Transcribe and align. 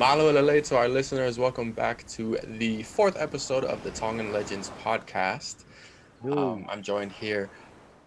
Malo 0.00 0.32
Lele 0.32 0.62
to 0.62 0.78
our 0.78 0.88
listeners. 0.88 1.38
Welcome 1.38 1.72
back 1.72 2.08
to 2.08 2.38
the 2.42 2.82
fourth 2.84 3.18
episode 3.18 3.64
of 3.64 3.84
the 3.84 3.90
Tongan 3.90 4.32
Legends 4.32 4.70
podcast. 4.82 5.66
Um, 6.24 6.64
I'm 6.70 6.80
joined 6.82 7.12
here, 7.12 7.50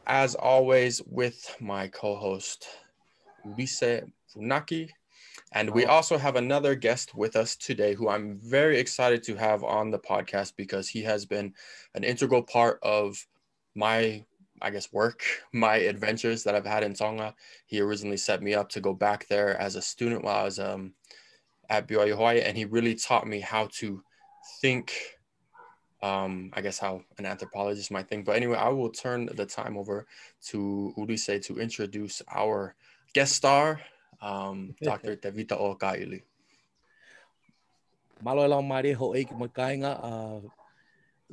as 0.08 0.34
always, 0.34 1.04
with 1.06 1.56
my 1.62 1.90
co-host 1.90 2.66
Ulise 3.46 4.10
Funaki. 4.36 4.90
And 5.52 5.70
we 5.70 5.86
also 5.86 6.18
have 6.18 6.36
another 6.36 6.74
guest 6.74 7.14
with 7.14 7.36
us 7.36 7.56
today 7.56 7.94
who 7.94 8.10
I'm 8.10 8.40
very 8.40 8.80
excited 8.80 9.22
to 9.26 9.36
have 9.36 9.64
on 9.64 9.92
the 9.92 10.00
podcast 10.00 10.54
because 10.58 10.90
he 10.90 11.04
has 11.04 11.28
been 11.28 11.54
an 11.94 12.04
integral 12.04 12.42
part 12.42 12.80
of 12.82 13.24
my, 13.76 14.26
I 14.64 14.72
guess, 14.72 14.92
work, 14.92 15.24
my 15.54 15.76
adventures 15.76 16.44
that 16.46 16.56
I've 16.56 16.66
had 16.66 16.84
in 16.84 16.96
Tonga. 16.96 17.36
He 17.68 17.82
originally 17.82 18.18
set 18.18 18.42
me 18.42 18.56
up 18.56 18.70
to 18.70 18.82
go 18.82 18.96
back 18.96 19.28
there 19.28 19.56
as 19.62 19.76
a 19.76 19.82
student 19.84 20.24
while 20.24 20.38
I 20.38 20.44
was 20.46 20.58
um, 20.58 20.96
at 21.70 21.88
BYU 21.88 22.16
Hawaii, 22.16 22.42
and 22.42 22.58
he 22.58 22.66
really 22.66 22.96
taught 22.96 23.28
me 23.28 23.40
how 23.40 23.68
to 23.80 24.04
think. 24.62 24.94
Um, 26.02 26.52
I 26.52 26.60
guess 26.60 26.80
how 26.80 27.02
an 27.18 27.26
anthropologist 27.26 27.90
might 27.90 28.10
think. 28.10 28.26
But 28.26 28.36
anyway, 28.36 28.58
I 28.58 28.68
will 28.70 28.90
turn 28.90 29.30
the 29.32 29.46
time 29.46 29.78
over 29.78 30.06
to 30.52 30.94
Ulise 30.98 31.42
to 31.46 31.60
introduce 31.60 32.22
our 32.28 32.76
guest 33.14 33.40
star, 33.40 33.80
um, 34.22 34.76
Dr. 34.84 35.16
Tevita 35.16 35.56
O'Kaili. 35.56 36.24
Malo 38.22 38.44
e 38.44 38.48
lau 38.48 38.62
maare 38.62 38.94
ho 38.96 39.16
eiki 39.16 39.36
mo 39.36 39.48
kainga 39.48 40.00
a 40.00 40.42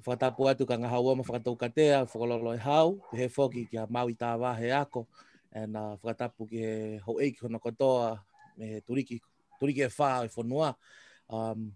whakatapu 0.06 0.46
atu 0.50 0.66
ka 0.66 0.74
ngahaua 0.78 1.16
ma 1.16 1.22
whakatau 1.22 1.58
katea, 1.58 2.06
whakalolo 2.06 2.54
e 2.54 2.58
hau, 2.58 2.98
he 3.12 3.26
whoki 3.26 3.70
ki 3.70 3.76
a 3.76 3.86
Maui 3.90 4.14
tā 4.14 4.38
wahe 4.38 4.70
ako, 4.70 5.06
and 5.52 5.76
uh, 5.76 5.96
whakatapu 6.02 6.48
ki 6.50 6.58
he 6.58 6.98
ho 6.98 7.18
eiki 7.18 7.38
hona 7.42 7.58
kotoa, 7.58 8.18
me 8.58 8.66
he 8.66 8.80
turiki 8.80 9.20
turiki 9.60 9.84
e 9.84 9.90
wha 9.98 10.24
e 10.24 10.28
whanua. 10.28 10.74
Um, 11.28 11.72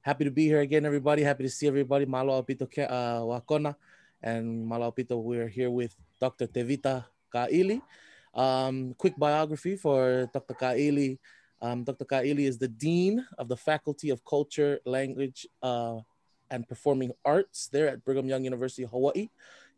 happy 0.00 0.24
to 0.24 0.30
be 0.30 0.46
here 0.46 0.60
again, 0.60 0.86
everybody. 0.86 1.22
Happy 1.22 1.44
to 1.44 1.50
see 1.50 1.66
everybody. 1.66 2.06
Malo 2.06 2.40
apito 2.40 2.62
uh, 2.62 3.20
wakona. 3.26 3.74
And 4.22 4.66
malo 4.66 4.90
apito, 4.90 5.20
we're 5.22 5.48
here 5.48 5.70
with 5.70 5.94
Dr. 6.20 6.46
Tevita 6.46 7.04
Ka'ili. 7.34 7.82
Um, 8.32 8.94
quick 8.94 9.16
biography 9.18 9.76
for 9.76 10.30
Dr. 10.32 10.54
Ka'ili. 10.54 11.18
Um, 11.60 11.84
Dr. 11.84 12.04
Ka'ili 12.04 12.46
is 12.46 12.58
the 12.58 12.68
Dean 12.68 13.26
of 13.38 13.48
the 13.48 13.56
Faculty 13.56 14.10
of 14.10 14.24
Culture, 14.24 14.78
Language, 14.84 15.46
uh, 15.62 15.98
and 16.50 16.68
Performing 16.68 17.12
Arts 17.24 17.68
there 17.68 17.88
at 17.88 18.04
Brigham 18.04 18.28
Young 18.28 18.44
University, 18.44 18.84
Hawaii. 18.84 19.28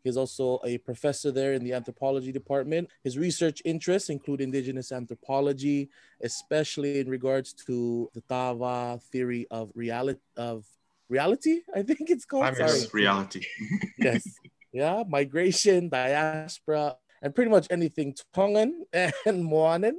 He's 0.03 0.17
also 0.17 0.59
a 0.63 0.77
professor 0.79 1.31
there 1.31 1.53
in 1.53 1.63
the 1.63 1.73
anthropology 1.73 2.31
department. 2.31 2.89
His 3.03 3.17
research 3.17 3.61
interests 3.65 4.09
include 4.09 4.41
indigenous 4.41 4.91
anthropology, 4.91 5.89
especially 6.21 6.99
in 6.99 7.09
regards 7.09 7.53
to 7.65 8.09
the 8.13 8.21
Tava 8.21 8.99
theory 9.11 9.47
of 9.51 9.71
reality 9.75 10.19
of 10.37 10.65
reality, 11.09 11.61
I 11.75 11.81
think 11.81 12.09
it's 12.09 12.25
called. 12.25 12.45
I 12.45 12.53
Sorry. 12.53 12.87
reality. 12.93 13.45
yes. 13.97 14.23
Yeah, 14.71 15.03
migration, 15.07 15.89
diaspora, 15.89 16.95
and 17.23 17.33
pretty 17.33 17.49
much 17.49 17.67
anything 17.71 18.15
Tongan 18.33 18.85
and 18.93 19.43
Moanan 19.43 19.97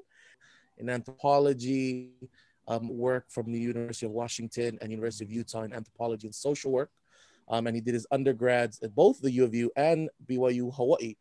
in 0.79 0.89
anthropology, 0.89 2.13
um, 2.69 2.89
work 2.89 3.27
from 3.29 3.51
the 3.53 3.59
University 3.59 4.07
of 4.07 4.13
Washington 4.13 4.79
and 4.81 4.91
University 4.93 5.25
of 5.25 5.33
Utah 5.33 5.63
in 5.63 5.73
anthropology 5.73 6.29
and 6.29 6.35
social 6.35 6.71
work 6.71 6.91
um, 7.51 7.67
and 7.67 7.77
he 7.77 7.83
did 7.83 7.95
his 7.95 8.07
undergrads 8.11 8.81
at 8.83 8.95
both 8.95 9.21
the 9.21 9.31
U 9.33 9.45
of 9.45 9.55
U 9.55 9.71
and 9.77 10.09
BYU 10.27 10.73
Hawaii. 10.75 11.17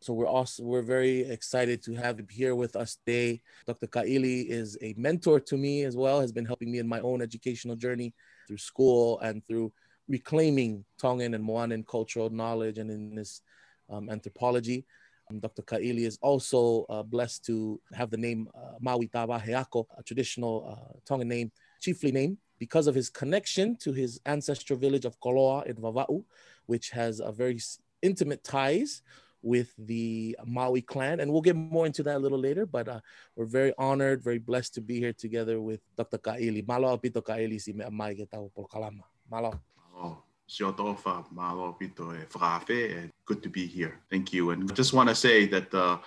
So 0.00 0.12
we're 0.12 0.26
also 0.26 0.64
we're 0.64 0.82
very 0.82 1.20
excited 1.20 1.82
to 1.84 1.94
have 1.94 2.18
him 2.18 2.26
here 2.30 2.54
with 2.54 2.74
us 2.74 2.96
today. 2.96 3.40
Dr. 3.66 3.86
Ka'ili 3.86 4.46
is 4.48 4.76
a 4.82 4.94
mentor 4.96 5.38
to 5.40 5.56
me 5.56 5.84
as 5.84 5.96
well, 5.96 6.20
has 6.20 6.32
been 6.32 6.44
helping 6.44 6.72
me 6.72 6.78
in 6.78 6.88
my 6.88 7.00
own 7.00 7.22
educational 7.22 7.76
journey 7.76 8.12
through 8.48 8.58
school 8.58 9.20
and 9.20 9.46
through 9.46 9.72
reclaiming 10.08 10.84
Tongan 10.98 11.34
and 11.34 11.44
Moanan 11.44 11.84
cultural 11.86 12.30
knowledge 12.30 12.78
and 12.78 12.90
in 12.90 13.14
this 13.14 13.42
um, 13.88 14.10
anthropology. 14.10 14.84
Um, 15.30 15.38
Dr. 15.38 15.62
Ka'ili 15.62 16.06
is 16.06 16.18
also 16.20 16.86
uh, 16.88 17.04
blessed 17.04 17.44
to 17.46 17.80
have 17.92 18.10
the 18.10 18.16
name 18.16 18.48
uh, 18.54 18.76
Maui 18.80 19.06
Tawa 19.06 19.40
Heako, 19.40 19.86
a 19.96 20.02
traditional 20.02 20.66
uh, 20.66 20.98
Tongan 21.06 21.28
name, 21.28 21.52
chiefly 21.80 22.10
name 22.10 22.38
because 22.60 22.86
of 22.86 22.94
his 22.94 23.08
connection 23.08 23.74
to 23.76 23.92
his 23.92 24.20
ancestral 24.26 24.78
village 24.78 25.06
of 25.06 25.18
Koloa 25.18 25.66
in 25.66 25.76
Vava'u, 25.76 26.22
which 26.66 26.90
has 26.90 27.18
a 27.18 27.32
very 27.32 27.58
intimate 28.02 28.44
ties 28.44 29.02
with 29.42 29.72
the 29.78 30.36
Maui 30.44 30.82
clan. 30.82 31.18
And 31.20 31.32
we'll 31.32 31.40
get 31.40 31.56
more 31.56 31.86
into 31.86 32.02
that 32.04 32.16
a 32.16 32.18
little 32.18 32.38
later, 32.38 32.66
but 32.66 32.86
uh, 32.86 33.00
we're 33.34 33.46
very 33.46 33.72
honored, 33.78 34.22
very 34.22 34.38
blessed 34.38 34.74
to 34.74 34.82
be 34.82 35.00
here 35.00 35.14
together 35.14 35.58
with 35.60 35.80
Dr. 35.96 36.18
Ka'ili. 36.18 36.66
Malo 36.68 36.94
apito 36.94 37.24
Ka'ili 37.24 37.58
si 37.58 37.72
me 37.72 37.84
amai 37.84 38.14
ke 38.14 38.30
tau 38.30 38.52
por 38.54 38.68
kalama. 38.68 39.04
Malo. 39.30 39.58
Siotofa, 40.50 41.24
Malo 41.30 41.76
Pito, 41.80 42.10
and 42.10 43.10
good 43.24 43.40
to 43.40 43.48
be 43.48 43.66
here. 43.66 44.00
Thank 44.10 44.32
you. 44.32 44.50
And 44.50 44.68
I 44.70 44.74
just 44.74 44.92
want 44.92 45.08
to 45.08 45.14
say 45.14 45.46
that 45.46 45.72
uh, 45.72 45.98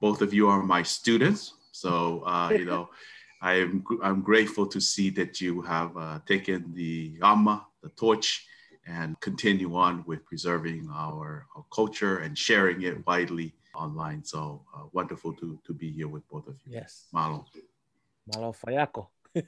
both 0.00 0.22
of 0.22 0.34
you 0.34 0.48
are 0.48 0.60
my 0.60 0.82
students. 0.82 1.54
So, 1.70 2.24
uh, 2.26 2.50
you 2.50 2.64
know, 2.64 2.90
I 3.42 3.54
am 3.54 3.84
I'm 4.02 4.22
grateful 4.22 4.66
to 4.68 4.80
see 4.80 5.10
that 5.10 5.40
you 5.40 5.62
have 5.62 5.96
uh, 5.96 6.20
taken 6.26 6.72
the 6.74 7.18
Yama, 7.18 7.66
the 7.82 7.88
torch, 7.90 8.46
and 8.86 9.18
continue 9.20 9.74
on 9.74 10.04
with 10.06 10.24
preserving 10.24 10.88
our, 10.94 11.46
our 11.56 11.64
culture 11.74 12.18
and 12.18 12.38
sharing 12.38 12.82
it 12.82 13.04
widely 13.04 13.52
online. 13.74 14.24
So 14.24 14.62
uh, 14.74 14.84
wonderful 14.92 15.32
to 15.34 15.58
to 15.66 15.74
be 15.74 15.90
here 15.90 16.06
with 16.06 16.26
both 16.28 16.46
of 16.46 16.54
you. 16.64 16.74
Yes. 16.74 17.08
Malo. 17.12 17.44
Malo 18.32 18.52
Fayako. 18.52 19.08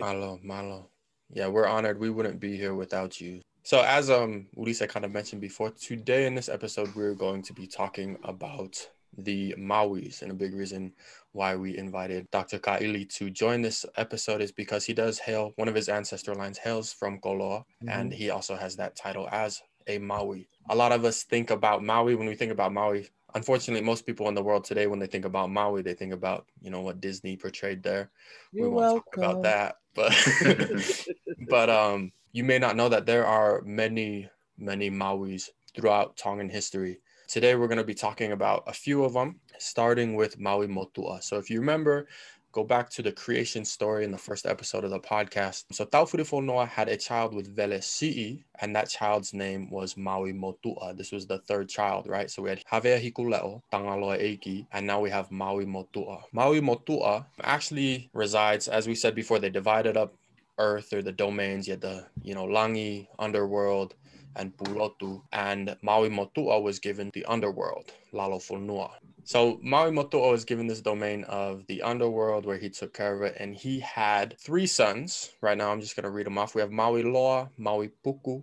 malo, 0.00 0.40
malo. 0.42 0.90
Yeah, 1.30 1.46
we're 1.46 1.68
honored. 1.68 2.00
We 2.00 2.10
wouldn't 2.10 2.40
be 2.40 2.56
here 2.56 2.74
without 2.74 3.20
you. 3.20 3.42
So 3.62 3.80
as 3.82 4.10
um 4.10 4.46
Ulise 4.56 4.88
kind 4.88 5.04
of 5.04 5.12
mentioned 5.12 5.40
before, 5.40 5.70
today 5.70 6.26
in 6.26 6.34
this 6.34 6.48
episode 6.48 6.92
we're 6.96 7.14
going 7.14 7.42
to 7.42 7.52
be 7.52 7.68
talking 7.68 8.18
about 8.24 8.74
the 9.18 9.54
Mauis. 9.58 10.22
And 10.22 10.30
a 10.30 10.34
big 10.34 10.54
reason 10.54 10.92
why 11.36 11.54
we 11.54 11.76
invited 11.76 12.30
Dr. 12.30 12.58
Ka'ili 12.58 13.08
to 13.16 13.30
join 13.30 13.60
this 13.60 13.84
episode 13.96 14.40
is 14.40 14.50
because 14.50 14.84
he 14.84 14.94
does 14.94 15.18
hail, 15.18 15.52
one 15.56 15.68
of 15.68 15.74
his 15.74 15.88
ancestor 15.88 16.34
lines 16.34 16.58
hails 16.58 16.92
from 16.92 17.20
Koloa, 17.20 17.60
mm-hmm. 17.60 17.88
and 17.90 18.12
he 18.12 18.30
also 18.30 18.56
has 18.56 18.74
that 18.76 18.96
title 18.96 19.28
as 19.30 19.62
a 19.86 19.98
Maui. 19.98 20.48
A 20.70 20.74
lot 20.74 20.92
of 20.92 21.04
us 21.04 21.22
think 21.22 21.50
about 21.50 21.84
Maui 21.84 22.14
when 22.14 22.26
we 22.26 22.34
think 22.34 22.52
about 22.52 22.72
Maui. 22.72 23.08
Unfortunately, 23.34 23.84
most 23.84 24.06
people 24.06 24.28
in 24.28 24.34
the 24.34 24.42
world 24.42 24.64
today, 24.64 24.86
when 24.86 24.98
they 24.98 25.06
think 25.06 25.26
about 25.26 25.50
Maui, 25.50 25.82
they 25.82 25.94
think 25.94 26.14
about, 26.14 26.46
you 26.60 26.70
know, 26.70 26.80
what 26.80 27.00
Disney 27.00 27.36
portrayed 27.36 27.82
there. 27.82 28.10
You're 28.52 28.70
we 28.70 28.74
won't 28.74 28.94
welcome. 28.94 29.22
talk 29.22 29.30
about 29.30 29.42
that. 29.42 29.76
But 29.94 31.08
but 31.48 31.70
um 31.70 32.12
you 32.32 32.44
may 32.44 32.58
not 32.58 32.76
know 32.76 32.88
that 32.88 33.06
there 33.06 33.26
are 33.26 33.62
many, 33.62 34.28
many 34.58 34.90
Mauis 34.90 35.48
throughout 35.74 36.16
Tongan 36.16 36.48
history 36.48 36.98
Today, 37.28 37.56
we're 37.56 37.66
going 37.66 37.78
to 37.78 37.84
be 37.84 37.92
talking 37.92 38.30
about 38.30 38.62
a 38.68 38.72
few 38.72 39.02
of 39.02 39.14
them, 39.14 39.40
starting 39.58 40.14
with 40.14 40.38
Maui 40.38 40.68
Motua. 40.68 41.20
So, 41.20 41.38
if 41.38 41.50
you 41.50 41.58
remember, 41.58 42.06
go 42.52 42.62
back 42.62 42.88
to 42.90 43.02
the 43.02 43.10
creation 43.10 43.64
story 43.64 44.04
in 44.04 44.12
the 44.12 44.16
first 44.16 44.46
episode 44.46 44.84
of 44.84 44.90
the 44.90 45.00
podcast. 45.00 45.64
So, 45.72 45.84
Taufurifo 45.84 46.40
Noa 46.40 46.66
had 46.66 46.88
a 46.88 46.96
child 46.96 47.34
with 47.34 47.52
Vele 47.52 47.80
Si'i, 47.80 48.44
and 48.60 48.76
that 48.76 48.88
child's 48.88 49.34
name 49.34 49.68
was 49.70 49.96
Maui 49.96 50.32
Motua. 50.32 50.96
This 50.96 51.10
was 51.10 51.26
the 51.26 51.38
third 51.38 51.68
child, 51.68 52.06
right? 52.06 52.30
So, 52.30 52.42
we 52.42 52.50
had 52.50 52.62
Havea 52.70 53.02
Hikuleo, 53.02 53.60
Tangaloa 53.72 54.20
Eiki, 54.22 54.68
and 54.70 54.86
now 54.86 55.00
we 55.00 55.10
have 55.10 55.32
Maui 55.32 55.66
Motua. 55.66 56.22
Maui 56.30 56.60
Motua 56.60 57.26
actually 57.42 58.08
resides, 58.12 58.68
as 58.68 58.86
we 58.86 58.94
said 58.94 59.16
before, 59.16 59.40
they 59.40 59.50
divided 59.50 59.96
up 59.96 60.14
Earth 60.58 60.92
or 60.92 61.02
the 61.02 61.12
domains. 61.12 61.66
You 61.66 61.72
had 61.72 61.80
the, 61.80 62.06
you 62.22 62.34
know, 62.36 62.46
Langi, 62.46 63.08
underworld, 63.18 63.94
and 64.36 64.56
Pulotu, 64.56 65.22
and 65.32 65.76
Maui 65.82 66.08
was 66.08 66.78
given 66.78 67.10
the 67.14 67.24
underworld, 67.24 67.92
Lalo 68.12 68.38
Fonua. 68.38 68.90
So 69.24 69.58
Maui 69.62 69.90
was 69.90 70.44
given 70.44 70.66
this 70.68 70.80
domain 70.80 71.24
of 71.24 71.66
the 71.66 71.82
underworld 71.82 72.46
where 72.46 72.58
he 72.58 72.70
took 72.70 72.94
care 72.94 73.16
of 73.16 73.22
it, 73.22 73.36
and 73.40 73.56
he 73.56 73.80
had 73.80 74.38
three 74.38 74.66
sons. 74.66 75.32
Right 75.40 75.58
now, 75.58 75.72
I'm 75.72 75.80
just 75.80 75.96
going 75.96 76.04
to 76.04 76.10
read 76.10 76.26
them 76.26 76.38
off. 76.38 76.54
We 76.54 76.60
have 76.60 76.70
Maui 76.70 77.02
Loa, 77.02 77.50
Maui 77.56 77.90
Puku, 78.04 78.42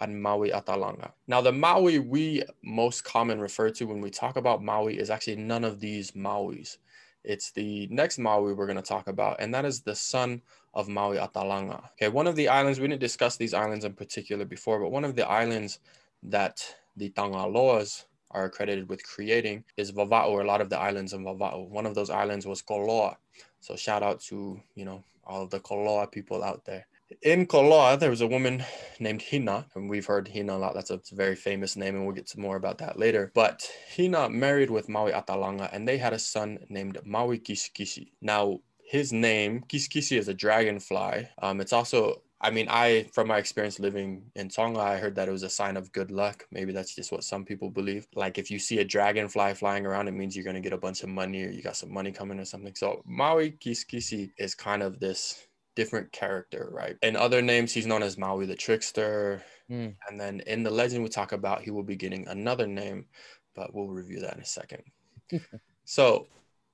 and 0.00 0.22
Maui 0.22 0.50
Atalanga. 0.50 1.12
Now, 1.26 1.40
the 1.40 1.52
Maui 1.52 1.98
we 1.98 2.44
most 2.62 3.02
common 3.04 3.40
refer 3.40 3.70
to 3.70 3.84
when 3.84 4.00
we 4.00 4.10
talk 4.10 4.36
about 4.36 4.62
Maui 4.62 4.98
is 4.98 5.10
actually 5.10 5.36
none 5.36 5.64
of 5.64 5.80
these 5.80 6.12
Mauis. 6.12 6.76
It's 7.24 7.50
the 7.50 7.86
next 7.90 8.18
Maui 8.18 8.54
we're 8.54 8.66
going 8.66 8.76
to 8.76 8.82
talk 8.82 9.08
about, 9.08 9.36
and 9.40 9.54
that 9.54 9.64
is 9.64 9.80
the 9.80 9.94
son 9.94 10.42
of 10.74 10.88
Maui 10.88 11.18
Atalanga. 11.18 11.84
Okay, 11.92 12.08
one 12.08 12.26
of 12.26 12.36
the 12.36 12.48
islands, 12.48 12.80
we 12.80 12.88
didn't 12.88 13.00
discuss 13.00 13.36
these 13.36 13.54
islands 13.54 13.84
in 13.84 13.92
particular 13.92 14.44
before, 14.44 14.80
but 14.80 14.90
one 14.90 15.04
of 15.04 15.16
the 15.16 15.28
islands 15.28 15.80
that 16.22 16.64
the 16.96 17.10
Tangaloas 17.10 18.04
are 18.30 18.44
accredited 18.44 18.88
with 18.88 19.04
creating 19.04 19.64
is 19.76 19.92
Vava'u, 19.92 20.28
or 20.28 20.42
a 20.42 20.46
lot 20.46 20.60
of 20.60 20.70
the 20.70 20.78
islands 20.78 21.12
in 21.12 21.24
Vava'u. 21.24 21.68
One 21.68 21.86
of 21.86 21.94
those 21.94 22.10
islands 22.10 22.46
was 22.46 22.62
Koloa. 22.62 23.16
So 23.60 23.76
shout 23.76 24.02
out 24.02 24.20
to, 24.22 24.60
you 24.74 24.84
know, 24.84 25.02
all 25.26 25.46
the 25.46 25.60
Koloa 25.60 26.10
people 26.10 26.42
out 26.42 26.64
there. 26.64 26.86
In 27.22 27.46
Koloa, 27.46 27.98
there 27.98 28.10
was 28.10 28.20
a 28.20 28.26
woman 28.26 28.64
named 28.98 29.24
Hina, 29.30 29.66
and 29.74 29.90
we've 29.90 30.06
heard 30.06 30.28
Hina 30.28 30.56
a 30.56 30.58
lot. 30.58 30.74
That's 30.74 30.90
a 30.90 31.00
very 31.12 31.36
famous 31.36 31.76
name, 31.76 31.94
and 31.96 32.04
we'll 32.04 32.14
get 32.14 32.28
to 32.28 32.40
more 32.40 32.56
about 32.56 32.78
that 32.78 32.98
later. 32.98 33.32
But 33.34 33.70
Hina 33.96 34.30
married 34.30 34.70
with 34.70 34.88
Maui 34.88 35.12
Atalanga, 35.12 35.68
and 35.72 35.86
they 35.86 35.98
had 35.98 36.12
a 36.12 36.18
son 36.18 36.58
named 36.68 36.98
Maui 37.04 37.38
Kiskisi. 37.38 38.12
Now, 38.20 38.60
his 38.84 39.12
name, 39.12 39.64
Kiskisi, 39.68 40.18
is 40.18 40.28
a 40.28 40.34
dragonfly. 40.34 41.28
Um, 41.42 41.60
it's 41.60 41.72
also 41.72 42.22
I 42.42 42.50
mean, 42.50 42.68
I, 42.70 43.06
from 43.12 43.28
my 43.28 43.36
experience 43.36 43.78
living 43.78 44.22
in 44.34 44.48
Tonga, 44.48 44.80
I 44.80 44.96
heard 44.96 45.14
that 45.16 45.28
it 45.28 45.32
was 45.32 45.42
a 45.42 45.50
sign 45.50 45.76
of 45.76 45.92
good 45.92 46.10
luck. 46.10 46.46
Maybe 46.50 46.72
that's 46.72 46.94
just 46.94 47.12
what 47.12 47.22
some 47.22 47.44
people 47.44 47.68
believe. 47.68 48.06
Like 48.14 48.38
if 48.38 48.50
you 48.50 48.58
see 48.58 48.78
a 48.78 48.84
dragonfly 48.84 49.52
flying 49.54 49.84
around, 49.84 50.08
it 50.08 50.12
means 50.12 50.34
you're 50.34 50.44
going 50.44 50.54
to 50.54 50.62
get 50.62 50.72
a 50.72 50.78
bunch 50.78 51.02
of 51.02 51.10
money 51.10 51.44
or 51.44 51.50
you 51.50 51.60
got 51.60 51.76
some 51.76 51.92
money 51.92 52.12
coming 52.12 52.40
or 52.40 52.46
something. 52.46 52.74
So 52.74 53.02
Maui 53.04 53.50
Kiskisi 53.50 54.30
is 54.38 54.54
kind 54.54 54.82
of 54.82 55.00
this 55.00 55.48
different 55.76 56.12
character, 56.12 56.68
right? 56.72 56.96
In 57.02 57.16
other 57.16 57.42
names, 57.42 57.72
he's 57.72 57.86
known 57.86 58.02
as 58.02 58.18
Maui 58.18 58.46
the 58.46 58.56
Trickster. 58.56 59.42
Mm. 59.70 59.94
And 60.08 60.20
then 60.20 60.40
in 60.46 60.62
the 60.62 60.70
legend 60.70 61.02
we 61.02 61.08
talk 61.08 61.32
about, 61.32 61.62
he 61.62 61.70
will 61.70 61.82
be 61.82 61.96
getting 61.96 62.26
another 62.28 62.66
name, 62.66 63.06
but 63.54 63.74
we'll 63.74 63.88
review 63.88 64.20
that 64.20 64.34
in 64.34 64.42
a 64.42 64.46
second. 64.46 64.82
so 65.84 66.26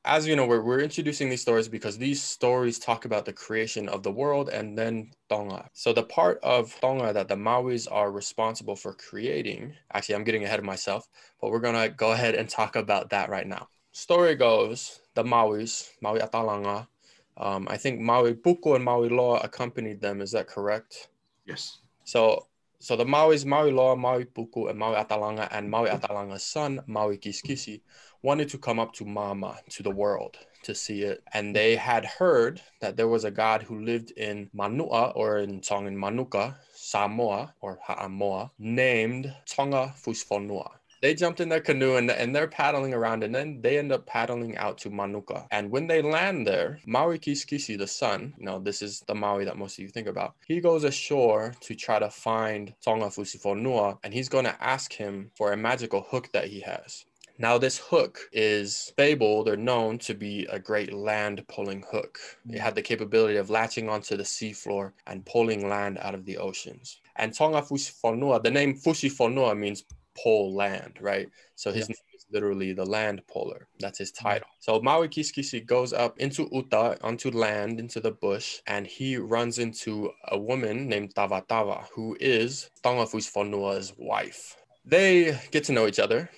as 0.06 0.24
you 0.24 0.36
know, 0.36 0.46
we're, 0.46 0.62
we're 0.62 0.80
introducing 0.80 1.28
these 1.28 1.42
stories 1.42 1.66
because 1.66 1.98
these 1.98 2.22
stories 2.22 2.78
talk 2.78 3.04
about 3.04 3.24
the 3.24 3.32
creation 3.32 3.88
of 3.88 4.04
the 4.04 4.10
world 4.10 4.48
and 4.48 4.78
then 4.78 5.10
Tonga. 5.28 5.68
So 5.72 5.92
the 5.92 6.04
part 6.04 6.38
of 6.44 6.78
Tonga 6.80 7.12
that 7.12 7.26
the 7.26 7.34
Mauis 7.34 7.88
are 7.90 8.12
responsible 8.12 8.76
for 8.76 8.94
creating, 8.94 9.74
actually, 9.92 10.14
I'm 10.14 10.24
getting 10.24 10.44
ahead 10.44 10.60
of 10.60 10.64
myself, 10.64 11.08
but 11.40 11.50
we're 11.50 11.58
gonna 11.58 11.88
go 11.88 12.12
ahead 12.12 12.36
and 12.36 12.48
talk 12.48 12.76
about 12.76 13.10
that 13.10 13.28
right 13.28 13.48
now. 13.48 13.66
Story 13.92 14.36
goes, 14.36 15.00
the 15.14 15.24
Mauis, 15.24 15.90
Maui 16.00 16.20
Atalanga, 16.20 16.86
um, 17.36 17.66
I 17.70 17.76
think 17.76 18.00
Maui 18.00 18.34
Puku 18.34 18.74
and 18.76 18.84
Maui 18.84 19.08
Loa 19.08 19.40
accompanied 19.40 20.00
them. 20.00 20.20
Is 20.20 20.32
that 20.32 20.46
correct? 20.46 21.08
Yes. 21.46 21.78
So 22.04 22.46
so 22.78 22.94
the 22.94 23.04
Mauis, 23.04 23.44
Maui 23.44 23.72
Loa, 23.72 23.96
Maui 23.96 24.26
Puku, 24.26 24.68
and 24.70 24.78
Maui 24.78 24.96
Atalanga, 24.96 25.48
and 25.50 25.70
Maui 25.70 25.88
Atalanga's 25.88 26.42
son, 26.42 26.82
Maui 26.86 27.16
Kiskisi, 27.16 27.80
wanted 28.22 28.48
to 28.50 28.58
come 28.58 28.78
up 28.78 28.92
to 28.94 29.04
Mama, 29.04 29.58
to 29.70 29.82
the 29.82 29.90
world, 29.90 30.36
to 30.62 30.74
see 30.74 31.02
it. 31.02 31.22
And 31.32 31.56
they 31.56 31.74
had 31.74 32.04
heard 32.04 32.60
that 32.80 32.96
there 32.96 33.08
was 33.08 33.24
a 33.24 33.30
god 33.30 33.62
who 33.62 33.80
lived 33.80 34.10
in 34.12 34.50
Manua, 34.52 35.12
or 35.16 35.38
in 35.38 35.62
Tongan 35.62 35.96
Manuka, 35.96 36.58
Samoa, 36.74 37.54
or 37.60 37.78
Ha'amoa, 37.82 38.50
named 38.58 39.34
Tonga 39.46 39.94
Fusifonua 39.96 40.70
they 41.02 41.14
jumped 41.14 41.40
in 41.40 41.48
their 41.48 41.60
canoe 41.60 41.96
and, 41.96 42.10
and 42.10 42.34
they're 42.34 42.48
paddling 42.48 42.94
around 42.94 43.22
and 43.22 43.34
then 43.34 43.60
they 43.60 43.78
end 43.78 43.92
up 43.92 44.06
paddling 44.06 44.56
out 44.56 44.78
to 44.78 44.90
Manuka. 44.90 45.46
And 45.50 45.70
when 45.70 45.86
they 45.86 46.02
land 46.02 46.46
there, 46.46 46.80
Maui 46.86 47.18
Kiskisi, 47.18 47.78
the 47.78 47.86
son, 47.86 48.34
you 48.38 48.44
know, 48.44 48.58
this 48.58 48.82
is 48.82 49.02
the 49.06 49.14
Maui 49.14 49.44
that 49.44 49.56
most 49.56 49.78
of 49.78 49.82
you 49.82 49.88
think 49.88 50.08
about, 50.08 50.34
he 50.46 50.60
goes 50.60 50.84
ashore 50.84 51.54
to 51.60 51.74
try 51.74 51.98
to 51.98 52.10
find 52.10 52.74
Tonga 52.84 53.06
Fusifonua 53.06 53.98
and 54.02 54.12
he's 54.12 54.28
going 54.28 54.44
to 54.44 54.62
ask 54.62 54.92
him 54.92 55.30
for 55.36 55.52
a 55.52 55.56
magical 55.56 56.06
hook 56.10 56.30
that 56.32 56.48
he 56.48 56.60
has. 56.60 57.04
Now, 57.38 57.58
this 57.58 57.76
hook 57.76 58.18
is 58.32 58.94
fabled 58.96 59.46
or 59.46 59.58
known 59.58 59.98
to 59.98 60.14
be 60.14 60.46
a 60.46 60.58
great 60.58 60.94
land 60.94 61.46
pulling 61.48 61.84
hook. 61.90 62.18
It 62.48 62.58
had 62.58 62.74
the 62.74 62.80
capability 62.80 63.36
of 63.36 63.50
latching 63.50 63.90
onto 63.90 64.16
the 64.16 64.22
seafloor 64.22 64.92
and 65.06 65.26
pulling 65.26 65.68
land 65.68 65.98
out 65.98 66.14
of 66.14 66.24
the 66.24 66.38
oceans. 66.38 66.98
And 67.16 67.34
Tonga 67.34 67.60
Fusifonua, 67.60 68.42
the 68.42 68.50
name 68.50 68.74
Fusifonua 68.74 69.56
means 69.56 69.84
pole 70.22 70.54
land, 70.54 70.98
right? 71.00 71.28
So 71.54 71.72
his 71.72 71.88
yeah. 71.88 71.94
name 71.94 72.14
is 72.14 72.26
literally 72.32 72.72
the 72.72 72.84
land 72.84 73.22
polar. 73.26 73.68
That's 73.80 73.98
his 73.98 74.12
title. 74.12 74.48
So 74.60 74.80
Maui 74.80 75.08
Kiskisi 75.08 75.64
goes 75.64 75.92
up 75.92 76.18
into 76.18 76.48
Uta, 76.52 76.98
onto 77.02 77.30
land, 77.30 77.80
into 77.80 78.00
the 78.00 78.12
bush, 78.12 78.60
and 78.66 78.86
he 78.86 79.16
runs 79.16 79.58
into 79.58 80.10
a 80.28 80.38
woman 80.38 80.88
named 80.88 81.14
Tava 81.14 81.44
Tava, 81.48 81.86
who 81.94 82.16
is 82.20 82.70
Tonga 82.82 83.06
Fusifonua's 83.06 83.92
wife. 83.96 84.56
They 84.84 85.38
get 85.50 85.64
to 85.64 85.72
know 85.72 85.86
each 85.86 85.98
other. 85.98 86.30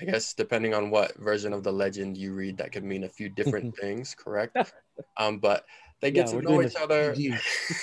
I 0.00 0.04
guess 0.04 0.34
depending 0.34 0.74
on 0.74 0.90
what 0.90 1.16
version 1.16 1.52
of 1.52 1.62
the 1.62 1.72
legend 1.72 2.18
you 2.18 2.34
read, 2.34 2.58
that 2.58 2.72
could 2.72 2.84
mean 2.84 3.04
a 3.04 3.08
few 3.08 3.28
different 3.28 3.76
things, 3.80 4.14
correct? 4.14 4.56
Um, 5.16 5.38
but 5.38 5.64
they 6.00 6.10
get 6.10 6.28
yeah, 6.28 6.40
to 6.40 6.42
know 6.42 6.62
each 6.62 6.76
other. 6.76 7.14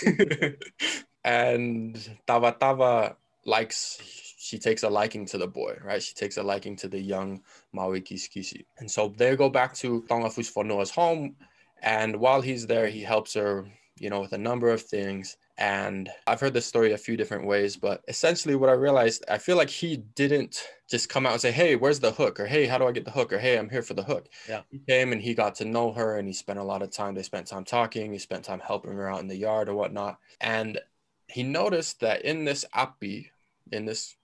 and 1.24 2.18
Tava 2.28 2.56
Tava 2.60 3.18
likes 3.46 4.33
she 4.54 4.60
takes 4.60 4.84
a 4.84 4.90
liking 4.90 5.26
to 5.26 5.40
the 5.40 5.48
boy, 5.48 5.76
right? 5.84 6.04
She 6.04 6.14
takes 6.14 6.38
a 6.38 6.44
liking 6.44 6.76
to 6.76 6.88
the 6.88 7.00
young 7.00 7.42
Maui 7.72 8.02
Kiskisi. 8.02 8.66
And 8.78 8.90
so 8.90 9.12
they 9.18 9.36
go 9.36 9.50
back 9.50 9.74
to 9.78 10.04
Tonga 10.08 10.30
Fusifonua's 10.30 10.92
home. 10.92 11.36
And 11.82 12.18
while 12.18 12.40
he's 12.40 12.68
there, 12.68 12.88
he 12.88 13.02
helps 13.02 13.34
her, 13.34 13.66
you 13.98 14.12
know, 14.12 14.22
with 14.22 14.34
a 14.34 14.38
number 14.38 14.70
of 14.70 14.80
things. 14.80 15.38
And 15.58 16.08
I've 16.28 16.40
heard 16.40 16.54
this 16.54 16.68
story 16.68 16.94
a 16.94 17.00
few 17.00 17.18
different 17.18 17.48
ways, 17.48 17.76
but 17.76 18.04
essentially 18.08 18.54
what 18.54 18.70
I 18.70 18.74
realized, 18.74 19.26
I 19.28 19.40
feel 19.40 19.58
like 19.58 19.72
he 19.72 19.98
didn't 20.14 20.68
just 20.88 21.10
come 21.10 21.26
out 21.26 21.32
and 21.32 21.42
say, 21.42 21.52
Hey, 21.52 21.76
where's 21.76 22.00
the 22.00 22.12
hook? 22.12 22.40
Or 22.40 22.46
Hey, 22.46 22.68
how 22.68 22.78
do 22.78 22.86
I 22.86 22.92
get 22.92 23.06
the 23.06 23.12
hook? 23.12 23.34
Or 23.34 23.40
Hey, 23.40 23.58
I'm 23.58 23.72
here 23.72 23.82
for 23.82 23.96
the 23.96 24.04
hook. 24.04 24.30
Yeah. 24.48 24.62
He 24.70 24.82
came 24.88 25.14
and 25.14 25.22
he 25.22 25.34
got 25.34 25.56
to 25.56 25.66
know 25.66 25.92
her 25.94 26.20
and 26.20 26.28
he 26.28 26.34
spent 26.36 26.60
a 26.60 26.64
lot 26.64 26.84
of 26.84 26.92
time. 26.92 27.16
They 27.16 27.24
spent 27.24 27.48
time 27.48 27.66
talking. 27.66 28.14
He 28.14 28.20
spent 28.20 28.46
time 28.46 28.60
helping 28.60 28.94
her 28.94 29.10
out 29.10 29.22
in 29.22 29.28
the 29.28 29.36
yard 29.36 29.68
or 29.68 29.74
whatnot. 29.74 30.20
And 30.42 30.80
he 31.28 31.42
noticed 31.42 32.02
that 32.02 32.22
in 32.22 32.46
this 32.46 32.66
api, 32.76 33.32
in 33.72 33.86
this 33.86 34.16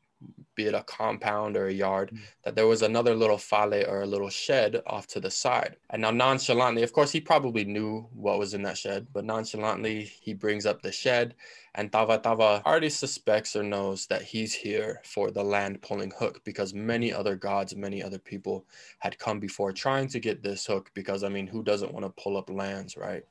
be 0.55 0.65
it 0.65 0.73
a 0.73 0.83
compound 0.83 1.55
or 1.55 1.67
a 1.67 1.73
yard, 1.73 2.11
mm. 2.13 2.19
that 2.43 2.55
there 2.55 2.67
was 2.67 2.81
another 2.81 3.15
little 3.15 3.37
fale 3.37 3.85
or 3.87 4.01
a 4.01 4.05
little 4.05 4.29
shed 4.29 4.81
off 4.87 5.07
to 5.07 5.19
the 5.19 5.31
side. 5.31 5.77
And 5.89 6.01
now 6.01 6.11
nonchalantly, 6.11 6.83
of 6.83 6.91
course, 6.91 7.11
he 7.11 7.21
probably 7.21 7.63
knew 7.63 8.07
what 8.13 8.39
was 8.39 8.53
in 8.53 8.63
that 8.63 8.77
shed, 8.77 9.07
but 9.13 9.23
nonchalantly, 9.23 10.03
he 10.03 10.33
brings 10.33 10.65
up 10.65 10.81
the 10.81 10.91
shed 10.91 11.35
and 11.75 11.91
Tava 11.91 12.17
Tava 12.17 12.61
already 12.65 12.89
suspects 12.89 13.55
or 13.55 13.63
knows 13.63 14.07
that 14.07 14.21
he's 14.21 14.53
here 14.53 15.01
for 15.05 15.31
the 15.31 15.43
land 15.43 15.81
pulling 15.81 16.11
hook 16.11 16.41
because 16.43 16.73
many 16.73 17.13
other 17.13 17.35
gods, 17.35 17.75
many 17.75 18.03
other 18.03 18.19
people 18.19 18.65
had 18.99 19.17
come 19.17 19.39
before 19.39 19.71
trying 19.71 20.07
to 20.09 20.19
get 20.19 20.43
this 20.43 20.65
hook 20.65 20.91
because, 20.93 21.23
I 21.23 21.29
mean, 21.29 21.47
who 21.47 21.63
doesn't 21.63 21.93
want 21.93 22.05
to 22.05 22.21
pull 22.21 22.37
up 22.37 22.49
lands, 22.49 22.97
right? 22.97 23.23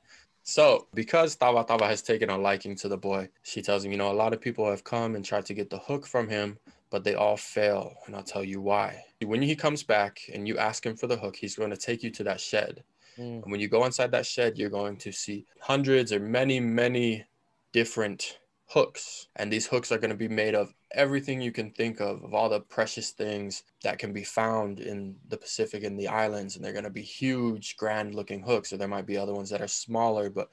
So, 0.43 0.87
because 0.95 1.35
Tava 1.35 1.63
Tava 1.63 1.85
has 1.85 2.01
taken 2.01 2.29
a 2.29 2.37
liking 2.37 2.75
to 2.77 2.87
the 2.87 2.97
boy, 2.97 3.29
she 3.43 3.61
tells 3.61 3.85
him, 3.85 3.91
you 3.91 3.97
know, 3.97 4.11
a 4.11 4.13
lot 4.13 4.33
of 4.33 4.41
people 4.41 4.67
have 4.67 4.83
come 4.83 5.15
and 5.15 5.23
tried 5.23 5.45
to 5.45 5.53
get 5.53 5.69
the 5.69 5.77
hook 5.77 6.07
from 6.07 6.27
him, 6.27 6.57
but 6.89 7.03
they 7.03 7.15
all 7.15 7.37
fail. 7.37 7.95
And 8.05 8.15
I'll 8.15 8.23
tell 8.23 8.43
you 8.43 8.61
why. 8.61 9.03
When 9.23 9.41
he 9.41 9.55
comes 9.55 9.83
back 9.83 10.21
and 10.33 10.47
you 10.47 10.57
ask 10.57 10.85
him 10.85 10.95
for 10.95 11.07
the 11.07 11.17
hook, 11.17 11.35
he's 11.35 11.55
going 11.55 11.71
to 11.71 11.77
take 11.77 12.03
you 12.03 12.09
to 12.11 12.23
that 12.23 12.41
shed. 12.41 12.83
Mm. 13.17 13.43
And 13.43 13.51
when 13.51 13.59
you 13.59 13.67
go 13.67 13.85
inside 13.85 14.11
that 14.11 14.25
shed, 14.25 14.57
you're 14.57 14.69
going 14.69 14.97
to 14.97 15.11
see 15.11 15.45
hundreds 15.59 16.11
or 16.11 16.19
many, 16.19 16.59
many 16.59 17.25
different 17.71 18.39
hooks. 18.67 19.27
And 19.35 19.51
these 19.51 19.67
hooks 19.67 19.91
are 19.91 19.97
going 19.97 20.11
to 20.11 20.15
be 20.15 20.27
made 20.27 20.55
of 20.55 20.73
everything 20.91 21.41
you 21.41 21.51
can 21.51 21.71
think 21.71 21.99
of, 21.99 22.23
of 22.23 22.33
all 22.33 22.49
the 22.49 22.61
precious 22.61 23.11
things 23.11 23.63
that 23.83 23.99
can 23.99 24.13
be 24.13 24.23
found 24.23 24.79
in 24.79 25.15
the 25.27 25.37
Pacific 25.37 25.83
and 25.83 25.99
the 25.99 26.07
islands. 26.07 26.55
And 26.55 26.63
they're 26.63 26.71
going 26.71 26.83
to 26.83 26.89
be 26.89 27.01
huge, 27.01 27.77
grand 27.77 28.15
looking 28.15 28.41
hooks. 28.41 28.71
Or 28.71 28.77
there 28.77 28.87
might 28.87 29.05
be 29.05 29.17
other 29.17 29.33
ones 29.33 29.49
that 29.49 29.61
are 29.61 29.67
smaller, 29.67 30.29
but 30.29 30.49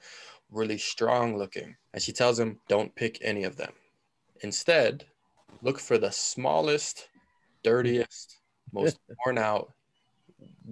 really 0.51 0.77
strong 0.77 1.37
looking. 1.37 1.75
And 1.93 2.01
she 2.01 2.11
tells 2.11 2.39
him, 2.39 2.59
don't 2.67 2.95
pick 2.95 3.19
any 3.21 3.43
of 3.43 3.55
them. 3.55 3.73
Instead, 4.41 5.05
look 5.61 5.79
for 5.79 5.97
the 5.97 6.11
smallest, 6.11 7.09
dirtiest, 7.63 8.39
most 8.73 8.99
worn 9.25 9.37
out, 9.37 9.73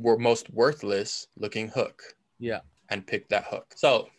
or 0.03 0.17
most 0.17 0.50
worthless 0.50 1.27
looking 1.38 1.67
hook. 1.67 2.01
Yeah. 2.39 2.60
And 2.89 3.05
pick 3.05 3.29
that 3.29 3.46
hook. 3.46 3.74
So 3.75 4.10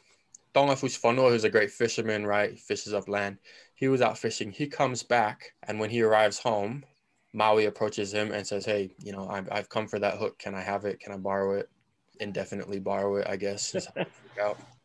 Tonga 0.57 0.75
Fusifonua, 0.75 1.31
who's 1.31 1.45
a 1.45 1.51
great 1.51 1.71
fisherman, 1.71 2.27
right? 2.27 2.53
He 2.53 2.57
fishes 2.57 2.95
up 2.95 3.09
land. 3.09 3.37
He 3.75 3.89
was 3.89 4.01
out 4.01 4.17
fishing. 4.17 4.51
He 4.51 4.67
comes 4.67 5.03
back, 5.03 5.53
and 5.69 5.79
when 5.79 5.91
he 5.91 6.01
arrives 6.03 6.39
home, 6.39 6.83
Maui 7.35 7.67
approaches 7.67 8.13
him 8.15 8.33
and 8.33 8.47
says, 8.47 8.65
Hey, 8.65 8.95
you 9.05 9.13
know, 9.13 9.29
I've, 9.29 9.49
I've 9.53 9.69
come 9.69 9.87
for 9.87 9.99
that 9.99 10.17
hook. 10.17 10.39
Can 10.39 10.55
I 10.55 10.63
have 10.63 10.87
it? 10.87 10.99
Can 10.99 11.13
I 11.13 11.19
borrow 11.19 11.59
it? 11.59 11.69
Indefinitely 12.21 12.81
borrow 12.81 13.17
it, 13.17 13.27
I 13.29 13.37
guess. 13.37 13.77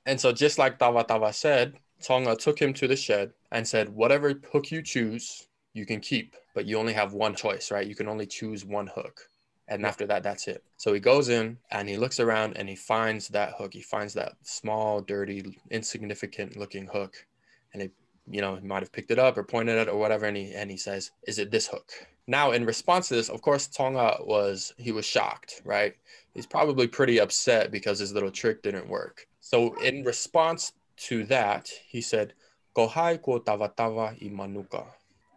and 0.06 0.20
so, 0.20 0.34
just 0.34 0.58
like 0.58 0.78
Tava 0.78 1.06
Tava 1.06 1.32
said, 1.32 1.78
Tonga 2.04 2.36
took 2.36 2.62
him 2.62 2.74
to 2.74 2.90
the 2.90 2.98
shed 2.98 3.32
and 3.54 3.66
said, 3.66 3.88
Whatever 3.88 4.34
hook 4.52 4.72
you 4.72 4.82
choose, 4.82 5.48
you 5.74 5.86
can 5.86 6.00
keep, 6.00 6.36
but 6.54 6.66
you 6.66 6.78
only 6.78 6.94
have 6.94 7.14
one 7.14 7.36
choice, 7.36 7.72
right? 7.72 7.88
You 7.88 7.96
can 7.96 8.08
only 8.08 8.26
choose 8.26 8.66
one 8.66 8.88
hook. 8.88 9.30
And 9.68 9.86
after 9.86 10.06
that, 10.08 10.24
that's 10.24 10.48
it. 10.48 10.64
So 10.76 10.94
he 10.94 11.00
goes 11.00 11.30
in 11.30 11.58
and 11.72 11.88
he 11.88 11.96
looks 11.96 12.20
around 12.20 12.58
and 12.58 12.68
he 12.68 12.76
finds 12.76 13.30
that 13.30 13.54
hook. 13.58 13.74
He 13.74 13.82
finds 13.82 14.14
that 14.16 14.34
small, 14.44 15.02
dirty, 15.02 15.58
insignificant 15.70 16.58
looking 16.58 16.88
hook. 16.88 17.26
And 17.74 17.84
he, 17.84 17.90
you 18.30 18.42
know, 18.42 18.58
he 18.58 18.68
might 18.68 18.84
have 18.84 18.92
picked 18.92 19.12
it 19.12 19.20
up 19.20 19.38
or 19.38 19.44
pointed 19.44 19.78
it 19.78 19.88
or 19.88 19.98
whatever. 19.98 20.26
And 20.26 20.36
he, 20.36 20.54
and 20.54 20.70
he 20.70 20.76
says, 20.76 21.12
Is 21.26 21.40
it 21.40 21.52
this 21.52 21.68
hook? 21.68 21.90
Now, 22.28 22.52
in 22.52 22.66
response 22.66 23.08
to 23.08 23.16
this, 23.16 23.30
of 23.30 23.42
course, 23.42 23.68
Tonga 23.68 24.18
was, 24.22 24.74
he 24.78 24.92
was 24.92 25.06
shocked, 25.06 25.62
right? 25.64 25.96
He's 26.34 26.46
probably 26.46 26.88
pretty 26.88 27.20
upset 27.20 27.72
because 27.72 28.00
his 28.00 28.14
little 28.14 28.32
trick 28.32 28.62
didn't 28.64 28.90
work. 28.90 29.26
So, 29.40 29.74
in 29.82 30.04
response 30.04 30.74
to 31.08 31.24
that, 31.26 31.70
he 31.88 32.02
said, 32.02 32.34
Kohai 32.76 33.22
ko 33.22 33.40
tava 33.40 33.72
tava 33.76 34.16
imanuka 34.22 34.86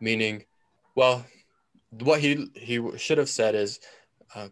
meaning, 0.05 0.45
well, 0.95 1.25
what 2.01 2.21
he 2.21 2.51
he 2.55 2.77
should 2.99 3.19
have 3.19 3.29
said 3.29 3.55
is 3.55 3.81
uh, 4.35 4.49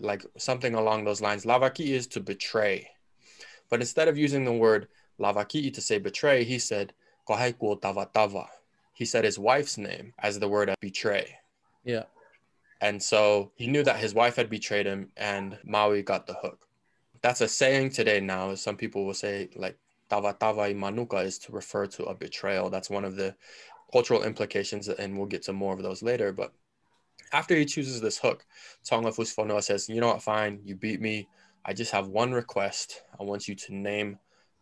like 0.00 0.26
something 0.36 0.74
along 0.74 1.04
those 1.04 1.20
lines. 1.20 1.44
Lavaki 1.44 1.86
is 1.98 2.06
to 2.08 2.20
betray. 2.20 2.88
But 3.70 3.80
instead 3.80 4.08
of 4.08 4.18
using 4.18 4.44
the 4.44 4.52
word 4.52 4.88
lavaki 5.20 5.72
to 5.72 5.80
say 5.80 5.98
betray, 5.98 6.44
he 6.44 6.58
said 6.58 6.92
tava 7.28 8.08
tava. 8.12 8.46
He 8.94 9.04
said 9.04 9.24
his 9.24 9.38
wife's 9.38 9.78
name 9.78 10.12
as 10.18 10.38
the 10.38 10.48
word 10.48 10.74
betray. 10.80 11.36
Yeah. 11.84 12.04
And 12.80 13.02
so 13.02 13.52
he 13.56 13.66
knew 13.66 13.82
that 13.84 13.98
his 13.98 14.14
wife 14.14 14.36
had 14.36 14.48
betrayed 14.50 14.86
him 14.86 15.10
and 15.16 15.58
Maui 15.64 16.02
got 16.02 16.26
the 16.26 16.34
hook. 16.34 16.66
That's 17.22 17.40
a 17.40 17.48
saying 17.48 17.90
today 17.90 18.20
now. 18.20 18.54
Some 18.54 18.76
people 18.76 19.04
will 19.04 19.14
say 19.14 19.50
like 19.54 19.76
tava 20.08 20.34
tava 20.38 20.62
i 20.62 20.72
manuka 20.72 21.18
is 21.18 21.38
to 21.38 21.52
refer 21.52 21.86
to 21.86 22.04
a 22.04 22.14
betrayal. 22.14 22.70
That's 22.70 22.90
one 22.90 23.04
of 23.04 23.16
the 23.16 23.34
cultural 23.92 24.22
implications, 24.22 24.88
and 24.88 25.16
we'll 25.16 25.26
get 25.26 25.42
to 25.44 25.52
more 25.52 25.74
of 25.74 25.82
those 25.82 26.02
later. 26.02 26.32
But 26.32 26.52
after 27.32 27.54
he 27.56 27.64
chooses 27.64 28.00
this 28.00 28.18
hook, 28.18 28.44
Tonga 28.84 29.10
Fusifonua 29.10 29.62
says, 29.62 29.88
you 29.88 30.00
know 30.00 30.08
what, 30.08 30.22
fine, 30.22 30.60
you 30.64 30.74
beat 30.74 31.00
me. 31.00 31.28
I 31.64 31.72
just 31.74 31.92
have 31.92 32.08
one 32.08 32.32
request. 32.32 33.02
I 33.18 33.22
want 33.22 33.48
you 33.48 33.54
to 33.54 33.74
name 33.74 34.18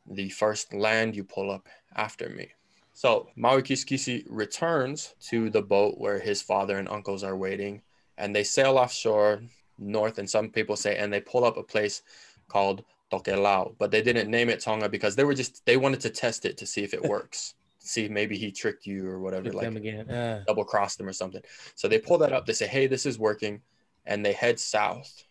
the 0.09 0.29
first 0.31 0.73
land 0.73 1.15
you 1.15 1.25
pull 1.25 1.51
up 1.51 1.69
after 1.95 2.29
me. 2.29 2.49
So 2.93 3.29
Maui 3.37 3.63
Kiskisi 3.63 4.25
returns 4.29 5.15
to 5.29 5.51
the 5.51 5.63
boat 5.63 5.99
where 5.99 6.19
his 6.19 6.41
father 6.41 6.79
and 6.79 6.89
uncles 6.89 7.23
are 7.23 7.37
waiting, 7.37 7.83
and 8.17 8.35
they 8.35 8.45
sail 8.45 8.79
offshore 8.79 9.43
north, 9.79 10.19
and 10.19 10.29
some 10.29 10.51
people 10.51 10.77
say, 10.77 10.97
and 10.97 11.13
they 11.13 11.21
pull 11.21 11.45
up 11.45 11.57
a 11.57 11.63
place 11.63 12.03
called 12.49 12.85
Tokelau, 13.13 13.75
but 13.79 13.91
they 13.91 14.03
didn't 14.03 14.31
name 14.31 14.49
it 14.49 14.61
Tonga 14.61 14.89
because 14.89 15.17
they 15.17 15.25
were 15.25 15.35
just 15.35 15.65
they 15.67 15.77
wanted 15.77 16.01
to 16.01 16.11
test 16.11 16.45
it 16.45 16.57
to 16.59 16.67
see 16.67 16.83
if 16.83 16.95
it 16.95 17.03
works. 17.15 17.55
see 17.79 18.09
maybe 18.09 18.37
he 18.37 18.51
tricked 18.51 18.87
you 18.87 19.09
or 19.09 19.21
whatever, 19.21 19.53
like 19.53 19.69
again. 19.69 20.11
Uh. 20.11 20.43
double 20.47 20.65
crossed 20.65 20.99
them 20.99 21.09
or 21.09 21.13
something. 21.13 21.43
So 21.75 21.89
they 21.89 21.99
pull 21.99 22.19
that 22.19 22.33
up. 22.33 22.47
They 22.47 22.53
say, 22.53 22.67
"Hey, 22.67 22.87
this 22.87 23.07
is 23.07 23.19
working," 23.19 23.63
and 24.05 24.25
they 24.25 24.33
head 24.33 24.59
south 24.59 25.25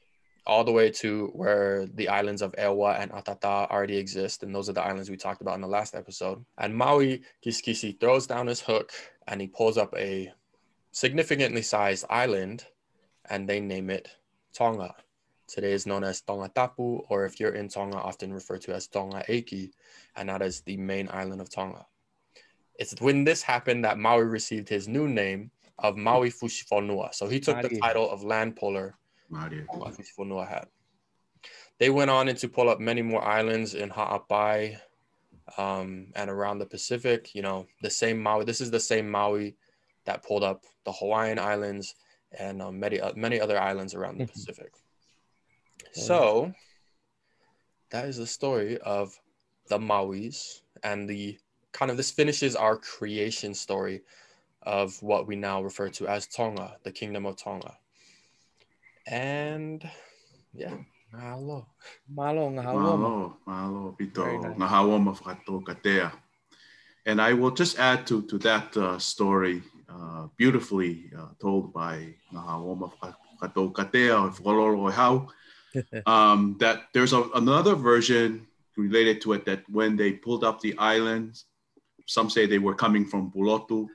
all 0.48 0.64
the 0.64 0.72
way 0.72 0.92
to 0.92 1.28
where 1.34 1.88
the 1.96 2.08
islands 2.08 2.42
of 2.42 2.52
Eua 2.54 3.00
and 3.00 3.12
Atata 3.12 3.70
already 3.72 3.98
exist, 3.98 4.44
and 4.44 4.54
those 4.54 4.70
are 4.70 4.74
the 4.74 4.84
islands 4.84 5.10
we 5.10 5.18
talked 5.18 5.42
about 5.42 5.56
in 5.56 5.62
the 5.62 5.68
last 5.68 5.96
episode. 5.96 6.46
And 6.58 6.76
Maui 6.76 7.24
Kiskisi 7.44 8.00
throws 8.00 8.28
down 8.28 8.48
his 8.48 8.62
hook 8.62 8.92
and 9.28 9.42
he 9.42 9.48
pulls 9.48 9.78
up 9.78 9.94
a 9.98 10.32
significantly 10.92 11.64
sized 11.64 12.06
island, 12.10 12.66
and 13.30 13.50
they 13.50 13.60
name 13.60 13.90
it 13.90 14.10
Tonga. 14.54 14.96
Today 15.56 15.72
is 15.72 15.88
known 15.88 16.04
as 16.04 16.20
Tonga 16.20 16.52
Tapu, 16.54 17.00
or 17.08 17.24
if 17.24 17.40
you're 17.40 17.56
in 17.56 17.70
Tonga, 17.70 17.96
often 17.96 18.34
referred 18.34 18.60
to 18.64 18.76
as 18.76 18.88
Tonga 18.88 19.24
Eki, 19.30 19.72
and 20.18 20.28
that 20.28 20.42
is 20.42 20.60
the 20.60 20.76
main 20.76 21.08
island 21.10 21.40
of 21.40 21.50
Tonga. 21.50 21.86
It's 22.78 23.00
when 23.00 23.24
this 23.24 23.42
happened 23.42 23.86
that 23.86 23.98
Maui 23.98 24.26
received 24.26 24.68
his 24.68 24.90
new 24.90 25.08
name 25.08 25.52
of 25.80 25.96
Maui 25.96 26.30
Fusifonua. 26.30 27.14
So 27.14 27.30
he 27.30 27.40
took 27.40 27.62
the 27.62 27.80
title 27.80 28.12
of 28.12 28.22
land 28.22 28.58
puller 28.58 28.98
Maui 29.30 29.94
Fusifonua 29.94 30.46
had. 30.46 30.68
They 31.78 31.90
went 31.90 32.12
on 32.12 32.28
and 32.28 32.38
to 32.40 32.50
pull 32.50 32.70
up 32.70 32.82
many 32.82 33.02
more 33.02 33.24
islands 33.24 33.76
in 33.76 33.90
Ha'apai 33.90 34.78
um, 35.58 36.08
and 36.18 36.30
around 36.30 36.60
the 36.60 36.66
Pacific. 36.66 37.34
You 37.34 37.44
know, 37.44 37.66
the 37.82 37.90
same 37.90 38.22
Maui. 38.22 38.44
This 38.44 38.60
is 38.60 38.72
the 38.72 38.80
same 38.82 39.10
Maui 39.10 39.56
that 40.04 40.22
pulled 40.22 40.44
up 40.44 40.66
the 40.84 40.92
Hawaiian 40.92 41.40
Islands 41.40 41.96
and 42.38 42.62
um, 42.62 42.78
many, 42.78 43.00
uh, 43.00 43.14
many 43.16 43.40
other 43.40 43.58
islands 43.58 43.94
around 43.94 44.18
the 44.18 44.26
mm-hmm. 44.26 44.34
Pacific. 44.34 44.74
So 45.94 46.52
that 47.92 48.06
is 48.06 48.18
the 48.18 48.28
story 48.28 48.78
of 48.80 49.18
the 49.70 49.80
Mauis 49.80 50.62
and 50.84 51.10
the 51.10 51.38
kind 51.72 51.92
of 51.92 51.98
this 51.98 52.12
finishes 52.12 52.56
our 52.56 52.78
creation 52.78 53.54
story 53.54 54.02
of 54.64 55.02
what 55.02 55.28
we 55.28 55.36
now 55.36 55.62
refer 55.62 55.90
to 55.90 56.08
as 56.08 56.28
Tonga, 56.28 56.78
the 56.84 56.92
kingdom 56.92 57.26
of 57.26 57.38
Tonga. 57.38 57.78
And 59.08 59.88
yeah, 60.54 60.76
mahalo. 61.14 61.68
Malo, 62.10 62.50
mahalo. 62.50 63.36
Malo, 63.46 63.96
pito. 64.00 64.56
Nahawa 64.58 65.00
mafakato 65.00 65.64
katea. 65.64 66.12
And 67.06 67.22
I 67.22 67.34
will 67.34 67.52
just 67.52 67.78
add 67.78 68.08
to, 68.08 68.24
to 68.24 68.38
that 68.40 68.76
uh, 68.76 68.98
story, 68.98 69.62
uh, 69.88 70.28
beautifully 70.38 71.12
uh, 71.16 71.28
told 71.40 71.72
by 71.72 72.16
Nahawa 72.34 72.76
mafakato 72.80 73.72
katea, 73.72 74.34
Fololo 74.36 74.92
Hau 74.92 75.28
um, 76.06 76.56
that 76.60 76.84
there's 76.94 77.14
a, 77.14 77.24
another 77.36 77.76
version 77.76 78.48
related 78.78 79.22
to 79.22 79.34
it 79.34 79.46
that 79.46 79.64
when 79.70 79.96
they 79.96 80.12
pulled 80.12 80.44
up 80.44 80.60
the 80.60 80.78
islands, 80.78 81.46
some 82.06 82.30
say 82.30 82.46
they 82.46 82.60
were 82.60 82.76
coming 82.76 83.06
from 83.06 83.32
Pulotu, 83.32 83.88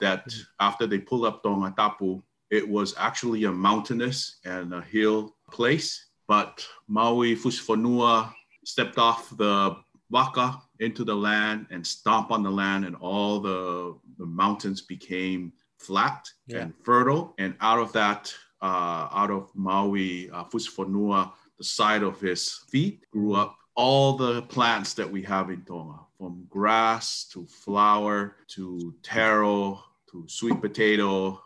that 0.00 0.26
mm-hmm. 0.26 0.40
after 0.60 0.86
they 0.86 0.98
pulled 0.98 1.26
up 1.26 1.42
Tongatapu, 1.42 2.22
it 2.50 2.68
was 2.68 2.94
actually 2.98 3.44
a 3.44 3.52
mountainous 3.52 4.38
and 4.44 4.72
a 4.72 4.80
hill 4.82 5.34
place. 5.50 6.06
But 6.26 6.66
Maui 6.88 7.36
Fusifonua 7.36 8.32
stepped 8.64 8.98
off 8.98 9.36
the 9.36 9.76
waka 10.10 10.60
into 10.80 11.04
the 11.04 11.14
land 11.14 11.66
and 11.70 11.86
stomped 11.86 12.30
on 12.30 12.42
the 12.42 12.50
land, 12.50 12.84
and 12.84 12.96
all 12.96 13.40
the, 13.40 13.96
the 14.18 14.26
mountains 14.26 14.80
became 14.80 15.52
flat 15.78 16.28
yeah. 16.46 16.58
and 16.58 16.74
fertile. 16.82 17.34
And 17.38 17.54
out 17.60 17.78
of 17.78 17.92
that, 17.92 18.32
out 18.64 19.30
of 19.30 19.50
Maui, 19.54 20.30
uh, 20.30 20.44
Fusifonua, 20.44 21.32
the 21.58 21.64
side 21.64 22.02
of 22.02 22.20
his 22.20 22.60
feet, 22.68 23.04
grew 23.10 23.34
up 23.34 23.56
all 23.76 24.16
the 24.16 24.42
plants 24.42 24.94
that 24.94 25.10
we 25.10 25.22
have 25.22 25.50
in 25.50 25.62
Tonga, 25.62 25.98
from 26.18 26.46
grass 26.48 27.24
to 27.32 27.46
flower 27.46 28.36
to 28.48 28.94
taro 29.02 29.82
to 30.10 30.24
sweet 30.28 30.60
potato 30.60 31.40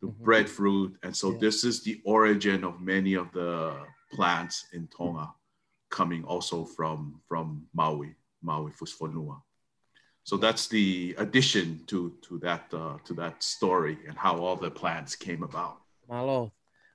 to 0.00 0.08
mm-hmm. 0.08 0.24
breadfruit. 0.24 0.96
And 1.02 1.16
so 1.16 1.32
yeah. 1.32 1.38
this 1.40 1.64
is 1.64 1.82
the 1.82 2.00
origin 2.04 2.64
of 2.64 2.80
many 2.80 3.14
of 3.14 3.30
the 3.32 3.74
plants 4.12 4.66
in 4.72 4.88
Tonga 4.88 5.32
coming 5.90 6.24
also 6.24 6.64
from, 6.64 7.20
from 7.28 7.66
Maui, 7.74 8.14
Maui 8.42 8.72
Fusifonua. 8.72 9.40
So 10.24 10.36
that's 10.36 10.68
the 10.68 11.14
addition 11.16 11.84
to, 11.86 12.12
to, 12.28 12.38
that, 12.40 12.66
uh, 12.74 12.98
to 13.04 13.14
that 13.14 13.42
story 13.42 13.98
and 14.06 14.18
how 14.18 14.36
all 14.36 14.56
the 14.56 14.70
plants 14.70 15.16
came 15.16 15.42
about. 15.42 15.78
Malo. 16.08 16.52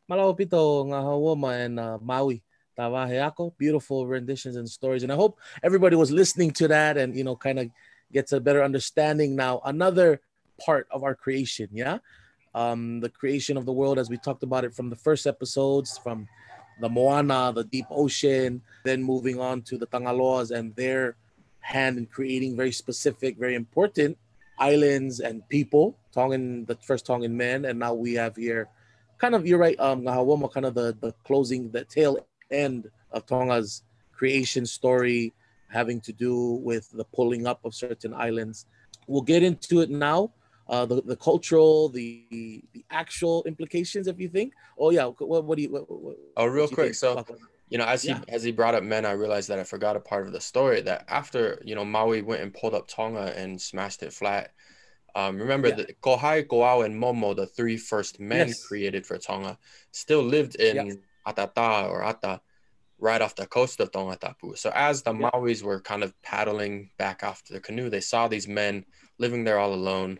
Malo 0.07 0.33
pito 0.33 0.85
nga 0.87 0.99
hawoma 1.01 1.65
and 1.65 1.79
uh, 1.79 1.97
Maui. 2.01 2.43
Tawaheako, 2.77 3.53
beautiful 3.57 4.07
renditions 4.07 4.55
and 4.55 4.67
stories. 4.67 5.03
And 5.03 5.11
I 5.11 5.15
hope 5.15 5.39
everybody 5.61 5.95
was 5.95 6.11
listening 6.11 6.51
to 6.57 6.67
that 6.69 6.97
and, 6.97 7.15
you 7.15 7.23
know, 7.23 7.35
kind 7.35 7.59
of 7.59 7.69
gets 8.11 8.31
a 8.31 8.39
better 8.39 8.63
understanding 8.63 9.35
now. 9.35 9.61
Another 9.63 10.21
part 10.59 10.87
of 10.89 11.03
our 11.03 11.13
creation, 11.13 11.69
yeah? 11.71 11.99
Um, 12.55 12.99
the 12.99 13.09
creation 13.09 13.57
of 13.57 13.65
the 13.65 13.73
world, 13.73 13.99
as 13.99 14.09
we 14.09 14.17
talked 14.17 14.43
about 14.43 14.65
it 14.65 14.73
from 14.73 14.89
the 14.89 14.95
first 14.95 15.27
episodes, 15.27 15.97
from 15.97 16.27
the 16.81 16.89
Moana, 16.89 17.53
the 17.53 17.63
deep 17.63 17.85
ocean, 17.89 18.61
then 18.83 19.03
moving 19.03 19.39
on 19.39 19.61
to 19.63 19.77
the 19.77 19.87
Tangaloas 19.87 20.49
and 20.49 20.75
their 20.75 21.15
hand 21.59 21.97
in 21.97 22.05
creating 22.05 22.57
very 22.57 22.71
specific, 22.71 23.37
very 23.37 23.55
important 23.55 24.17
islands 24.59 25.19
and 25.19 25.47
people, 25.49 25.97
Tongan, 26.11 26.65
the 26.65 26.75
first 26.75 27.05
Tongan 27.05 27.35
men. 27.35 27.65
And 27.65 27.79
now 27.79 27.93
we 27.93 28.13
have 28.13 28.35
here 28.35 28.69
kind 29.23 29.35
of 29.35 29.47
you're 29.47 29.57
right, 29.57 29.79
um, 29.79 30.01
Ngahawoma, 30.01 30.51
kind 30.53 30.65
of 30.65 30.73
the 30.73 30.97
the 30.99 31.13
closing, 31.23 31.71
the 31.71 31.85
tail 31.85 32.27
end 32.51 32.91
of 33.11 33.25
Tonga's 33.25 33.83
creation 34.11 34.65
story, 34.65 35.33
having 35.69 36.01
to 36.01 36.11
do 36.11 36.35
with 36.69 36.91
the 36.91 37.05
pulling 37.05 37.47
up 37.47 37.63
of 37.63 37.73
certain 37.73 38.13
islands. 38.13 38.65
We'll 39.07 39.21
get 39.33 39.41
into 39.41 39.79
it 39.79 39.89
now. 39.89 40.31
Uh, 40.67 40.85
the, 40.85 41.01
the 41.01 41.15
cultural, 41.15 41.89
the 41.89 42.25
the 42.73 42.85
actual 42.91 43.43
implications, 43.45 44.07
if 44.07 44.19
you 44.19 44.27
think. 44.27 44.53
Oh 44.77 44.89
yeah, 44.91 45.05
what, 45.05 45.45
what 45.45 45.55
do 45.57 45.61
you? 45.63 45.71
What, 45.71 45.89
what, 45.89 46.17
oh, 46.35 46.45
real 46.45 46.67
quick. 46.67 46.93
So, 46.93 47.25
you 47.69 47.77
know, 47.77 47.85
as 47.85 48.01
he 48.03 48.09
yeah. 48.09 48.21
as 48.27 48.43
he 48.43 48.51
brought 48.51 48.75
up 48.75 48.83
men, 48.83 49.05
I 49.05 49.11
realized 49.11 49.47
that 49.49 49.59
I 49.59 49.63
forgot 49.63 49.95
a 49.95 50.01
part 50.01 50.25
of 50.27 50.33
the 50.33 50.41
story. 50.41 50.81
That 50.81 51.05
after 51.07 51.61
you 51.63 51.75
know 51.75 51.85
Maui 51.85 52.21
went 52.21 52.41
and 52.41 52.53
pulled 52.53 52.73
up 52.73 52.87
Tonga 52.89 53.33
and 53.37 53.61
smashed 53.61 54.03
it 54.03 54.11
flat, 54.11 54.51
um, 55.15 55.37
remember 55.37 55.69
yeah. 55.69 55.75
that 55.75 56.01
Kohai, 56.01 56.47
Koau, 56.47 56.85
and 56.85 56.95
Momo, 57.01 57.35
the 57.35 57.45
three 57.45 57.77
first 57.77 58.19
men 58.19 58.49
yes. 58.49 58.65
created 58.65 59.05
for 59.05 59.17
Tonga, 59.17 59.57
still 59.91 60.21
lived 60.21 60.55
in 60.55 60.75
yeah. 60.75 60.93
Atata 61.27 61.89
or 61.89 62.03
Ata, 62.03 62.41
right 62.99 63.21
off 63.21 63.35
the 63.35 63.45
coast 63.45 63.79
of 63.79 63.91
Tonga 63.91 64.15
Tapu. 64.15 64.55
So 64.55 64.71
as 64.73 65.03
the 65.03 65.13
yeah. 65.13 65.29
Mauis 65.29 65.61
were 65.61 65.81
kind 65.81 66.03
of 66.03 66.19
paddling 66.21 66.89
back 66.97 67.21
after 67.23 67.53
the 67.53 67.59
canoe, 67.59 67.89
they 67.89 68.01
saw 68.01 68.27
these 68.27 68.47
men 68.47 68.85
living 69.19 69.43
there 69.43 69.59
all 69.59 69.73
alone. 69.73 70.19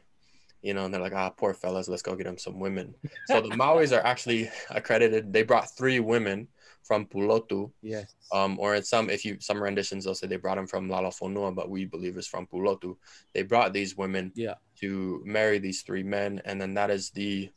You 0.61 0.73
know, 0.73 0.85
and 0.85 0.93
they're 0.93 1.01
like, 1.01 1.13
ah, 1.13 1.29
poor 1.29 1.53
fellas, 1.53 1.89
let's 1.89 2.01
go 2.01 2.15
get 2.15 2.23
them 2.23 2.37
some 2.37 2.57
women. 2.57 2.95
So 3.27 3.41
the 3.41 3.49
Mauis 3.49 3.91
are 3.91 4.05
actually 4.05 4.49
accredited. 4.69 5.33
They 5.33 5.43
brought 5.43 5.75
three 5.75 5.99
women 5.99 6.47
from 6.83 7.05
Pulotu. 7.05 7.71
Yes. 7.81 8.13
Um, 8.31 8.59
or 8.59 8.75
in 8.75 8.83
some, 8.83 9.09
if 9.09 9.25
you 9.25 9.37
some 9.39 9.61
renditions, 9.61 10.05
they'll 10.05 10.15
say 10.15 10.27
they 10.27 10.37
brought 10.37 10.55
them 10.55 10.67
from 10.67 10.89
Lalafonua, 10.89 11.55
but 11.55 11.69
we 11.69 11.85
believe 11.85 12.17
it's 12.17 12.27
from 12.27 12.47
Pulotu. 12.47 12.95
They 13.33 13.43
brought 13.43 13.73
these 13.73 13.97
women 13.97 14.31
yeah. 14.35 14.55
To 14.83 15.21
marry 15.25 15.59
these 15.59 15.81
three 15.81 16.03
men, 16.03 16.41
and 16.43 16.59
then 16.59 16.73
that 16.73 16.89
is 16.89 17.09
the 17.11 17.49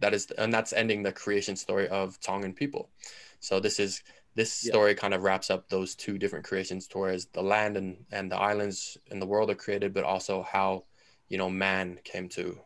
that 0.00 0.12
is 0.12 0.30
and 0.32 0.52
that's 0.52 0.72
ending 0.72 1.02
the 1.02 1.12
creation 1.12 1.56
story 1.56 1.88
of 1.88 2.20
Tongan 2.20 2.52
people. 2.52 2.90
So 3.40 3.58
this 3.58 3.80
is 3.80 4.02
this 4.34 4.52
story 4.52 4.90
yeah. 4.90 4.96
kind 4.96 5.14
of 5.14 5.22
wraps 5.22 5.50
up 5.50 5.68
those 5.68 5.94
two 5.94 6.18
different 6.18 6.44
creations 6.44 6.86
towards 6.86 7.26
the 7.26 7.42
land 7.42 7.76
and 7.78 7.96
and 8.12 8.30
the 8.30 8.36
islands 8.36 8.98
in 9.10 9.18
the 9.18 9.26
world 9.26 9.50
are 9.50 9.54
created, 9.54 9.94
but 9.94 10.04
also 10.04 10.42
how 10.42 10.84
you 11.30 11.38
know 11.38 11.48
man 11.48 11.98
came 12.04 12.28
to 12.30 12.58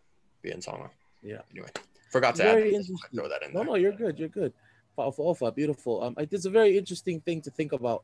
be 0.42 0.50
in 0.50 0.60
Tonga. 0.60 0.90
Yeah. 1.22 1.42
Anyway, 1.52 1.70
forgot 2.10 2.34
to 2.36 2.42
Very 2.42 2.76
add. 2.76 2.84
Throw 3.14 3.28
that 3.28 3.42
in. 3.44 3.52
No, 3.52 3.60
there. 3.60 3.66
no, 3.66 3.74
you're 3.76 3.92
good. 3.92 4.18
You're 4.18 4.28
good. 4.28 4.52
Alpha, 4.98 5.52
beautiful. 5.52 6.02
Um, 6.02 6.14
it's 6.18 6.44
a 6.44 6.50
very 6.50 6.76
interesting 6.76 7.20
thing 7.20 7.40
to 7.42 7.50
think 7.50 7.72
about. 7.72 8.02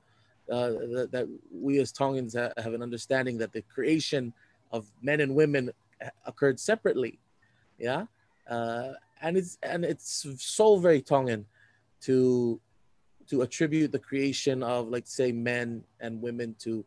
Uh, 0.51 0.71
that, 0.97 1.09
that, 1.13 1.29
we 1.53 1.79
as 1.79 1.93
Tongans 1.93 2.35
have 2.35 2.75
an 2.75 2.83
understanding 2.83 3.39
that 3.39 3.53
the 3.53 3.63
creation 3.63 4.33
of 4.71 4.87
men 5.03 5.21
and 5.21 5.35
women 5.35 5.71
occurred 6.27 6.59
separately, 6.59 7.19
yeah, 7.79 8.07
uh, 8.49 8.93
and 9.23 9.37
it's 9.37 9.59
and 9.63 9.85
it's 9.85 10.27
so 10.39 10.77
very 10.79 11.01
Tongan 11.03 11.47
to 12.03 12.61
to 13.29 13.43
attribute 13.43 13.93
the 13.93 13.99
creation 13.99 14.63
of 14.63 14.89
like 14.89 15.07
say 15.07 15.33
men 15.33 15.85
and 16.01 16.21
women 16.21 16.55
to 16.59 16.85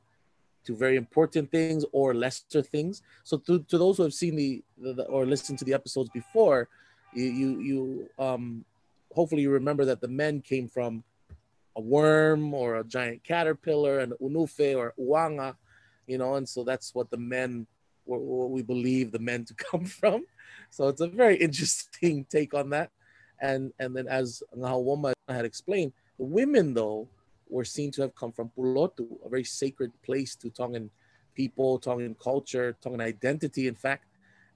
to 0.65 0.75
very 0.75 0.95
important 0.95 1.51
things 1.51 1.85
or 1.91 2.13
lesser 2.13 2.61
things. 2.61 3.01
So 3.23 3.37
to, 3.37 3.59
to 3.63 3.77
those 3.77 3.97
who 3.97 4.03
have 4.03 4.13
seen 4.13 4.35
the, 4.35 4.63
the, 4.77 4.93
the 4.93 5.03
or 5.03 5.25
listened 5.25 5.59
to 5.59 5.65
the 5.65 5.73
episodes 5.73 6.09
before, 6.09 6.69
you 7.13 7.25
you, 7.25 7.59
you 7.59 8.09
um 8.19 8.65
hopefully 9.13 9.41
you 9.41 9.51
remember 9.51 9.85
that 9.85 10.01
the 10.01 10.07
men 10.07 10.41
came 10.41 10.67
from 10.67 11.03
a 11.75 11.81
worm 11.81 12.53
or 12.53 12.77
a 12.77 12.83
giant 12.83 13.23
caterpillar, 13.23 13.99
and 13.99 14.13
unufe 14.21 14.75
or 14.75 14.93
uanga, 14.99 15.55
you 16.07 16.17
know, 16.17 16.35
and 16.35 16.47
so 16.47 16.63
that's 16.63 16.93
what 16.93 17.09
the 17.09 17.17
men 17.17 17.67
what 18.05 18.49
we 18.49 18.61
believe 18.61 19.11
the 19.11 19.19
men 19.19 19.45
to 19.45 19.53
come 19.71 19.85
from. 19.85 20.25
So 20.69 20.87
it's 20.87 21.01
a 21.01 21.07
very 21.07 21.37
interesting 21.37 22.25
take 22.29 22.53
on 22.53 22.69
that. 22.71 22.91
And 23.39 23.73
and 23.79 23.95
then 23.95 24.07
as 24.07 24.43
Ngahawoma 24.57 25.13
had 25.27 25.45
explained, 25.45 25.93
the 26.17 26.25
women 26.25 26.73
though 26.73 27.07
were 27.49 27.65
seen 27.65 27.91
to 27.91 28.01
have 28.01 28.15
come 28.15 28.31
from 28.31 28.51
Pulotu, 28.57 29.07
a 29.25 29.29
very 29.29 29.43
sacred 29.43 29.91
place 30.01 30.35
to 30.35 30.49
Tongan 30.49 30.89
people, 31.35 31.77
Tongan 31.79 32.15
culture, 32.15 32.75
Tongan 32.81 33.01
identity, 33.01 33.67
in 33.67 33.75
fact. 33.75 34.05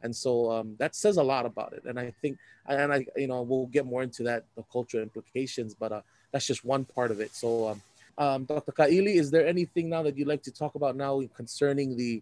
And 0.04 0.16
so 0.16 0.51
um, 0.51 0.75
that 0.80 0.96
says 0.96 1.18
a 1.18 1.24
lot 1.24 1.46
about 1.46 1.74
it. 1.74 1.84
And 1.86 2.00
I 2.00 2.12
think, 2.22 2.38
and 2.68 2.94
I, 2.94 3.06
you 3.16 3.27
know, 3.27 3.42
we'll 3.42 3.66
get 3.68 3.86
more 3.86 4.04
into 4.04 4.24
that, 4.24 4.46
the 4.56 4.63
cultural 4.72 5.04
implications, 5.04 5.74
but 5.74 5.92
uh, 5.92 6.01
that's 6.32 6.46
just 6.46 6.63
one 6.63 6.86
part 6.86 7.12
of 7.12 7.20
it. 7.20 7.36
So, 7.36 7.70
um, 7.70 7.82
um, 8.20 8.46
Dr. 8.46 8.72
Kaili, 8.72 9.16
is 9.16 9.32
there 9.32 9.46
anything 9.46 9.89
now 9.89 10.04
that 10.04 10.18
you'd 10.18 10.27
like 10.27 10.44
to 10.44 10.51
talk 10.51 10.75
about 10.75 10.96
now 10.96 11.22
concerning 11.36 11.96
the, 11.96 12.22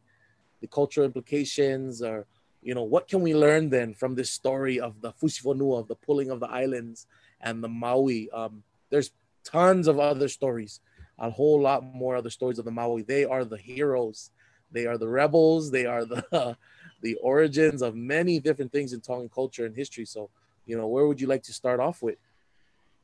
the 0.66 0.76
cultural 0.76 1.06
implications 1.06 2.02
or, 2.02 2.26
you 2.62 2.74
know, 2.74 2.84
what 2.84 3.08
can 3.08 3.22
we 3.22 3.36
learn 3.36 3.70
then 3.70 3.94
from 3.94 4.16
this 4.16 4.32
story 4.32 4.80
of 4.80 5.00
the 5.02 5.12
Fusifonua, 5.14 5.80
of 5.82 5.88
the 5.88 5.96
pulling 5.96 6.32
of 6.32 6.40
the 6.40 6.48
islands 6.48 7.06
and 7.40 7.64
the 7.64 7.68
Maui? 7.68 8.30
Um, 8.32 8.64
there's 8.90 9.12
tons 9.44 9.88
of 9.88 10.00
other 10.00 10.28
stories, 10.28 10.80
a 11.20 11.30
whole 11.30 11.62
lot 11.62 11.84
more 11.84 12.16
other 12.16 12.32
stories 12.32 12.58
of 12.58 12.66
the 12.66 12.72
Maui. 12.72 13.04
They 13.04 13.26
are 13.26 13.46
the 13.46 13.58
heroes, 13.58 14.32
they 14.72 14.88
are 14.88 14.98
the 14.98 15.08
rebels, 15.08 15.70
they 15.70 15.86
are 15.86 16.04
the 16.04 16.58
the 17.02 17.16
origins 17.16 17.84
of 17.84 17.96
many 17.96 18.40
different 18.40 18.72
things 18.72 18.92
in 18.92 19.00
Tongan 19.02 19.30
culture 19.30 19.66
and 19.68 19.76
history. 19.76 20.06
So, 20.06 20.32
you 20.66 20.76
know, 20.76 20.88
where 20.88 21.06
would 21.06 21.22
you 21.22 21.28
like 21.28 21.44
to 21.44 21.54
start 21.54 21.80
off 21.80 22.02
with? 22.02 22.18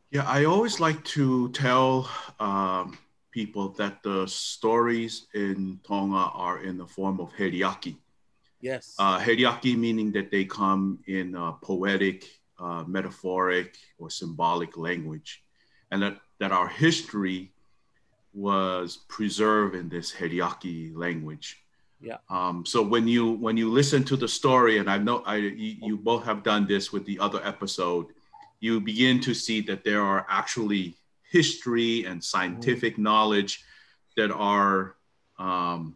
Yeah, 0.09 0.27
I 0.27 0.45
always 0.45 0.79
like 0.79 1.03
to 1.15 1.49
tell 1.49 2.09
um, 2.39 2.97
people 3.31 3.69
that 3.69 4.03
the 4.03 4.27
stories 4.27 5.27
in 5.33 5.79
Tonga 5.83 6.31
are 6.33 6.63
in 6.63 6.77
the 6.77 6.87
form 6.87 7.19
of 7.19 7.33
heriaki. 7.33 7.95
Yes. 8.59 8.95
Uh, 8.99 9.19
heriaki 9.19 9.75
meaning 9.77 10.11
that 10.11 10.29
they 10.29 10.45
come 10.45 10.99
in 11.07 11.33
poetic, 11.61 12.27
uh, 12.59 12.83
metaphoric, 12.87 13.77
or 13.97 14.09
symbolic 14.09 14.77
language, 14.77 15.43
and 15.89 16.01
that 16.01 16.17
that 16.39 16.51
our 16.51 16.67
history 16.67 17.51
was 18.33 18.97
preserved 19.07 19.75
in 19.75 19.89
this 19.89 20.11
Heriaki 20.11 20.95
language. 20.95 21.63
Yeah. 22.01 22.17
Um, 22.29 22.65
so 22.65 22.81
when 22.81 23.07
you 23.07 23.31
when 23.31 23.57
you 23.57 23.69
listen 23.69 24.03
to 24.05 24.15
the 24.15 24.27
story, 24.27 24.79
and 24.79 24.89
I 24.89 24.97
know 24.97 25.21
I 25.25 25.35
you, 25.35 25.75
you 25.81 25.97
both 25.97 26.23
have 26.25 26.43
done 26.43 26.65
this 26.65 26.91
with 26.91 27.05
the 27.05 27.19
other 27.19 27.41
episode, 27.45 28.07
you 28.59 28.79
begin 28.79 29.19
to 29.21 29.33
see 29.33 29.61
that 29.61 29.83
there 29.83 30.01
are 30.01 30.25
actually 30.29 30.95
history 31.31 32.05
and 32.05 32.23
scientific 32.23 32.95
mm. 32.95 33.03
knowledge 33.03 33.63
that 34.17 34.31
are 34.31 34.95
um, 35.39 35.95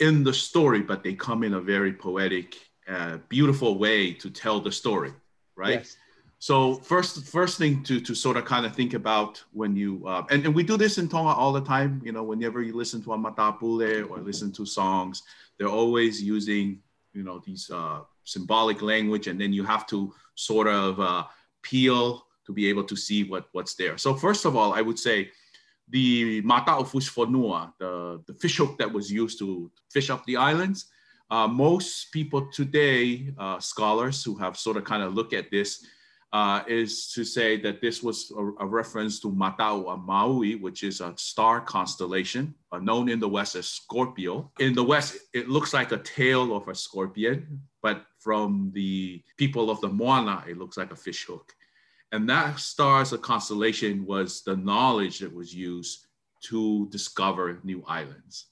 in 0.00 0.24
the 0.24 0.32
story, 0.32 0.80
but 0.80 1.02
they 1.04 1.14
come 1.14 1.42
in 1.42 1.54
a 1.54 1.60
very 1.60 1.92
poetic, 1.92 2.56
uh, 2.88 3.18
beautiful 3.28 3.78
way 3.78 4.12
to 4.14 4.30
tell 4.30 4.60
the 4.60 4.72
story, 4.72 5.12
right? 5.56 5.80
Yes. 5.80 5.96
So 6.40 6.76
first, 6.76 7.26
first 7.26 7.58
thing 7.58 7.82
to, 7.82 8.00
to 8.00 8.14
sort 8.14 8.36
of 8.36 8.44
kind 8.44 8.64
of 8.64 8.74
think 8.74 8.94
about 8.94 9.42
when 9.52 9.74
you, 9.74 10.06
uh, 10.06 10.24
and, 10.30 10.46
and 10.46 10.54
we 10.54 10.62
do 10.62 10.76
this 10.76 10.96
in 10.96 11.08
Tonga 11.08 11.32
all 11.32 11.52
the 11.52 11.60
time, 11.60 12.00
you 12.04 12.12
know, 12.12 12.22
whenever 12.22 12.62
you 12.62 12.76
listen 12.76 13.02
to 13.02 13.12
a 13.12 13.18
matapule 13.18 14.08
or 14.08 14.18
listen 14.20 14.52
to 14.52 14.64
songs, 14.64 15.22
they're 15.58 15.68
always 15.68 16.22
using, 16.22 16.78
you 17.12 17.24
know, 17.24 17.42
these 17.44 17.68
uh, 17.70 18.00
symbolic 18.22 18.82
language, 18.82 19.26
and 19.26 19.40
then 19.40 19.52
you 19.52 19.64
have 19.64 19.84
to 19.88 20.14
sort 20.36 20.68
of 20.68 21.00
uh, 21.00 21.24
peel 21.62 22.27
to 22.48 22.52
be 22.54 22.66
able 22.66 22.82
to 22.82 22.96
see 22.96 23.24
what, 23.24 23.44
what's 23.52 23.74
there. 23.74 23.96
So 23.98 24.14
first 24.14 24.46
of 24.46 24.56
all, 24.56 24.72
I 24.72 24.80
would 24.80 24.98
say 24.98 25.30
the 25.90 26.40
mata 26.40 26.72
of 26.72 26.90
Fonua, 26.90 27.72
the, 27.78 28.22
the 28.26 28.34
fish 28.34 28.56
hook 28.56 28.78
that 28.78 28.90
was 28.90 29.12
used 29.12 29.38
to 29.40 29.70
fish 29.92 30.08
up 30.08 30.24
the 30.24 30.36
islands, 30.36 30.86
uh, 31.30 31.46
most 31.46 32.10
people 32.10 32.48
today, 32.50 33.34
uh, 33.38 33.60
scholars 33.60 34.24
who 34.24 34.34
have 34.36 34.56
sort 34.56 34.78
of 34.78 34.84
kind 34.84 35.02
of 35.02 35.14
look 35.14 35.34
at 35.34 35.50
this, 35.50 35.84
uh, 36.32 36.62
is 36.66 37.12
to 37.12 37.24
say 37.24 37.58
that 37.60 37.80
this 37.80 38.02
was 38.02 38.32
a, 38.36 38.64
a 38.64 38.66
reference 38.66 39.20
to 39.20 39.28
Matau 39.28 40.02
Maui, 40.04 40.56
which 40.56 40.82
is 40.82 41.00
a 41.00 41.12
star 41.16 41.60
constellation 41.60 42.54
uh, 42.72 42.78
known 42.78 43.08
in 43.10 43.20
the 43.20 43.28
West 43.28 43.56
as 43.56 43.66
Scorpio. 43.66 44.50
In 44.58 44.74
the 44.74 44.84
West, 44.84 45.18
it 45.34 45.48
looks 45.48 45.72
like 45.74 45.92
a 45.92 45.98
tail 45.98 46.56
of 46.56 46.68
a 46.68 46.74
scorpion, 46.74 47.60
but 47.82 48.04
from 48.20 48.70
the 48.74 49.22
people 49.36 49.70
of 49.70 49.80
the 49.80 49.88
Moana, 49.88 50.44
it 50.48 50.58
looks 50.58 50.76
like 50.76 50.92
a 50.92 50.96
fish 50.96 51.24
hook. 51.24 51.54
And 52.12 52.28
that 52.28 52.58
star 52.58 53.02
as 53.02 53.12
a 53.12 53.18
constellation 53.18 54.06
was 54.06 54.42
the 54.42 54.56
knowledge 54.56 55.18
that 55.18 55.34
was 55.34 55.54
used 55.54 56.06
to 56.44 56.88
discover 56.90 57.60
new 57.64 57.84
islands. 57.86 58.46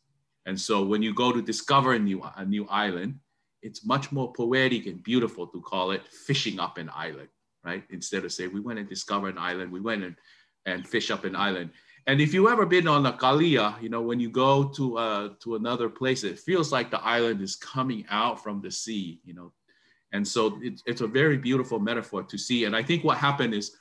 And 0.44 0.60
so 0.60 0.84
when 0.84 1.02
you 1.02 1.14
go 1.14 1.32
to 1.32 1.42
discover 1.42 1.94
a 1.94 1.98
new, 1.98 2.22
a 2.36 2.44
new 2.44 2.66
island, 2.68 3.18
it's 3.62 3.84
much 3.84 4.12
more 4.12 4.32
poetic 4.32 4.86
and 4.86 5.02
beautiful 5.02 5.46
to 5.48 5.60
call 5.60 5.90
it 5.90 6.06
fishing 6.06 6.60
up 6.60 6.78
an 6.78 6.90
island 6.94 7.28
right? 7.66 7.82
Instead 7.90 8.24
of 8.24 8.32
say 8.32 8.46
we 8.46 8.60
went 8.60 8.78
and 8.78 8.88
discovered 8.88 9.30
an 9.30 9.38
island, 9.38 9.72
we 9.72 9.80
went 9.80 10.04
and, 10.04 10.16
and 10.64 10.86
fish 10.86 11.10
up 11.10 11.24
an 11.24 11.34
island. 11.34 11.70
And 12.06 12.20
if 12.20 12.32
you've 12.32 12.48
ever 12.48 12.64
been 12.64 12.86
on 12.86 13.04
a 13.04 13.12
kalia, 13.12 13.82
you 13.82 13.88
know, 13.88 14.00
when 14.00 14.20
you 14.20 14.30
go 14.30 14.68
to 14.76 14.96
uh, 14.96 15.28
to 15.40 15.56
another 15.56 15.88
place, 15.88 16.22
it 16.22 16.38
feels 16.38 16.70
like 16.70 16.90
the 16.90 17.02
island 17.02 17.42
is 17.42 17.56
coming 17.56 18.06
out 18.08 18.42
from 18.42 18.62
the 18.62 18.70
sea, 18.70 19.20
you 19.24 19.34
know. 19.34 19.52
And 20.12 20.26
so 20.26 20.58
it, 20.62 20.80
it's 20.86 21.00
a 21.00 21.06
very 21.06 21.36
beautiful 21.36 21.78
metaphor 21.78 22.22
to 22.22 22.38
see. 22.38 22.64
And 22.64 22.74
I 22.74 22.82
think 22.82 23.04
what 23.04 23.18
happened 23.18 23.54
is 23.54 23.76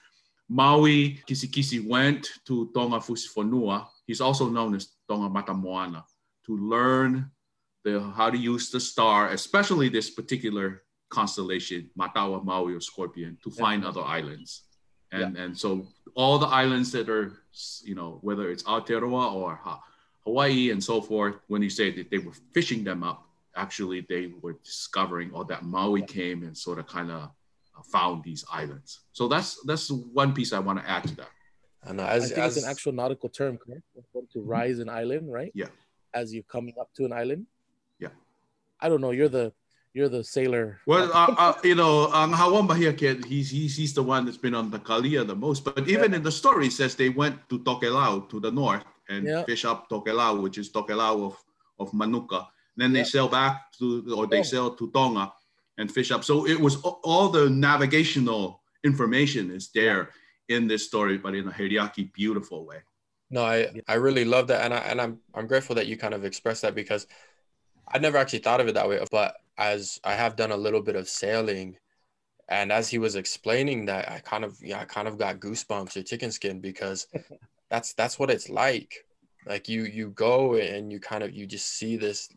Maui 0.50 1.22
Kisikisi 1.28 1.86
went 1.88 2.30
to 2.46 2.70
Tonga 2.74 2.98
Fusifonua. 2.98 3.88
He's 4.06 4.22
also 4.22 4.50
known 4.50 4.76
as 4.76 4.90
Tonga 5.10 5.30
Matamoana 5.30 6.04
to 6.46 6.58
learn 6.58 7.32
the, 7.84 8.00
how 8.16 8.30
to 8.30 8.38
use 8.38 8.70
the 8.70 8.80
star, 8.80 9.30
especially 9.30 9.90
this 9.90 10.10
particular 10.10 10.84
constellation, 11.10 11.90
Matau, 11.98 12.44
Maui, 12.44 12.74
or 12.74 12.82
Scorpion, 12.82 13.38
to 13.44 13.52
find 13.52 13.84
yeah. 13.84 13.90
other 13.90 14.02
islands. 14.02 14.64
And, 15.12 15.36
yeah. 15.36 15.44
and 15.44 15.58
so 15.58 15.88
all 16.16 16.38
the 16.38 16.48
islands 16.48 16.92
that 16.92 17.10
are, 17.10 17.34
you 17.84 17.96
know, 17.96 18.20
whether 18.22 18.50
it's 18.50 18.64
Aotearoa 18.64 19.34
or 19.34 19.60
Hawaii 20.26 20.72
and 20.72 20.84
so 20.84 21.02
forth, 21.02 21.36
when 21.48 21.62
you 21.62 21.70
say 21.70 21.92
that 21.92 22.10
they 22.10 22.18
were 22.18 22.34
fishing 22.54 22.84
them 22.84 23.04
up, 23.04 23.25
actually 23.56 24.06
they 24.08 24.34
were 24.42 24.58
discovering 24.64 25.32
or 25.32 25.46
that 25.46 25.64
Maui 25.64 26.02
came 26.02 26.44
and 26.44 26.58
sort 26.58 26.80
of 26.80 26.88
kind 26.88 27.12
of 27.12 27.24
uh, 27.78 27.82
found 27.92 28.24
these 28.24 28.44
islands. 28.52 29.02
So 29.12 29.28
that's 29.28 29.62
that's 29.66 29.90
one 29.92 30.34
piece 30.34 30.54
I 30.54 30.60
want 30.60 30.80
to 30.80 30.90
add 30.90 31.04
to 31.04 31.16
that. 31.16 31.30
And 31.84 32.02
as, 32.02 32.24
I 32.24 32.28
think 32.28 32.40
as, 32.40 32.58
it's 32.58 32.66
an 32.66 32.72
actual 32.72 32.94
nautical 32.94 33.30
term, 33.30 33.58
correct? 33.58 33.84
To 33.94 34.40
mm-hmm. 34.40 34.48
rise 34.48 34.80
an 34.80 34.90
island, 34.90 35.32
right? 35.32 35.52
Yeah. 35.54 35.68
As 36.14 36.34
you're 36.34 36.44
coming 36.44 36.74
up 36.80 36.90
to 36.96 37.06
an 37.06 37.14
island. 37.14 37.46
Yeah. 38.00 38.10
I 38.80 38.90
don't 38.90 39.02
know. 39.02 39.12
You're 39.12 39.30
the 39.30 39.54
you're 39.94 40.10
the 40.10 40.24
sailor. 40.24 40.82
Well, 40.86 41.10
uh, 41.14 41.36
uh, 41.38 41.54
you 41.64 41.76
know, 41.76 42.12
ang 42.12 42.34
Hawan 42.34 42.68
kid, 42.98 43.24
he's, 43.24 43.50
he's 43.50 43.78
he's 43.78 43.94
the 43.94 44.04
one 44.04 44.26
that's 44.26 44.38
been 44.38 44.54
on 44.54 44.70
the 44.70 44.80
Kalia 44.80 45.26
the 45.26 45.36
most. 45.36 45.64
But 45.64 45.88
even 45.88 46.12
yeah. 46.12 46.18
in 46.18 46.24
the 46.24 46.32
story, 46.32 46.70
says 46.70 46.96
they 46.96 47.10
went 47.10 47.48
to 47.50 47.60
Tokelau 47.60 48.28
to 48.30 48.40
the 48.42 48.52
north 48.52 48.84
and 49.08 49.26
yeah. 49.26 49.44
fish 49.46 49.64
up 49.64 49.90
Tokelau, 49.90 50.42
which 50.42 50.58
is 50.58 50.70
Tokelau 50.70 51.28
of 51.28 51.38
of 51.80 51.94
Manuka. 51.94 52.48
And 52.76 52.84
then 52.84 52.94
they 52.94 53.00
yeah. 53.00 53.06
sail 53.06 53.28
back 53.28 53.72
to 53.80 54.16
or 54.16 54.28
they 54.28 54.40
oh. 54.40 54.44
sail 54.44 54.76
to 54.76 54.92
Tonga 54.92 55.32
and 55.78 55.92
fish 55.92 56.12
up. 56.12 56.24
So 56.24 56.46
it 56.48 56.60
was 56.60 56.78
all 56.82 57.30
the 57.30 57.50
navigational 57.50 58.62
information 58.84 59.52
is 59.52 59.70
there 59.74 60.10
in 60.50 60.68
this 60.68 60.86
story, 60.86 61.18
but 61.18 61.36
in 61.36 61.48
a 61.48 61.52
Heriaki 61.52 62.14
beautiful 62.14 62.66
way. 62.66 62.78
No, 63.32 63.44
I 63.44 63.82
I 63.88 63.96
really 63.96 64.26
love 64.26 64.48
that, 64.48 64.64
and 64.64 64.74
I 64.74 64.78
and 64.78 65.02
I'm 65.02 65.20
I'm 65.34 65.48
grateful 65.48 65.76
that 65.76 65.88
you 65.88 65.98
kind 65.98 66.14
of 66.14 66.24
expressed 66.24 66.62
that 66.62 66.76
because 66.76 67.08
I 67.88 67.98
never 67.98 68.18
actually 68.18 68.40
thought 68.40 68.62
of 68.62 68.68
it 68.68 68.76
that 68.76 68.88
way, 68.88 69.04
but 69.12 69.36
as 69.58 70.00
I 70.04 70.14
have 70.14 70.36
done 70.36 70.52
a 70.52 70.58
little 70.58 70.82
bit 70.82 70.96
of 70.96 71.10
sailing, 71.10 71.78
and 72.48 72.72
as 72.72 72.90
he 72.90 73.00
was 73.00 73.16
explaining 73.16 73.86
that, 73.86 74.10
I 74.10 74.20
kind 74.20 74.44
of 74.44 74.58
yeah, 74.62 74.80
I 74.80 74.86
kind 74.86 75.08
of 75.08 75.18
got 75.18 75.40
goosebumps 75.40 75.98
or 75.98 76.04
chicken 76.04 76.32
skin 76.32 76.60
because 76.60 77.08
that's 77.70 77.94
that's 77.94 78.20
what 78.20 78.30
it's 78.30 78.50
like. 78.50 79.06
Like 79.48 79.70
you 79.70 79.84
you 79.84 80.10
go 80.10 80.56
and 80.56 80.92
you 80.92 81.00
kind 81.00 81.24
of 81.24 81.34
you 81.34 81.48
just 81.48 81.68
see 81.68 81.98
this 81.98 82.30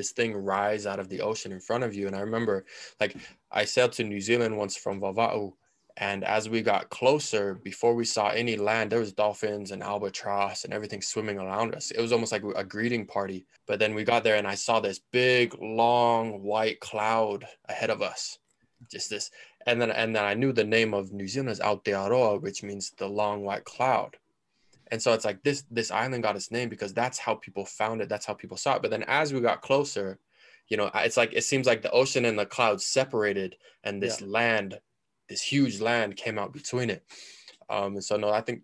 this 0.00 0.12
thing 0.12 0.34
rise 0.34 0.86
out 0.86 1.00
of 1.02 1.08
the 1.08 1.20
ocean 1.20 1.52
in 1.52 1.60
front 1.60 1.84
of 1.84 1.94
you. 1.94 2.06
And 2.06 2.16
I 2.16 2.20
remember 2.20 2.64
like 3.00 3.16
I 3.50 3.64
sailed 3.64 3.92
to 3.94 4.04
New 4.04 4.20
Zealand 4.20 4.56
once 4.56 4.76
from 4.76 5.00
Vava'u 5.00 5.52
and 6.00 6.24
as 6.24 6.48
we 6.48 6.62
got 6.62 6.88
closer, 6.88 7.54
before 7.62 7.94
we 7.94 8.06
saw 8.06 8.28
any 8.28 8.56
land, 8.56 8.90
there 8.90 9.00
was 9.00 9.12
dolphins 9.12 9.70
and 9.70 9.82
albatross 9.82 10.64
and 10.64 10.72
everything 10.72 11.02
swimming 11.02 11.38
around 11.38 11.74
us. 11.74 11.90
It 11.90 12.00
was 12.00 12.12
almost 12.12 12.32
like 12.32 12.42
a 12.56 12.64
greeting 12.64 13.06
party. 13.06 13.46
But 13.66 13.78
then 13.78 13.94
we 13.94 14.04
got 14.04 14.24
there 14.24 14.36
and 14.36 14.46
I 14.46 14.54
saw 14.54 14.80
this 14.80 15.00
big, 15.12 15.54
long 15.60 16.42
white 16.42 16.80
cloud 16.80 17.44
ahead 17.68 17.90
of 17.90 18.00
us. 18.00 18.38
Just 18.90 19.10
this, 19.10 19.30
and 19.66 19.78
then 19.78 19.90
and 19.90 20.16
then 20.16 20.24
I 20.24 20.32
knew 20.32 20.52
the 20.52 20.64
name 20.64 20.94
of 20.94 21.12
New 21.12 21.28
Zealand 21.28 21.50
is 21.50 21.60
Aotearoa, 21.60 22.40
which 22.40 22.62
means 22.62 22.92
the 22.96 23.06
long 23.06 23.44
white 23.44 23.64
cloud. 23.64 24.16
And 24.90 25.00
so 25.00 25.12
it's 25.12 25.24
like 25.24 25.42
this 25.42 25.64
this 25.70 25.90
island 25.90 26.22
got 26.22 26.36
its 26.36 26.50
name 26.50 26.68
because 26.68 26.92
that's 26.92 27.18
how 27.18 27.36
people 27.36 27.64
found 27.64 28.00
it. 28.00 28.08
That's 28.08 28.26
how 28.26 28.34
people 28.34 28.56
saw 28.56 28.76
it. 28.76 28.82
But 28.82 28.90
then 28.90 29.04
as 29.04 29.32
we 29.32 29.40
got 29.40 29.62
closer, 29.62 30.18
you 30.68 30.76
know, 30.76 30.90
it's 30.94 31.16
like 31.16 31.32
it 31.32 31.44
seems 31.44 31.66
like 31.66 31.82
the 31.82 31.90
ocean 31.90 32.24
and 32.24 32.38
the 32.38 32.46
clouds 32.46 32.84
separated, 32.86 33.56
and 33.84 34.02
this 34.02 34.20
yeah. 34.20 34.26
land, 34.28 34.80
this 35.28 35.42
huge 35.42 35.80
land, 35.80 36.16
came 36.16 36.38
out 36.38 36.52
between 36.52 36.90
it. 36.90 37.04
Um, 37.68 37.94
and 37.94 38.04
so 38.04 38.16
no, 38.16 38.30
I 38.30 38.40
think 38.40 38.62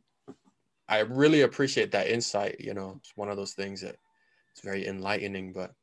I 0.88 1.00
really 1.00 1.42
appreciate 1.42 1.92
that 1.92 2.08
insight. 2.08 2.60
You 2.60 2.74
know, 2.74 2.94
it's 2.98 3.12
one 3.16 3.28
of 3.28 3.36
those 3.36 3.52
things 3.52 3.80
that 3.82 3.96
it's 4.52 4.60
very 4.62 4.86
enlightening. 4.86 5.52
But 5.52 5.74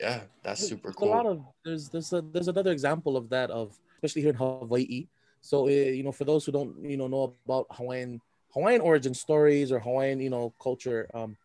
yeah, 0.00 0.20
that's 0.42 0.66
super 0.66 0.88
there's 0.88 0.96
cool. 0.96 1.08
A 1.08 1.10
lot 1.10 1.26
of 1.26 1.44
there's 1.64 1.88
there's 1.88 2.12
a, 2.12 2.22
there's 2.22 2.48
another 2.48 2.72
example 2.72 3.16
of 3.16 3.28
that 3.30 3.50
of 3.50 3.78
especially 3.96 4.22
here 4.22 4.30
in 4.30 4.36
Hawaii. 4.36 5.06
So 5.40 5.66
uh, 5.66 5.70
you 5.70 6.02
know, 6.02 6.12
for 6.12 6.24
those 6.24 6.44
who 6.46 6.52
don't 6.52 6.82
you 6.82 6.96
know 6.96 7.08
know 7.08 7.34
about 7.44 7.66
Hawaiian 7.70 8.20
Hawaiian 8.52 8.80
origin 8.80 9.14
stories 9.14 9.70
or 9.72 9.78
Hawaiian 9.78 10.20
you 10.20 10.30
know 10.30 10.54
culture, 10.60 11.08
um, 11.14 11.36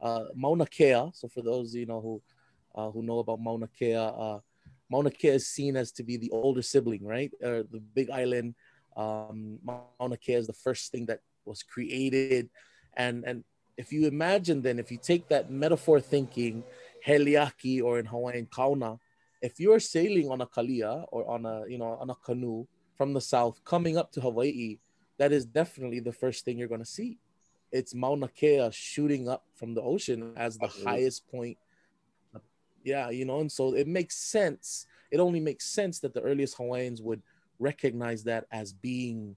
uh, 0.00 0.24
Mauna 0.34 0.66
Kea. 0.66 1.10
So 1.14 1.28
for 1.28 1.42
those 1.42 1.74
you 1.74 1.86
know 1.86 2.00
who 2.00 2.22
uh, 2.74 2.90
who 2.90 3.02
know 3.02 3.18
about 3.18 3.40
Mauna 3.40 3.68
Kea, 3.68 3.94
uh, 3.94 4.38
Mauna 4.90 5.10
Kea 5.10 5.28
is 5.28 5.48
seen 5.48 5.76
as 5.76 5.92
to 5.92 6.02
be 6.02 6.16
the 6.16 6.30
older 6.30 6.62
sibling, 6.62 7.04
right? 7.04 7.30
The 7.40 7.82
Big 7.94 8.10
Island. 8.10 8.54
Um, 8.96 9.58
Mauna 9.64 10.16
Kea 10.16 10.34
is 10.34 10.46
the 10.46 10.52
first 10.52 10.92
thing 10.92 11.06
that 11.06 11.20
was 11.44 11.62
created, 11.62 12.50
and 12.94 13.24
and 13.24 13.44
if 13.76 13.92
you 13.92 14.06
imagine 14.06 14.60
then 14.60 14.78
if 14.78 14.92
you 14.92 14.98
take 14.98 15.28
that 15.28 15.50
metaphor 15.50 16.00
thinking, 16.00 16.62
heliaki 17.06 17.82
or 17.82 17.98
in 17.98 18.04
Hawaiian 18.04 18.46
kaona, 18.46 18.98
if 19.40 19.58
you're 19.58 19.80
sailing 19.80 20.30
on 20.30 20.42
a 20.42 20.46
kalia 20.46 21.06
or 21.10 21.26
on 21.28 21.46
a 21.46 21.64
you 21.66 21.78
know 21.78 21.96
on 22.00 22.10
a 22.10 22.14
canoe 22.16 22.66
from 22.96 23.14
the 23.14 23.20
south 23.20 23.64
coming 23.64 23.96
up 23.96 24.12
to 24.12 24.20
Hawaii, 24.20 24.76
that 25.20 25.32
is 25.32 25.44
definitely 25.44 26.00
the 26.00 26.12
first 26.12 26.46
thing 26.46 26.56
you're 26.56 26.66
going 26.66 26.80
to 26.80 26.86
see. 26.86 27.18
It's 27.70 27.94
Mauna 27.94 28.26
Kea 28.28 28.70
shooting 28.72 29.28
up 29.28 29.44
from 29.54 29.74
the 29.74 29.82
ocean 29.82 30.32
as 30.34 30.56
the 30.56 30.64
Absolutely. 30.64 30.92
highest 30.92 31.30
point. 31.30 31.58
Yeah, 32.82 33.10
you 33.10 33.26
know, 33.26 33.40
and 33.40 33.52
so 33.52 33.74
it 33.74 33.86
makes 33.86 34.16
sense. 34.16 34.86
It 35.10 35.20
only 35.20 35.38
makes 35.38 35.66
sense 35.66 36.00
that 36.00 36.14
the 36.14 36.22
earliest 36.22 36.56
Hawaiians 36.56 37.02
would 37.02 37.20
recognize 37.58 38.24
that 38.24 38.46
as 38.50 38.72
being 38.72 39.36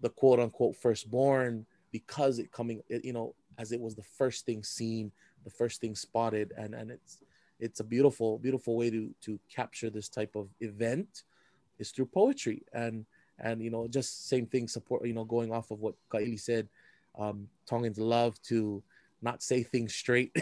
the 0.00 0.10
quote 0.10 0.38
unquote 0.38 0.76
firstborn 0.76 1.66
because 1.90 2.38
it 2.38 2.52
coming, 2.52 2.80
you 2.88 3.12
know, 3.12 3.34
as 3.58 3.72
it 3.72 3.80
was 3.80 3.96
the 3.96 4.04
first 4.04 4.46
thing 4.46 4.62
seen, 4.62 5.10
the 5.42 5.50
first 5.50 5.80
thing 5.80 5.96
spotted, 5.96 6.52
and 6.56 6.72
and 6.72 6.92
it's 6.92 7.18
it's 7.58 7.80
a 7.80 7.84
beautiful 7.84 8.38
beautiful 8.38 8.76
way 8.76 8.90
to 8.90 9.12
to 9.22 9.40
capture 9.52 9.90
this 9.90 10.08
type 10.08 10.36
of 10.36 10.48
event 10.60 11.24
is 11.80 11.90
through 11.90 12.06
poetry 12.06 12.62
and 12.72 13.04
and 13.38 13.62
you 13.62 13.70
know 13.70 13.86
just 13.86 14.28
same 14.28 14.46
thing 14.46 14.66
support 14.68 15.06
you 15.06 15.12
know 15.12 15.24
going 15.24 15.52
off 15.52 15.70
of 15.70 15.80
what 15.80 15.94
Kaili 16.10 16.40
said 16.40 16.68
um 17.18 17.48
Tongans 17.66 17.98
love 17.98 18.40
to 18.42 18.82
not 19.22 19.42
say 19.42 19.62
things 19.62 19.94
straight 19.94 20.34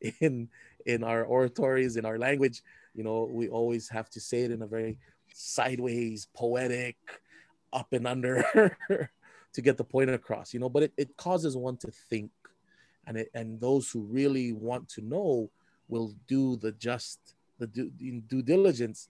in 0.20 0.48
in 0.86 1.04
our 1.04 1.24
oratories 1.24 1.96
in 1.96 2.04
our 2.04 2.18
language. 2.18 2.62
You 2.94 3.04
know 3.04 3.28
we 3.30 3.48
always 3.48 3.88
have 3.88 4.10
to 4.10 4.20
say 4.20 4.42
it 4.42 4.50
in 4.50 4.62
a 4.62 4.66
very 4.66 4.98
sideways 5.32 6.26
poetic 6.34 6.96
up 7.72 7.92
and 7.92 8.06
under 8.06 8.76
to 9.52 9.62
get 9.62 9.76
the 9.76 9.84
point 9.84 10.10
across 10.10 10.54
you 10.54 10.60
know. 10.60 10.68
But 10.68 10.84
it, 10.84 10.92
it 10.96 11.16
causes 11.16 11.56
one 11.56 11.76
to 11.78 11.90
think 11.90 12.30
and 13.06 13.16
it 13.16 13.30
and 13.34 13.60
those 13.60 13.90
who 13.90 14.00
really 14.02 14.52
want 14.52 14.88
to 14.90 15.02
know 15.02 15.50
will 15.88 16.14
do 16.26 16.56
the 16.56 16.72
just 16.72 17.34
the 17.58 17.66
due, 17.66 17.90
due 17.90 18.42
diligence 18.42 19.08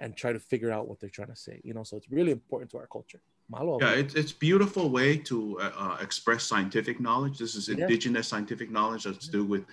and 0.00 0.16
try 0.16 0.32
to 0.32 0.38
figure 0.38 0.70
out 0.70 0.88
what 0.88 1.00
they're 1.00 1.10
trying 1.10 1.28
to 1.28 1.36
say 1.36 1.60
you 1.64 1.74
know 1.74 1.82
so 1.82 1.96
it's 1.96 2.10
really 2.10 2.32
important 2.32 2.70
to 2.70 2.78
our 2.78 2.86
culture 2.86 3.20
Malo. 3.48 3.78
yeah 3.80 3.92
it's, 3.92 4.14
it's 4.14 4.32
beautiful 4.32 4.90
way 4.90 5.16
to 5.16 5.58
uh, 5.60 5.72
uh, 5.76 5.98
express 6.00 6.44
scientific 6.44 7.00
knowledge 7.00 7.38
this 7.38 7.54
is 7.54 7.68
indigenous 7.68 8.26
yeah. 8.26 8.30
scientific 8.36 8.70
knowledge 8.70 9.04
that's 9.04 9.26
to 9.26 9.32
do 9.32 9.44
with 9.44 9.64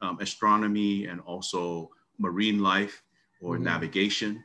um, 0.00 0.18
astronomy 0.20 1.06
and 1.06 1.20
also 1.20 1.90
marine 2.18 2.60
life 2.60 3.02
or 3.40 3.54
mm-hmm. 3.54 3.64
navigation 3.64 4.42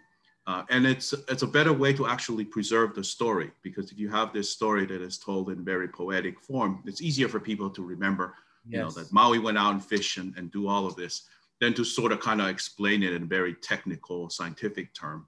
uh, 0.48 0.64
and 0.70 0.88
it's 0.88 1.14
it's 1.28 1.44
a 1.44 1.48
better 1.48 1.74
way 1.74 1.94
to 1.94 2.08
actually 2.08 2.44
preserve 2.44 2.96
the 2.96 3.04
story 3.04 3.52
because 3.62 3.92
if 3.92 4.00
you 4.00 4.10
have 4.10 4.34
this 4.34 4.50
story 4.50 4.86
that 4.86 5.02
is 5.02 5.18
told 5.18 5.50
in 5.50 5.64
very 5.64 5.88
poetic 5.88 6.40
form 6.40 6.82
it's 6.86 7.02
easier 7.02 7.30
for 7.30 7.40
people 7.40 7.70
to 7.70 7.84
remember 7.84 8.34
yes. 8.68 8.78
you 8.78 8.80
know 8.80 8.90
that 8.90 9.12
maui 9.14 9.40
went 9.40 9.58
out 9.58 9.74
and 9.74 9.86
fish 9.86 10.18
and, 10.18 10.36
and 10.38 10.52
do 10.52 10.68
all 10.68 10.86
of 10.86 10.96
this 10.96 11.30
than 11.60 11.74
to 11.74 11.84
sort 11.84 12.12
of 12.12 12.20
kind 12.20 12.42
of 12.42 12.48
explain 12.48 13.04
it 13.04 13.14
in 13.14 13.24
a 13.24 13.26
very 13.26 13.54
technical, 13.56 14.30
scientific 14.30 14.94
term. 14.94 15.28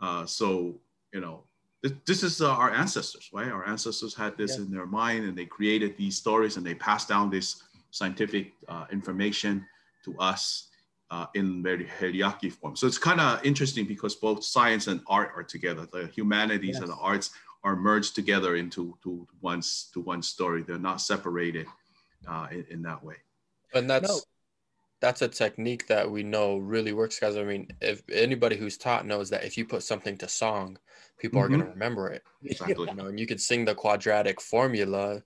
Uh, 0.00 0.26
so, 0.26 0.78
you 1.12 1.20
know, 1.20 1.44
th- 1.82 1.96
this 2.06 2.22
is 2.22 2.40
uh, 2.40 2.50
our 2.50 2.70
ancestors, 2.70 3.30
right? 3.32 3.48
Our 3.48 3.66
ancestors 3.66 4.14
had 4.14 4.36
this 4.36 4.56
yeah. 4.56 4.64
in 4.64 4.70
their 4.70 4.86
mind 4.86 5.24
and 5.24 5.36
they 5.36 5.46
created 5.46 5.96
these 5.96 6.16
stories 6.16 6.56
and 6.56 6.66
they 6.66 6.74
passed 6.74 7.08
down 7.08 7.30
this 7.30 7.62
scientific 7.90 8.52
uh, 8.68 8.86
information 8.92 9.66
to 10.04 10.16
us 10.18 10.68
uh, 11.10 11.26
in 11.34 11.62
very 11.62 11.86
heriaki 11.98 12.52
form. 12.52 12.76
So 12.76 12.86
it's 12.86 12.98
kind 12.98 13.20
of 13.20 13.44
interesting 13.44 13.86
because 13.86 14.14
both 14.14 14.44
science 14.44 14.86
and 14.86 15.00
art 15.08 15.32
are 15.34 15.42
together. 15.42 15.86
The 15.90 16.06
humanities 16.08 16.74
yes. 16.74 16.82
and 16.82 16.88
the 16.88 16.96
arts 16.96 17.30
are 17.64 17.74
merged 17.74 18.14
together 18.14 18.56
into 18.56 18.96
to 19.02 19.26
one, 19.40 19.62
to 19.92 20.00
one 20.00 20.22
story. 20.22 20.62
They're 20.62 20.78
not 20.78 21.00
separated 21.00 21.66
uh, 22.28 22.46
in, 22.52 22.66
in 22.70 22.82
that 22.82 23.02
way. 23.02 23.16
And 23.74 23.88
that's 23.88 24.08
no 24.08 24.20
that's 25.00 25.22
a 25.22 25.28
technique 25.28 25.86
that 25.86 26.10
we 26.10 26.22
know 26.22 26.56
really 26.56 26.92
works 26.92 27.18
guys. 27.18 27.36
I 27.36 27.44
mean 27.44 27.68
if 27.80 28.02
anybody 28.12 28.56
who's 28.56 28.76
taught 28.76 29.06
knows 29.06 29.30
that 29.30 29.44
if 29.44 29.56
you 29.56 29.64
put 29.64 29.82
something 29.82 30.16
to 30.18 30.28
song 30.28 30.78
people 31.18 31.40
mm-hmm. 31.40 31.54
are 31.54 31.56
going 31.56 31.66
to 31.66 31.72
remember 31.72 32.08
it. 32.08 32.22
Exactly 32.44 32.88
you 32.88 32.94
know 32.94 33.06
and 33.06 33.18
you 33.18 33.26
could 33.26 33.40
sing 33.40 33.64
the 33.64 33.74
quadratic 33.74 34.40
formula. 34.40 35.22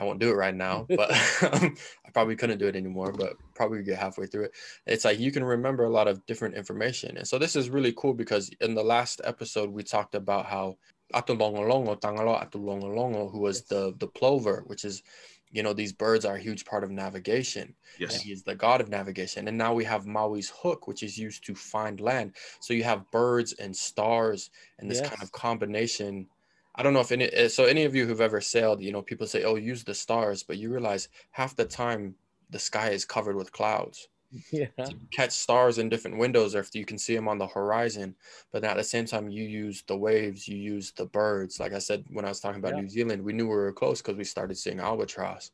I 0.00 0.04
won't 0.04 0.20
do 0.20 0.30
it 0.30 0.34
right 0.36 0.54
now 0.54 0.86
but 0.96 1.10
i 1.42 2.10
probably 2.12 2.36
couldn't 2.36 2.58
do 2.58 2.68
it 2.68 2.76
anymore 2.76 3.10
but 3.10 3.32
probably 3.56 3.82
get 3.82 3.98
halfway 3.98 4.26
through 4.26 4.44
it. 4.44 4.52
It's 4.86 5.04
like 5.04 5.18
you 5.18 5.32
can 5.32 5.44
remember 5.44 5.84
a 5.84 5.90
lot 5.90 6.08
of 6.08 6.24
different 6.26 6.54
information. 6.54 7.16
And 7.16 7.26
so 7.26 7.38
this 7.38 7.56
is 7.56 7.70
really 7.70 7.92
cool 7.96 8.14
because 8.14 8.50
in 8.60 8.74
the 8.74 8.84
last 8.84 9.20
episode 9.24 9.70
we 9.70 9.82
talked 9.82 10.14
about 10.14 10.46
how 10.46 10.76
Atulongolongo, 11.14 11.98
Tangalo 12.00 12.38
Atulongolongo, 12.38 13.30
who 13.32 13.40
was 13.40 13.62
the 13.62 13.94
the 13.98 14.06
plover, 14.06 14.62
which 14.66 14.84
is 14.84 15.02
you 15.50 15.62
know 15.62 15.72
these 15.72 15.92
birds 15.92 16.24
are 16.24 16.36
a 16.36 16.40
huge 16.40 16.64
part 16.64 16.84
of 16.84 16.90
navigation 16.90 17.74
yes. 17.98 18.20
he 18.20 18.32
is 18.32 18.42
the 18.42 18.54
god 18.54 18.80
of 18.80 18.88
navigation. 18.88 19.48
And 19.48 19.56
now 19.56 19.72
we 19.72 19.84
have 19.84 20.06
maui's 20.06 20.52
hook 20.62 20.86
which 20.86 21.02
is 21.02 21.18
used 21.18 21.44
to 21.46 21.54
find 21.54 22.00
land. 22.00 22.34
So 22.60 22.74
you 22.74 22.84
have 22.84 23.10
birds 23.10 23.52
and 23.54 23.74
stars 23.74 24.50
and 24.78 24.90
this 24.90 25.00
yes. 25.00 25.08
kind 25.08 25.22
of 25.22 25.32
combination. 25.32 26.26
I 26.74 26.82
don't 26.82 26.92
know 26.92 27.00
if 27.00 27.12
any 27.12 27.24
eh, 27.26 27.48
so 27.48 27.64
any 27.64 27.84
of 27.84 27.94
you 27.94 28.06
who've 28.06 28.20
ever 28.20 28.40
sailed 28.40 28.80
you 28.82 28.92
know 28.92 29.02
people 29.02 29.26
say 29.26 29.44
oh 29.44 29.56
use 29.56 29.84
the 29.84 29.94
stars 29.94 30.42
but 30.42 30.58
you 30.58 30.70
realize 30.70 31.08
half 31.32 31.56
the 31.56 31.64
time 31.64 32.14
the 32.50 32.58
sky 32.58 32.90
is 32.90 33.04
covered 33.04 33.36
with 33.36 33.52
clouds 33.52 34.08
yeah. 34.52 34.66
catch 35.10 35.32
stars 35.32 35.78
in 35.78 35.88
different 35.88 36.18
windows 36.18 36.54
or 36.54 36.60
if 36.60 36.74
you 36.74 36.84
can 36.84 36.98
see 36.98 37.14
them 37.14 37.28
on 37.28 37.38
the 37.38 37.46
horizon 37.46 38.14
but 38.52 38.64
at 38.64 38.76
the 38.76 38.84
same 38.84 39.06
time 39.06 39.28
you 39.28 39.44
use 39.44 39.82
the 39.86 39.96
waves 39.96 40.46
you 40.46 40.56
use 40.56 40.92
the 40.92 41.06
birds. 41.06 41.58
Like 41.58 41.72
i 41.72 41.78
said 41.78 42.04
when 42.10 42.24
i 42.24 42.28
was 42.28 42.40
talking 42.40 42.58
about 42.58 42.74
yeah. 42.74 42.82
new 42.82 42.88
zealand 42.88 43.22
we 43.22 43.32
knew 43.32 43.48
we 43.48 43.54
were 43.54 43.72
close 43.72 44.02
because 44.02 44.16
we 44.16 44.24
started 44.24 44.56
seeing 44.56 44.80
albatross. 44.80 45.50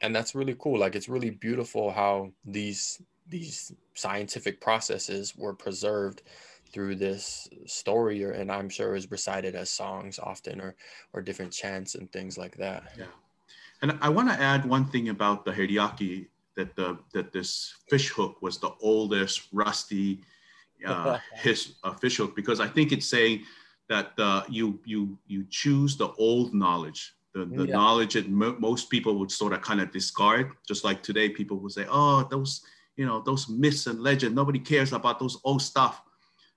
And 0.00 0.14
that's 0.14 0.34
really 0.34 0.56
cool. 0.58 0.78
Like 0.78 0.96
it's 0.96 1.08
really 1.08 1.30
beautiful 1.30 1.90
how 1.90 2.30
these 2.44 3.00
these 3.26 3.72
scientific 3.94 4.60
processes 4.60 5.34
were 5.36 5.54
preserved 5.54 6.22
through 6.72 6.96
this 6.96 7.48
story 7.66 8.24
or, 8.24 8.32
and 8.32 8.50
i'm 8.50 8.68
sure 8.68 8.96
is 8.96 9.10
recited 9.10 9.54
as 9.54 9.70
songs 9.70 10.18
often 10.18 10.60
or 10.60 10.74
or 11.12 11.22
different 11.22 11.52
chants 11.52 11.94
and 11.94 12.10
things 12.12 12.36
like 12.36 12.56
that. 12.56 12.82
Yeah. 12.98 13.04
And 13.82 13.98
i 14.02 14.08
want 14.08 14.28
to 14.30 14.40
add 14.40 14.64
one 14.66 14.86
thing 14.86 15.08
about 15.08 15.44
the 15.44 15.52
heriaki 15.52 16.26
that 16.56 16.74
the 16.76 16.98
that 17.12 17.32
this 17.32 17.74
fish 17.88 18.10
hook 18.10 18.40
was 18.40 18.58
the 18.58 18.70
oldest 18.80 19.48
rusty 19.52 20.20
uh, 20.84 21.18
his 21.34 21.74
uh, 21.84 21.92
fish 21.94 22.16
hook 22.16 22.34
because 22.36 22.60
I 22.60 22.68
think 22.68 22.92
it's 22.92 23.06
saying 23.06 23.44
that 23.88 24.12
uh, 24.18 24.42
you 24.48 24.78
you 24.84 25.18
you 25.26 25.46
choose 25.50 25.96
the 25.96 26.08
old 26.12 26.54
knowledge, 26.54 27.14
the, 27.34 27.44
the 27.44 27.66
yeah. 27.66 27.74
knowledge 27.74 28.14
that 28.14 28.28
mo- 28.28 28.56
most 28.58 28.90
people 28.90 29.18
would 29.18 29.30
sort 29.30 29.52
of 29.52 29.62
kind 29.62 29.80
of 29.80 29.92
discard. 29.92 30.52
Just 30.66 30.84
like 30.84 31.02
today, 31.02 31.28
people 31.28 31.58
would 31.58 31.72
say, 31.72 31.86
"Oh, 31.88 32.26
those 32.30 32.62
you 32.96 33.06
know 33.06 33.20
those 33.20 33.48
myths 33.48 33.86
and 33.86 34.00
legend. 34.00 34.34
Nobody 34.34 34.58
cares 34.58 34.92
about 34.92 35.18
those 35.18 35.38
old 35.44 35.62
stuff. 35.62 36.02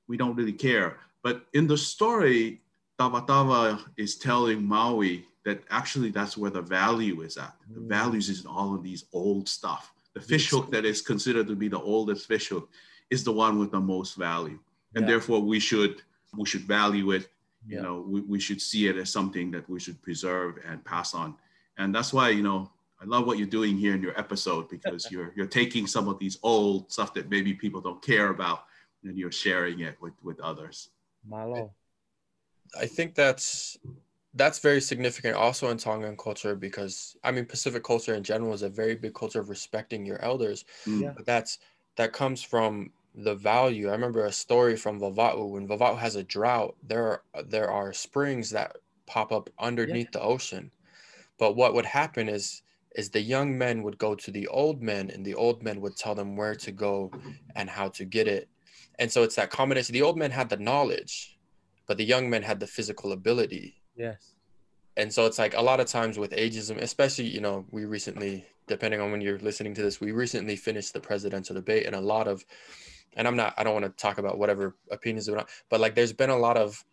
We 0.07 0.17
don't 0.17 0.36
really 0.36 0.53
care." 0.53 0.97
But 1.23 1.45
in 1.53 1.67
the 1.67 1.77
story, 1.77 2.62
Tavatava 2.99 3.81
is 3.97 4.17
telling 4.17 4.63
Maui 4.63 5.25
that 5.47 5.63
actually 5.69 6.12
that's 6.12 6.38
where 6.38 6.51
the 6.51 6.62
value 6.62 7.21
is 7.21 7.38
at. 7.38 7.55
The 7.73 7.79
mm. 7.79 7.88
values 7.88 8.27
is 8.27 8.41
in 8.41 8.47
all 8.47 8.75
of 8.75 8.83
these 8.83 9.05
old 9.13 9.47
stuff. 9.47 9.93
The 10.13 10.19
fish 10.19 10.49
hook 10.49 10.69
that 10.71 10.83
is 10.83 11.01
considered 11.01 11.47
to 11.47 11.55
be 11.55 11.69
the 11.69 11.79
oldest 11.79 12.27
fish 12.27 12.49
hook 12.49 12.69
is 13.10 13.23
the 13.23 13.31
one 13.31 13.57
with 13.57 13.71
the 13.71 13.79
most 13.79 14.17
value. 14.17 14.60
And 14.95 15.05
yeah. 15.05 15.12
therefore 15.12 15.39
we 15.39 15.62
should 15.62 16.01
we 16.36 16.45
should 16.45 16.63
value 16.63 17.12
it. 17.12 17.29
You 17.65 17.77
yeah. 17.77 17.83
know, 17.83 18.05
we, 18.05 18.19
we 18.33 18.39
should 18.41 18.62
see 18.62 18.89
it 18.89 18.97
as 18.97 19.10
something 19.10 19.49
that 19.51 19.69
we 19.69 19.79
should 19.79 20.01
preserve 20.01 20.60
and 20.67 20.83
pass 20.83 21.13
on. 21.13 21.33
And 21.77 21.95
that's 21.95 22.12
why, 22.12 22.27
you 22.31 22.43
know, 22.43 22.69
I 23.01 23.05
love 23.05 23.25
what 23.25 23.38
you're 23.38 23.47
doing 23.47 23.77
here 23.77 23.93
in 23.93 24.01
your 24.01 24.19
episode 24.19 24.67
because 24.75 25.10
you're 25.10 25.31
you're 25.38 25.53
taking 25.62 25.88
some 25.88 26.10
of 26.10 26.19
these 26.19 26.38
old 26.43 26.91
stuff 26.91 27.13
that 27.13 27.29
maybe 27.29 27.53
people 27.53 27.79
don't 27.79 28.01
care 28.01 28.31
about 28.31 28.65
and 29.05 29.17
you're 29.17 29.31
sharing 29.31 29.79
it 29.79 29.95
with 30.01 30.15
with 30.23 30.41
others. 30.41 30.89
Malo. 31.25 31.71
I 32.77 32.86
think 32.86 33.15
that's 33.15 33.77
that's 34.38 34.60
very 34.60 34.80
significant 34.80 35.36
also 35.36 35.69
in 35.69 35.78
Tongan 35.78 36.15
culture 36.15 36.56
because 36.56 37.17
I 37.23 37.32
mean 37.32 37.45
Pacific 37.45 37.84
culture 37.84 38.13
in 38.13 38.23
general 38.23 38.54
is 38.54 38.62
a 38.62 38.69
very 38.69 38.95
big 38.95 39.13
culture 39.13 39.39
of 39.39 39.50
respecting 39.50 40.06
your 40.06 40.21
elders. 40.21 40.63
Mm. 40.86 41.02
Yeah. 41.02 41.13
But 41.15 41.26
that's 41.26 41.60
that 41.95 42.13
comes 42.13 42.43
from 42.43 42.91
the 43.15 43.36
value. 43.36 43.89
I 43.89 43.93
remember 43.93 44.26
a 44.26 44.32
story 44.32 44.76
from 44.76 45.00
Vava'u. 45.00 45.50
When 45.50 45.67
Vava'u 45.67 45.97
has 45.97 46.15
a 46.15 46.23
drought, 46.23 46.76
there 46.88 47.08
are 47.34 47.43
there 47.43 47.71
are 47.71 47.91
springs 47.91 48.52
that 48.52 48.78
pop 49.08 49.32
up 49.32 49.50
underneath 49.60 50.12
the 50.12 50.21
ocean. 50.21 50.71
But 51.39 51.56
what 51.56 51.73
would 51.73 51.86
happen 51.86 52.30
is 52.30 52.62
is 52.95 53.10
the 53.10 53.21
young 53.21 53.58
men 53.58 53.84
would 53.84 53.97
go 53.97 54.15
to 54.15 54.32
the 54.32 54.47
old 54.47 54.82
men 54.82 55.10
and 55.10 55.26
the 55.26 55.36
old 55.36 55.62
men 55.63 55.82
would 55.82 55.95
tell 55.95 56.15
them 56.15 56.36
where 56.36 56.56
to 56.56 56.71
go 56.71 57.12
and 57.56 57.69
how 57.69 57.89
to 57.89 58.06
get 58.06 58.28
it. 58.28 58.47
And 59.00 59.12
so 59.12 59.21
it's 59.23 59.36
that 59.36 59.52
combination. 59.52 59.93
The 59.93 60.02
old 60.02 60.17
men 60.17 60.32
had 60.32 60.50
the 60.50 60.58
knowledge, 60.58 61.38
but 61.86 61.97
the 61.97 62.04
young 62.04 62.30
men 62.30 62.41
had 62.41 62.60
the 62.60 62.65
physical 62.65 63.12
ability 63.12 63.78
Yes. 63.97 64.33
and 64.95 65.12
so 65.12 65.25
it's 65.25 65.39
like 65.39 65.55
a 65.55 65.62
lot 65.62 65.79
of 65.79 65.88
times 65.88 66.17
with 66.17 66.31
ageism 66.31 66.77
especially 66.81 67.27
you 67.27 67.41
know 67.41 67.65
we 67.71 67.86
recently 67.86 68.45
depending 68.67 68.99
on 68.99 69.12
when 69.12 69.21
you're 69.21 69.39
listening 69.39 69.73
to 69.73 69.81
this 69.81 69.99
we 69.99 70.12
recently 70.12 70.55
finished 70.55 70.93
the 70.93 70.99
presidential 70.99 71.55
debate 71.55 71.86
and 71.86 71.95
a 71.95 72.01
lot 72.01 72.27
of 72.27 72.45
and 73.15 73.27
i'm 73.27 73.36
not 73.36 73.53
i 73.57 73.63
don't 73.63 73.73
want 73.73 73.86
to 73.86 74.01
talk 74.01 74.17
about 74.17 74.38
whatever 74.38 74.75
opinions 74.91 75.27
not 75.27 75.49
but 75.69 75.79
like 75.79 75.95
there's 75.95 76.13
been 76.13 76.29
a 76.29 76.38
lot 76.38 76.57
of 76.57 76.83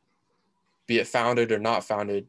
be 0.86 0.98
it 0.98 1.06
founded 1.06 1.52
or 1.52 1.58
not 1.58 1.84
founded 1.84 2.26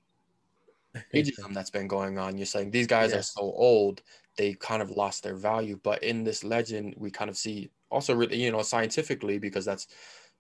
ageism 1.14 1.54
that's 1.54 1.70
been 1.70 1.88
going 1.88 2.18
on 2.18 2.38
you're 2.38 2.46
saying 2.46 2.72
these 2.72 2.88
guys 2.88 3.14
are 3.14 3.22
so 3.22 3.42
old 3.42 4.02
they 4.38 4.54
kind 4.54 4.82
of 4.82 4.92
lost 4.92 5.24
their 5.24 5.36
value 5.36 5.80
but 5.84 6.04
in 6.04 6.24
this 6.24 6.44
legend 6.44 6.94
we 6.98 7.10
kind 7.12 7.30
of 7.30 7.38
see 7.38 7.70
also 7.90 8.14
really 8.16 8.42
you 8.42 8.52
know 8.52 8.62
scientifically 8.62 9.38
because 9.38 9.66
that's 9.66 9.88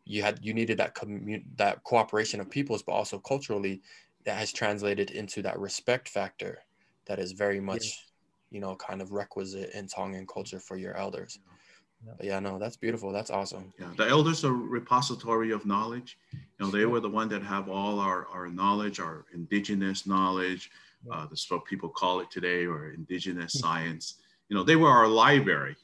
you 0.06 0.21
had 0.21 0.39
you 0.41 0.54
needed 0.54 0.78
that 0.78 0.93
commun 0.93 1.43
that 1.56 1.84
cooperation 1.84 2.39
of 2.39 2.50
peoples 2.50 2.84
but 2.84 2.93
also 2.93 3.19
culturally 3.19 3.82
that 4.26 4.38
has 4.38 4.52
translated 4.52 5.12
into 5.12 5.42
that 5.44 5.60
respect 5.60 6.10
factor 6.10 6.60
that 7.08 7.20
is 7.20 7.32
very 7.32 7.60
much 7.60 8.06
you 8.52 8.60
know 8.60 8.76
kind 8.76 9.02
of 9.02 9.12
requisite 9.12 9.72
in 9.74 9.88
Tongan 9.88 10.26
culture 10.28 10.60
for 10.60 10.78
your 10.78 10.96
elders 10.96 11.40
Yeah. 12.06 12.14
but 12.18 12.26
yeah 12.26 12.40
no 12.40 12.60
that's 12.60 12.78
beautiful 12.78 13.12
that's 13.12 13.32
awesome 13.32 13.74
Yeah, 13.80 13.92
the 13.98 14.08
elders 14.08 14.44
are 14.46 14.54
repository 14.54 15.52
of 15.52 15.66
knowledge. 15.66 16.18
You 16.34 16.66
know, 16.66 16.72
they 16.72 16.86
were 16.86 17.02
the 17.02 17.10
one 17.10 17.28
that 17.30 17.44
have 17.44 17.68
all 17.68 18.00
our, 18.00 18.28
our 18.28 18.48
knowledge, 18.48 19.00
our 19.02 19.26
indigenous 19.34 20.06
knowledge. 20.08 20.72
Uh, 21.12 21.26
that's 21.28 21.50
what 21.52 21.66
people 21.66 21.90
call 21.90 22.22
it 22.22 22.32
today, 22.32 22.66
or 22.66 22.92
indigenous 22.92 23.54
science. 23.64 24.06
You 24.50 24.56
know, 24.56 24.64
they 24.64 24.78
were 24.78 24.90
our 24.90 25.08
library. 25.08 25.76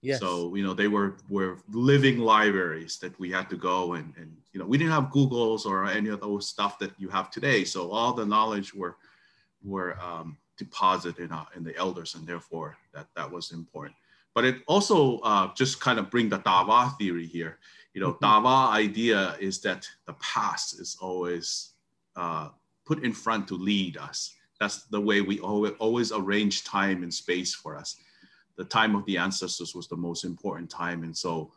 Yes. 0.00 0.20
So, 0.20 0.54
you 0.54 0.62
know, 0.64 0.74
they 0.74 0.88
were 0.88 1.16
were 1.28 1.58
living 1.72 2.18
libraries 2.18 2.98
that 2.98 3.18
we 3.18 3.30
had 3.30 3.50
to 3.50 3.56
go 3.56 3.94
and, 3.94 4.14
and 4.16 4.36
you 4.52 4.60
know, 4.60 4.66
we 4.66 4.78
didn't 4.78 4.92
have 4.92 5.04
Googles 5.10 5.66
or 5.66 5.84
any 5.86 6.08
of 6.08 6.20
those 6.20 6.46
stuff 6.46 6.78
that 6.78 6.92
you 6.98 7.08
have 7.08 7.30
today. 7.30 7.64
So 7.64 7.90
all 7.90 8.12
the 8.12 8.24
knowledge 8.24 8.72
were 8.74 8.96
were 9.62 9.98
um, 10.00 10.36
deposited 10.56 11.24
in, 11.24 11.32
uh, 11.32 11.44
in 11.56 11.64
the 11.64 11.76
elders, 11.76 12.14
and 12.14 12.26
therefore 12.26 12.76
that 12.94 13.08
that 13.16 13.30
was 13.30 13.50
important. 13.52 13.96
But 14.34 14.44
it 14.44 14.62
also 14.68 15.18
uh, 15.20 15.52
just 15.54 15.80
kind 15.80 15.98
of 15.98 16.10
bring 16.10 16.28
the 16.28 16.38
Tava 16.38 16.94
theory 16.98 17.26
here. 17.26 17.58
You 17.92 18.00
know, 18.00 18.12
Mhm. 18.12 18.20
Tava 18.20 18.72
idea 18.72 19.36
is 19.40 19.60
that 19.62 19.88
the 20.06 20.14
past 20.14 20.78
is 20.78 20.96
always 21.00 21.74
uh, 22.14 22.50
put 22.86 23.02
in 23.02 23.12
front 23.12 23.48
to 23.48 23.54
lead 23.54 23.96
us. 23.96 24.34
That's 24.60 24.84
the 24.86 25.00
way 25.00 25.20
we 25.22 25.40
always, 25.40 25.72
always 25.78 26.12
arrange 26.12 26.64
time 26.64 27.02
and 27.02 27.12
space 27.12 27.54
for 27.54 27.76
us. 27.76 27.96
The 28.58 28.64
time 28.64 28.94
of 28.94 29.06
the 29.06 29.16
ancestors 29.16 29.74
was 29.74 29.88
the 29.88 29.96
most 29.96 30.24
important 30.24 30.68
time, 30.68 31.02
and 31.04 31.16
so 31.16 31.52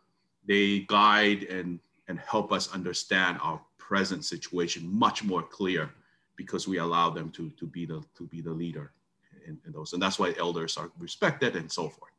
they 0.47 0.85
guide 0.87 1.43
and 1.43 1.79
and 2.07 2.19
help 2.19 2.51
us 2.51 2.73
understand 2.73 3.39
our 3.41 3.59
present 3.77 4.23
situation 4.23 4.87
much 4.87 5.23
more 5.23 5.43
clear 5.43 5.91
because 6.35 6.67
we 6.67 6.77
allow 6.77 7.09
them 7.09 7.29
to 7.31 7.49
to 7.59 7.65
be 7.65 7.85
the 7.85 8.01
to 8.17 8.23
be 8.27 8.39
the 8.39 8.55
leader 8.63 8.93
in, 9.47 9.59
in 9.65 9.71
those, 9.73 9.93
and 9.93 10.01
that's 10.01 10.19
why 10.19 10.33
elders 10.37 10.77
are 10.77 10.91
respected 10.97 11.55
and 11.55 11.69
so 11.71 11.89
forth. 11.89 12.11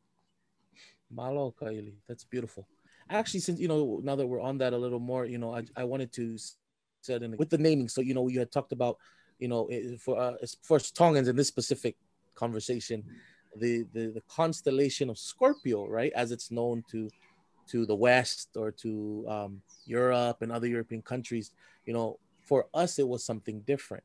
Malo 1.09 1.53
Kaili. 1.59 1.95
That's 2.07 2.23
beautiful. 2.23 2.67
Actually, 3.09 3.41
since 3.41 3.59
you 3.59 3.67
know, 3.67 4.01
now 4.03 4.15
that 4.15 4.27
we're 4.27 4.41
on 4.41 4.57
that 4.59 4.73
a 4.73 4.77
little 4.77 4.99
more, 4.99 5.25
you 5.25 5.37
know, 5.37 5.55
I, 5.55 5.63
I 5.75 5.83
wanted 5.83 6.11
to 6.13 6.37
set 7.01 7.23
in 7.23 7.37
with 7.37 7.49
the 7.49 7.57
naming. 7.57 7.89
So 7.89 8.01
you 8.01 8.13
know, 8.13 8.27
you 8.27 8.39
had 8.39 8.51
talked 8.51 8.71
about, 8.71 8.97
you 9.39 9.47
know, 9.47 9.69
for 9.99 10.19
uh, 10.19 10.35
for 10.61 10.79
Tongans 10.79 11.27
in 11.27 11.35
this 11.35 11.47
specific 11.47 11.95
conversation, 12.35 13.03
the, 13.57 13.85
the 13.93 14.07
the 14.07 14.23
constellation 14.27 15.09
of 15.09 15.17
Scorpio, 15.17 15.87
right, 15.87 16.11
as 16.15 16.31
it's 16.31 16.51
known 16.51 16.83
to 16.91 17.09
to 17.67 17.85
the 17.85 17.95
West 17.95 18.49
or 18.55 18.71
to 18.71 19.25
um, 19.27 19.61
Europe 19.85 20.41
and 20.41 20.51
other 20.51 20.67
European 20.67 21.01
countries, 21.01 21.51
you 21.85 21.93
know, 21.93 22.19
for 22.41 22.67
us 22.73 22.99
it 22.99 23.07
was 23.07 23.23
something 23.23 23.61
different. 23.61 24.03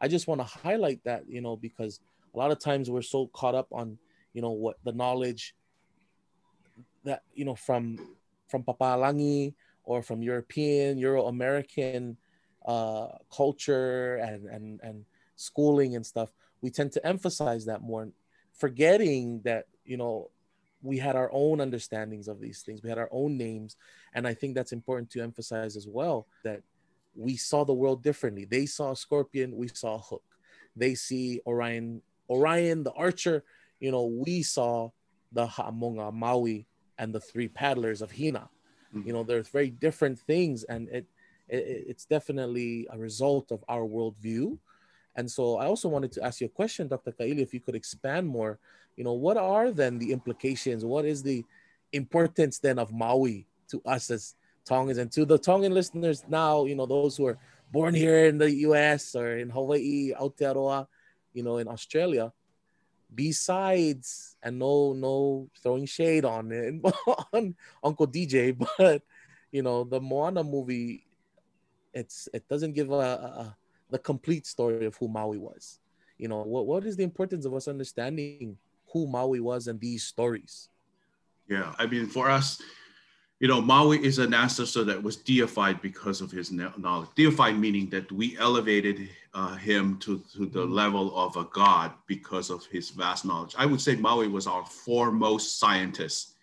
I 0.00 0.08
just 0.08 0.28
want 0.28 0.40
to 0.40 0.44
highlight 0.44 1.02
that, 1.04 1.28
you 1.28 1.40
know, 1.40 1.56
because 1.56 2.00
a 2.34 2.38
lot 2.38 2.50
of 2.50 2.58
times 2.58 2.88
we're 2.88 3.02
so 3.02 3.26
caught 3.28 3.54
up 3.54 3.68
on, 3.72 3.98
you 4.32 4.40
know, 4.40 4.52
what 4.52 4.76
the 4.84 4.92
knowledge 4.92 5.54
that 7.04 7.22
you 7.34 7.44
know 7.44 7.54
from 7.54 7.98
from 8.48 8.62
Papalangi 8.62 9.54
or 9.84 10.02
from 10.02 10.22
European, 10.22 10.98
Euro 10.98 11.26
American 11.26 12.16
uh, 12.66 13.08
culture 13.34 14.16
and 14.16 14.46
and 14.46 14.80
and 14.82 15.04
schooling 15.36 15.96
and 15.96 16.04
stuff, 16.04 16.30
we 16.60 16.70
tend 16.70 16.92
to 16.92 17.06
emphasize 17.06 17.64
that 17.64 17.82
more, 17.82 18.08
forgetting 18.60 19.40
that 19.44 19.66
you 19.84 19.96
know 19.96 20.30
we 20.82 20.98
had 20.98 21.16
our 21.16 21.30
own 21.32 21.60
understandings 21.60 22.28
of 22.28 22.40
these 22.40 22.62
things. 22.62 22.82
We 22.82 22.88
had 22.88 22.98
our 22.98 23.08
own 23.10 23.36
names, 23.36 23.76
and 24.14 24.26
I 24.26 24.34
think 24.34 24.54
that's 24.54 24.72
important 24.72 25.10
to 25.10 25.22
emphasize 25.22 25.76
as 25.76 25.88
well 25.88 26.26
that 26.44 26.62
we 27.16 27.36
saw 27.36 27.64
the 27.64 27.74
world 27.74 28.02
differently. 28.02 28.44
They 28.44 28.66
saw 28.66 28.92
a 28.92 28.96
scorpion, 28.96 29.56
we 29.56 29.68
saw 29.68 29.96
a 29.96 29.98
hook. 29.98 30.22
They 30.76 30.94
see 30.94 31.40
Orion, 31.46 32.02
Orion 32.28 32.84
the 32.84 32.92
archer. 32.92 33.44
You 33.80 33.90
know, 33.90 34.04
we 34.04 34.42
saw 34.42 34.90
the 35.32 35.46
Ha'amonga 35.46 36.12
Maui 36.12 36.66
and 36.98 37.14
the 37.14 37.20
three 37.20 37.48
paddlers 37.48 38.02
of 38.02 38.12
Hina. 38.12 38.48
Mm-hmm. 38.94 39.06
You 39.06 39.12
know, 39.12 39.24
there's 39.24 39.48
very 39.48 39.70
different 39.70 40.18
things, 40.18 40.64
and 40.64 40.88
it, 40.88 41.06
it 41.48 41.84
it's 41.88 42.04
definitely 42.04 42.86
a 42.90 42.98
result 42.98 43.50
of 43.50 43.64
our 43.68 43.82
worldview. 43.82 44.58
And 45.20 45.30
so, 45.30 45.58
I 45.58 45.66
also 45.66 45.86
wanted 45.86 46.12
to 46.12 46.24
ask 46.24 46.40
you 46.40 46.46
a 46.46 46.56
question, 46.60 46.88
Dr. 46.88 47.12
Kaili, 47.12 47.40
if 47.40 47.52
you 47.52 47.60
could 47.60 47.74
expand 47.74 48.26
more. 48.26 48.58
You 48.96 49.04
know, 49.04 49.12
what 49.12 49.36
are 49.36 49.70
then 49.70 49.98
the 49.98 50.12
implications? 50.12 50.82
What 50.82 51.04
is 51.04 51.22
the 51.22 51.44
importance 51.92 52.58
then 52.58 52.78
of 52.78 52.90
Maui 52.90 53.46
to 53.68 53.82
us 53.84 54.10
as 54.10 54.34
Tongans 54.64 54.96
and 54.96 55.12
to 55.12 55.26
the 55.26 55.36
Tongan 55.36 55.74
listeners 55.74 56.24
now? 56.26 56.64
You 56.64 56.74
know, 56.74 56.86
those 56.86 57.18
who 57.18 57.26
are 57.26 57.38
born 57.70 57.92
here 57.92 58.24
in 58.24 58.38
the 58.38 58.50
U.S. 58.72 59.14
or 59.14 59.36
in 59.36 59.50
Hawaii, 59.50 60.12
Aotearoa, 60.18 60.86
you 61.34 61.42
know, 61.42 61.58
in 61.58 61.68
Australia 61.68 62.32
besides 63.12 64.36
and 64.40 64.56
no 64.56 64.92
no 64.92 65.50
throwing 65.60 65.84
shade 65.84 66.24
on 66.24 66.52
it 66.52 66.78
on 67.34 67.56
uncle 67.82 68.06
dj 68.06 68.54
but 68.78 69.02
you 69.50 69.62
know 69.62 69.82
the 69.82 70.00
moana 70.00 70.44
movie 70.44 71.04
it's 71.92 72.28
it 72.32 72.46
doesn't 72.48 72.72
give 72.72 72.92
a, 72.92 72.94
a, 72.94 73.28
a 73.42 73.56
the 73.90 73.98
complete 73.98 74.46
story 74.46 74.86
of 74.86 74.96
who 74.96 75.08
maui 75.08 75.38
was 75.38 75.78
you 76.18 76.28
know 76.28 76.42
what 76.42 76.66
what 76.66 76.84
is 76.84 76.96
the 76.96 77.02
importance 77.04 77.44
of 77.44 77.54
us 77.54 77.68
understanding 77.68 78.56
who 78.92 79.06
maui 79.06 79.40
was 79.40 79.66
and 79.68 79.80
these 79.80 80.04
stories 80.04 80.68
Yeah, 81.48 81.74
I 81.82 81.86
mean, 81.86 82.06
for 82.06 82.30
us, 82.30 82.62
you 83.40 83.48
know, 83.48 83.60
Maui 83.60 83.98
is 84.10 84.18
an 84.20 84.32
ancestor 84.34 84.84
that 84.84 85.02
was 85.02 85.16
deified 85.16 85.82
because 85.82 86.20
of 86.20 86.30
his 86.30 86.52
knowledge. 86.52 87.08
Deified 87.16 87.58
meaning 87.58 87.90
that 87.90 88.06
we 88.12 88.26
elevated 88.38 89.08
uh, 89.34 89.56
him 89.56 89.98
to, 90.04 90.22
to 90.34 90.46
the 90.46 90.64
level 90.64 91.06
of 91.24 91.36
a 91.36 91.46
god 91.50 91.90
because 92.06 92.50
of 92.54 92.60
his 92.66 92.90
vast 92.90 93.24
knowledge. 93.24 93.54
I 93.58 93.66
would 93.66 93.80
say 93.80 93.96
Maui 93.96 94.28
was 94.28 94.46
our 94.46 94.64
foremost 94.86 95.58
scientist, 95.58 96.36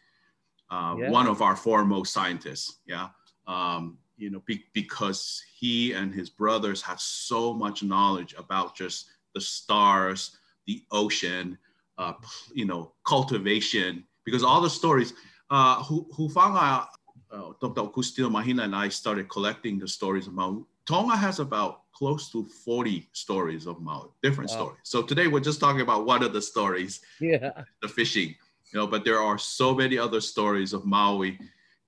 uh, 0.75 0.95
Yeah. 0.99 1.11
one 1.17 1.27
of 1.33 1.41
our 1.41 1.55
foremost 1.55 2.11
scientists. 2.11 2.79
Yeah. 2.93 3.07
Um, 3.55 3.97
you 4.17 4.29
know, 4.29 4.41
be, 4.45 4.63
because 4.73 5.43
he 5.57 5.93
and 5.93 6.13
his 6.13 6.29
brothers 6.29 6.81
had 6.81 6.99
so 6.99 7.53
much 7.53 7.83
knowledge 7.83 8.33
about 8.37 8.75
just 8.75 9.07
the 9.33 9.41
stars, 9.41 10.37
the 10.65 10.83
ocean, 10.91 11.57
uh, 11.97 12.13
you 12.53 12.65
know, 12.65 12.93
cultivation, 13.05 14.03
because 14.25 14.43
all 14.43 14.61
the 14.61 14.69
stories, 14.69 15.13
uh, 15.49 15.81
Hu- 15.83 16.07
Hufanga, 16.17 16.87
uh, 17.31 17.51
Dr. 17.61 17.81
Kustil 17.91 18.31
Mahina 18.31 18.63
and 18.63 18.75
I 18.75 18.89
started 18.89 19.29
collecting 19.29 19.77
the 19.79 19.87
stories 19.87 20.27
of 20.27 20.33
Maui. 20.33 20.63
Tonga 20.85 21.15
has 21.15 21.39
about 21.39 21.81
close 21.91 22.31
to 22.31 22.45
40 22.65 23.09
stories 23.11 23.65
of 23.67 23.81
Maui, 23.81 24.09
different 24.23 24.49
Wow. 24.49 24.55
stories. 24.57 24.79
So 24.83 25.01
today 25.01 25.27
we're 25.27 25.39
just 25.41 25.59
talking 25.59 25.81
about 25.81 26.05
one 26.05 26.23
of 26.23 26.33
the 26.33 26.41
stories, 26.41 27.01
yeah 27.19 27.51
the 27.81 27.87
fishing, 27.87 28.29
you 28.73 28.79
know, 28.79 28.87
but 28.87 29.05
there 29.05 29.19
are 29.19 29.37
so 29.37 29.73
many 29.75 29.97
other 29.97 30.21
stories 30.21 30.73
of 30.73 30.85
Maui 30.85 31.39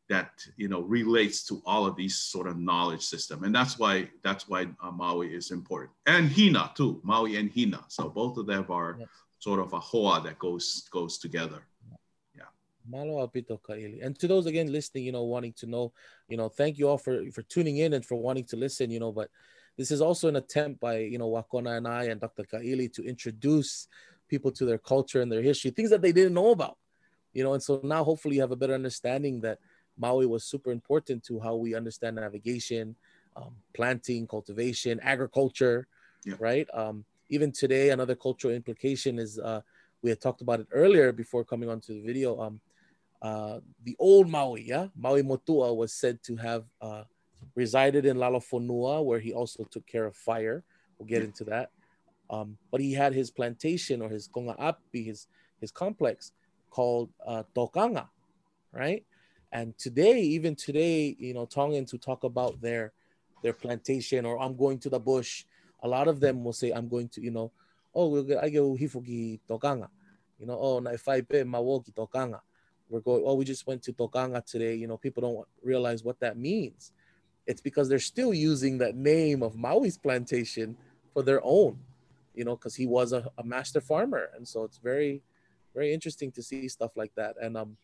that, 0.10 0.46
you 0.58 0.68
know, 0.68 0.82
relates 0.82 1.44
to 1.46 1.62
all 1.66 1.86
of 1.86 1.96
these 1.96 2.16
sort 2.18 2.48
of 2.48 2.58
knowledge 2.58 3.04
system. 3.04 3.44
And 3.44 3.54
that's 3.54 3.78
why, 3.78 4.10
that's 4.24 4.50
why 4.50 4.68
uh, 4.84 4.92
Maui 4.92 5.34
is 5.34 5.52
important. 5.52 5.92
And 6.08 6.30
Hina 6.30 6.72
too, 6.76 7.00
Maui 7.04 7.38
and 7.38 7.52
Hina. 7.56 7.86
So 7.88 8.10
both 8.10 8.38
of 8.38 8.48
them 8.48 8.66
are 8.70 8.98
Yes. 9.00 9.08
sort 9.38 9.60
of 9.60 9.72
a 9.74 9.80
hoa 9.80 10.22
that 10.24 10.40
goes, 10.40 10.88
goes 10.92 11.20
together. 11.20 11.62
Yeah. 12.36 12.44
Malo 12.90 13.26
apito 13.26 13.62
kaili. 13.62 14.04
And 14.04 14.18
to 14.20 14.28
those 14.28 14.48
again 14.48 14.72
listening, 14.72 15.06
you 15.06 15.12
know, 15.12 15.24
wanting 15.24 15.54
to 15.54 15.68
know, 15.68 15.94
you 16.28 16.38
know, 16.38 16.50
thank 16.50 16.78
you 16.80 16.90
all 16.90 16.98
for 16.98 17.30
for 17.32 17.44
tuning 17.44 17.78
in 17.78 17.94
and 17.94 18.04
for 18.04 18.16
wanting 18.16 18.46
to 18.46 18.58
listen, 18.58 18.90
you 18.90 19.00
know, 19.00 19.12
but 19.12 19.30
this 19.78 19.92
is 19.92 20.02
also 20.02 20.28
an 20.28 20.36
attempt 20.36 20.82
by 20.82 20.98
you 20.98 21.18
know 21.18 21.30
Wakona 21.30 21.78
and 21.78 21.88
I 21.88 22.06
and 22.06 22.20
Dr. 22.20 22.44
Kaili 22.44 22.92
to 22.94 23.04
introduce 23.04 23.88
people 24.28 24.52
to 24.52 24.66
their 24.66 24.78
culture 24.78 25.22
and 25.22 25.32
their 25.32 25.42
history, 25.42 25.72
things 25.72 25.90
that 25.92 26.02
they 26.02 26.12
didn't 26.12 26.34
know 26.34 26.52
about. 26.52 26.78
You 27.32 27.44
know, 27.44 27.54
and 27.54 27.64
so 27.64 27.80
now 27.84 28.04
hopefully 28.04 28.36
you 28.36 28.42
have 28.42 28.52
a 28.52 28.58
better 28.58 28.74
understanding 28.74 29.40
that 29.42 29.60
Maui 30.00 30.26
was 30.26 30.44
super 30.44 30.72
important 30.72 31.24
to 31.26 31.40
how 31.40 31.56
we 31.56 31.76
understand 31.76 32.16
navigation, 32.16 32.96
um, 33.36 33.54
planting, 33.74 34.26
cultivation, 34.26 35.00
agriculture, 35.04 35.88
yeah. 36.26 36.36
right? 36.40 36.68
Um, 36.74 37.06
even 37.30 37.52
today, 37.52 37.90
another 37.90 38.16
cultural 38.16 38.54
implication 38.54 39.20
is 39.20 39.38
uh, 39.38 39.62
we 40.02 40.10
had 40.10 40.22
talked 40.22 40.42
about 40.42 40.62
it 40.62 40.68
earlier 40.72 41.12
before 41.12 41.44
coming 41.44 41.70
onto 41.70 41.94
the 41.94 42.02
video. 42.02 42.40
Um, 42.40 42.62
uh, 43.22 43.60
the 43.84 43.96
old 44.00 44.30
Maui, 44.30 44.64
yeah, 44.64 44.88
Maui 44.96 45.22
Motua 45.22 45.76
was 45.76 45.94
said 45.94 46.24
to 46.24 46.38
have 46.38 46.64
uh, 46.82 47.04
resided 47.56 48.06
in 48.06 48.18
Lalo 48.18 48.40
Fonua, 48.40 49.04
where 49.04 49.20
he 49.20 49.34
also 49.34 49.66
took 49.66 49.86
care 49.86 50.06
of 50.06 50.16
fire. 50.16 50.64
We'll 50.98 51.08
get 51.08 51.24
into 51.24 51.44
that. 51.46 51.72
Um, 52.30 52.58
but 52.72 52.80
he 52.80 52.94
had 52.94 53.14
his 53.14 53.32
plantation 53.32 54.02
or 54.02 54.10
his 54.10 54.28
kongaapi, 54.28 55.06
his 55.06 55.28
his 55.60 55.72
complex 55.72 56.32
called 56.70 57.10
uh, 57.26 57.44
Tokanga, 57.56 58.08
right? 58.72 59.04
And 59.52 59.78
today, 59.78 60.20
even 60.20 60.56
today, 60.56 61.16
you 61.18 61.34
know, 61.34 61.46
Tongan 61.46 61.86
to 61.86 61.98
talk 61.98 62.24
about 62.24 62.62
their 62.62 62.92
their 63.42 63.54
plantation 63.54 64.26
or 64.26 64.40
I'm 64.40 64.56
going 64.56 64.80
to 64.80 64.90
the 64.90 65.00
bush, 65.00 65.46
a 65.82 65.88
lot 65.88 66.08
of 66.08 66.20
them 66.20 66.44
will 66.44 66.54
say, 66.54 66.72
I'm 66.72 66.90
going 66.90 67.08
to, 67.10 67.22
you 67.22 67.32
know, 67.32 67.52
oh, 67.96 68.18
I 68.42 68.50
go 68.50 68.76
hifuki 68.76 69.40
Tokanga. 69.50 69.88
You 70.40 70.46
know, 70.46 70.58
oh, 70.60 70.80
na 70.80 70.92
pe 70.92 71.44
mawoki 71.44 71.94
Tokanga. 71.94 72.40
We're 72.90 73.02
going, 73.02 73.24
oh, 73.26 73.36
we 73.36 73.46
just 73.46 73.68
went 73.68 73.84
to 73.84 73.94
Tokanga 73.94 74.44
today. 74.46 74.76
You 74.76 74.88
know, 74.88 74.98
people 74.98 75.22
don't 75.22 75.48
realize 75.64 76.04
what 76.04 76.20
that 76.22 76.38
means. 76.38 76.92
It's 77.46 77.62
because 77.62 77.88
they're 77.90 78.00
still 78.00 78.34
using 78.34 78.78
that 78.80 78.96
name 78.96 79.44
of 79.44 79.56
Maui's 79.56 79.98
plantation 79.98 80.78
for 81.14 81.24
their 81.24 81.42
own, 81.44 81.80
you 82.36 82.46
know, 82.46 82.56
because 82.56 82.76
he 82.76 82.86
was 82.86 83.12
a, 83.14 83.30
a 83.38 83.44
master 83.44 83.82
farmer. 83.82 84.30
And 84.36 84.48
so 84.48 84.64
it's 84.64 84.78
very, 84.78 85.22
very 85.74 85.94
interesting 85.94 86.32
to 86.34 86.44
see 86.44 86.68
stuff 86.68 86.92
like 86.96 87.14
that. 87.16 87.36
And 87.42 87.58
um, 87.58 87.78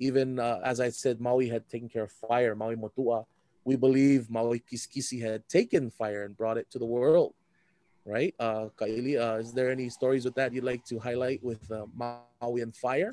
even 0.00 0.40
uh, 0.40 0.58
as 0.64 0.80
I 0.80 0.88
said, 0.88 1.20
Maui 1.20 1.48
had 1.48 1.68
taken 1.68 1.88
care 1.88 2.04
of 2.04 2.12
fire, 2.12 2.56
Maui 2.56 2.74
Motua. 2.74 3.26
We 3.64 3.76
believe 3.76 4.30
Maui 4.30 4.58
Kiskisi 4.58 5.20
had 5.20 5.46
taken 5.48 5.90
fire 5.90 6.24
and 6.24 6.36
brought 6.36 6.56
it 6.56 6.70
to 6.72 6.78
the 6.78 6.86
world, 6.86 7.34
right? 8.06 8.34
Uh, 8.40 8.68
Kaili, 8.76 9.20
uh, 9.20 9.38
is 9.38 9.52
there 9.52 9.70
any 9.70 9.90
stories 9.90 10.24
with 10.24 10.34
that 10.34 10.52
you'd 10.54 10.64
like 10.64 10.84
to 10.86 10.98
highlight 10.98 11.44
with 11.44 11.70
uh, 11.70 11.84
Maui 11.94 12.62
and 12.62 12.74
fire? 12.74 13.12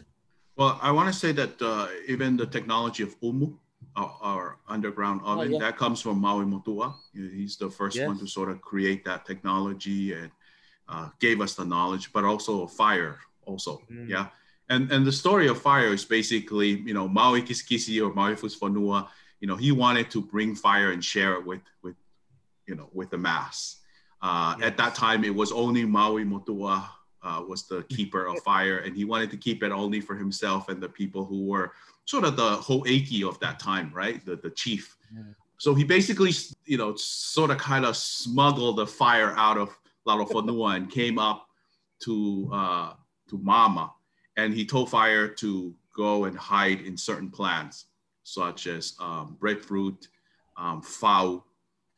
Well, 0.56 0.80
I 0.82 0.92
want 0.92 1.14
to 1.14 1.14
say 1.14 1.34
that 1.34 1.62
uh, 1.62 1.90
even 2.08 2.38
the 2.38 2.48
technology 2.48 3.04
of 3.04 3.16
umu, 3.22 3.58
our, 3.98 4.18
our 4.22 4.58
underground 4.70 5.22
oh, 5.26 5.34
oven, 5.34 5.50
oh, 5.50 5.60
yeah. 5.60 5.66
that 5.66 5.78
comes 5.78 6.02
from 6.02 6.20
Maui 6.20 6.46
Motua. 6.46 6.96
He's 7.14 7.58
the 7.58 7.70
first 7.70 7.98
yes. 7.98 8.08
one 8.08 8.18
to 8.20 8.28
sort 8.28 8.50
of 8.50 8.62
create 8.62 9.04
that 9.04 9.26
technology 9.26 10.14
and 10.14 10.32
uh, 10.88 11.10
gave 11.20 11.42
us 11.42 11.54
the 11.54 11.66
knowledge, 11.66 12.14
but 12.14 12.24
also 12.24 12.66
fire 12.66 13.20
also, 13.46 13.82
mm. 13.92 14.08
yeah 14.08 14.28
and 14.70 14.92
and 14.92 15.06
the 15.06 15.12
story 15.12 15.48
of 15.48 15.62
fire 15.62 15.94
is 15.94 16.06
basically 16.06 16.70
you 16.70 16.94
know 16.94 17.08
Maui 17.08 17.42
Kiskisi 17.42 18.06
or 18.06 18.14
Maui 18.14 18.36
Fusifonua, 18.36 19.08
you 19.40 19.48
know 19.48 19.56
he 19.56 19.72
wanted 19.72 20.12
to 20.12 20.22
bring 20.22 20.56
fire 20.56 20.92
and 20.92 21.04
share 21.04 21.34
it 21.36 21.46
with 21.46 21.62
with 21.84 21.96
you 22.68 22.76
know 22.76 22.90
with 22.94 23.10
the 23.10 23.18
mass. 23.18 23.78
Uh, 24.22 24.56
yes. 24.58 24.68
At 24.68 24.78
that 24.78 24.96
time, 24.96 25.24
it 25.24 25.34
was 25.34 25.52
only 25.52 25.86
Maui 25.86 26.26
Motua 26.26 26.88
uh, 27.22 27.44
was 27.48 27.68
the 27.68 27.84
keeper 27.84 28.26
of 28.26 28.40
fire, 28.40 28.80
and 28.80 28.96
he 28.96 29.06
wanted 29.06 29.30
to 29.32 29.38
keep 29.38 29.64
it 29.64 29.72
only 29.72 30.02
for 30.02 30.16
himself 30.16 30.70
and 30.70 30.82
the 30.82 30.90
people 30.90 31.24
who 31.24 31.46
were 31.46 31.74
sort 32.06 32.24
of 32.24 32.36
the 32.36 32.56
ho'eiki 32.58 33.28
of 33.28 33.40
that 33.40 33.60
time, 33.60 33.92
right? 33.94 34.26
The 34.26 34.36
the 34.36 34.50
chief. 34.50 34.98
Mm. 35.16 35.36
So 35.60 35.74
he 35.74 35.84
basically, 35.84 36.32
you 36.66 36.78
know, 36.78 36.96
sort 36.96 37.50
of 37.50 37.58
kind 37.58 37.84
of 37.86 37.98
smuggled 37.98 38.78
the 38.78 38.86
fire 38.86 39.34
out 39.38 39.58
of 39.58 39.76
Lalo 40.06 40.26
Fonua 40.26 40.76
and 40.76 40.92
came 40.92 41.18
up 41.18 41.48
to 42.02 42.50
uh, 42.54 42.94
to 43.30 43.38
Mama 43.38 43.92
and 44.38 44.54
he 44.54 44.66
told 44.66 44.90
Fire 44.90 45.28
to 45.28 45.74
go 45.96 46.26
and 46.26 46.38
hide 46.38 46.82
in 46.82 46.96
certain 46.96 47.30
plants, 47.30 47.86
such 48.24 48.68
as 48.68 48.96
um, 49.00 49.36
breadfruit, 49.40 50.08
um, 50.56 50.82
fau. 50.82 51.44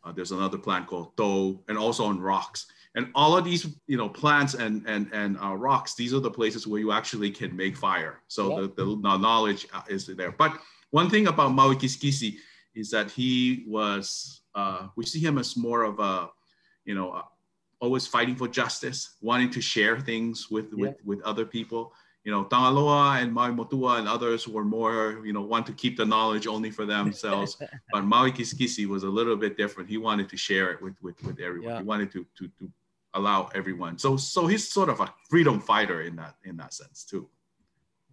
Uh, 0.04 0.13
there's 0.13 0.32
another 0.32 0.58
plant 0.58 0.88
called 0.88 1.15
to, 1.17 1.60
and 1.67 1.78
also 1.78 2.06
on 2.06 2.19
rocks. 2.19 2.67
And 2.95 3.12
all 3.13 3.38
of 3.38 3.43
these, 3.43 3.67
you 3.88 3.97
know, 3.97 4.10
plants 4.10 4.54
and 4.56 4.84
and 4.88 5.10
and 5.13 5.38
uh, 5.43 5.56
rocks. 5.56 5.93
These 5.93 6.13
are 6.13 6.21
the 6.21 6.32
places 6.32 6.65
where 6.65 6.80
you 6.80 6.91
actually 6.91 7.30
can 7.30 7.56
make 7.56 7.75
fire. 7.75 8.21
So 8.28 8.49
yeah. 8.49 8.62
the, 8.62 8.86
the, 8.86 8.86
the 9.02 9.17
knowledge 9.17 9.67
uh, 9.73 9.84
is 9.89 10.08
there. 10.08 10.32
But 10.32 10.58
one 10.89 11.10
thing 11.10 11.28
about 11.28 11.52
Maui 11.52 11.75
Kiskisi 11.75 12.38
is 12.73 12.89
that 12.91 13.12
he 13.12 13.65
was. 13.67 14.41
Uh, 14.56 14.88
we 14.95 15.06
see 15.06 15.19
him 15.19 15.38
as 15.38 15.56
more 15.56 15.84
of 15.84 15.99
a, 15.99 16.30
you 16.84 16.95
know, 16.95 17.12
uh, 17.12 17.21
always 17.80 18.08
fighting 18.08 18.36
for 18.36 18.47
justice, 18.47 19.17
wanting 19.21 19.52
to 19.52 19.62
share 19.62 19.99
things 19.99 20.49
with 20.49 20.69
yeah. 20.75 20.88
with 20.88 20.95
with 21.06 21.21
other 21.21 21.45
people 21.45 21.93
you 22.23 22.32
know, 22.32 22.43
Tangaloa 22.45 23.21
and 23.21 23.34
Maui 23.34 23.51
Motua 23.51 23.99
and 23.99 24.08
others 24.08 24.47
were 24.47 24.65
more, 24.65 25.21
you 25.25 25.32
know, 25.32 25.41
want 25.41 25.65
to 25.67 25.73
keep 25.73 25.97
the 25.97 26.05
knowledge 26.05 26.47
only 26.47 26.69
for 26.69 26.86
themselves. 26.86 27.58
but 27.93 28.03
Maui 28.03 28.32
Kiskisi 28.32 28.86
was 28.86 29.03
a 29.03 29.10
little 29.10 29.36
bit 29.36 29.58
different. 29.58 29.89
He 29.89 29.97
wanted 29.97 30.29
to 30.29 30.38
share 30.38 30.71
it 30.71 30.82
with 30.82 30.95
with, 31.01 31.21
with 31.23 31.39
everyone. 31.39 31.69
Yeah. 31.69 31.77
He 31.79 31.84
wanted 31.84 32.12
to, 32.12 32.25
to 32.38 32.47
to 32.60 32.71
allow 33.13 33.49
everyone. 33.55 33.97
So 33.97 34.17
so 34.17 34.47
he's 34.47 34.71
sort 34.71 34.89
of 34.89 34.99
a 34.99 35.13
freedom 35.29 35.60
fighter 35.60 36.01
in 36.01 36.15
that 36.17 36.36
in 36.43 36.58
that 36.58 36.73
sense 36.73 37.03
too. 37.03 37.29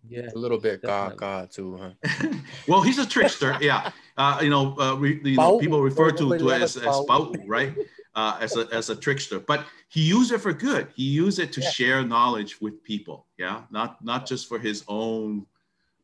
Yeah, 0.09 0.29
a 0.35 0.39
little 0.39 0.59
bit 0.59 0.83
gaga 0.83 1.49
too, 1.51 1.77
huh? 1.77 2.29
well, 2.69 2.81
he's 2.81 2.99
a 2.99 3.07
trickster. 3.07 3.57
yeah, 3.61 3.91
uh, 4.17 4.39
you 4.41 4.51
know, 4.51 4.79
uh, 4.79 4.95
re, 4.95 5.21
you 5.25 5.37
know 5.37 5.59
people 5.59 5.83
refer 5.83 6.13
to, 6.13 6.39
to 6.39 6.53
as 6.53 6.77
as 6.77 7.01
Pau, 7.09 7.33
right? 7.47 7.75
uh, 8.17 8.39
as 8.41 8.57
a 8.57 8.67
as 8.73 8.91
a 8.91 8.97
trickster, 8.97 9.39
but 9.39 9.65
he 9.89 10.01
used 10.01 10.33
it 10.33 10.39
for 10.39 10.53
good. 10.53 10.89
He 10.97 11.05
used 11.05 11.39
it 11.39 11.53
to 11.53 11.61
yeah. 11.61 11.71
share 11.71 12.03
knowledge 12.03 12.61
with 12.61 12.83
people. 12.83 13.27
Yeah, 13.39 13.63
not 13.71 14.03
not 14.05 14.27
just 14.27 14.49
for 14.49 14.59
his 14.59 14.83
own 14.89 15.47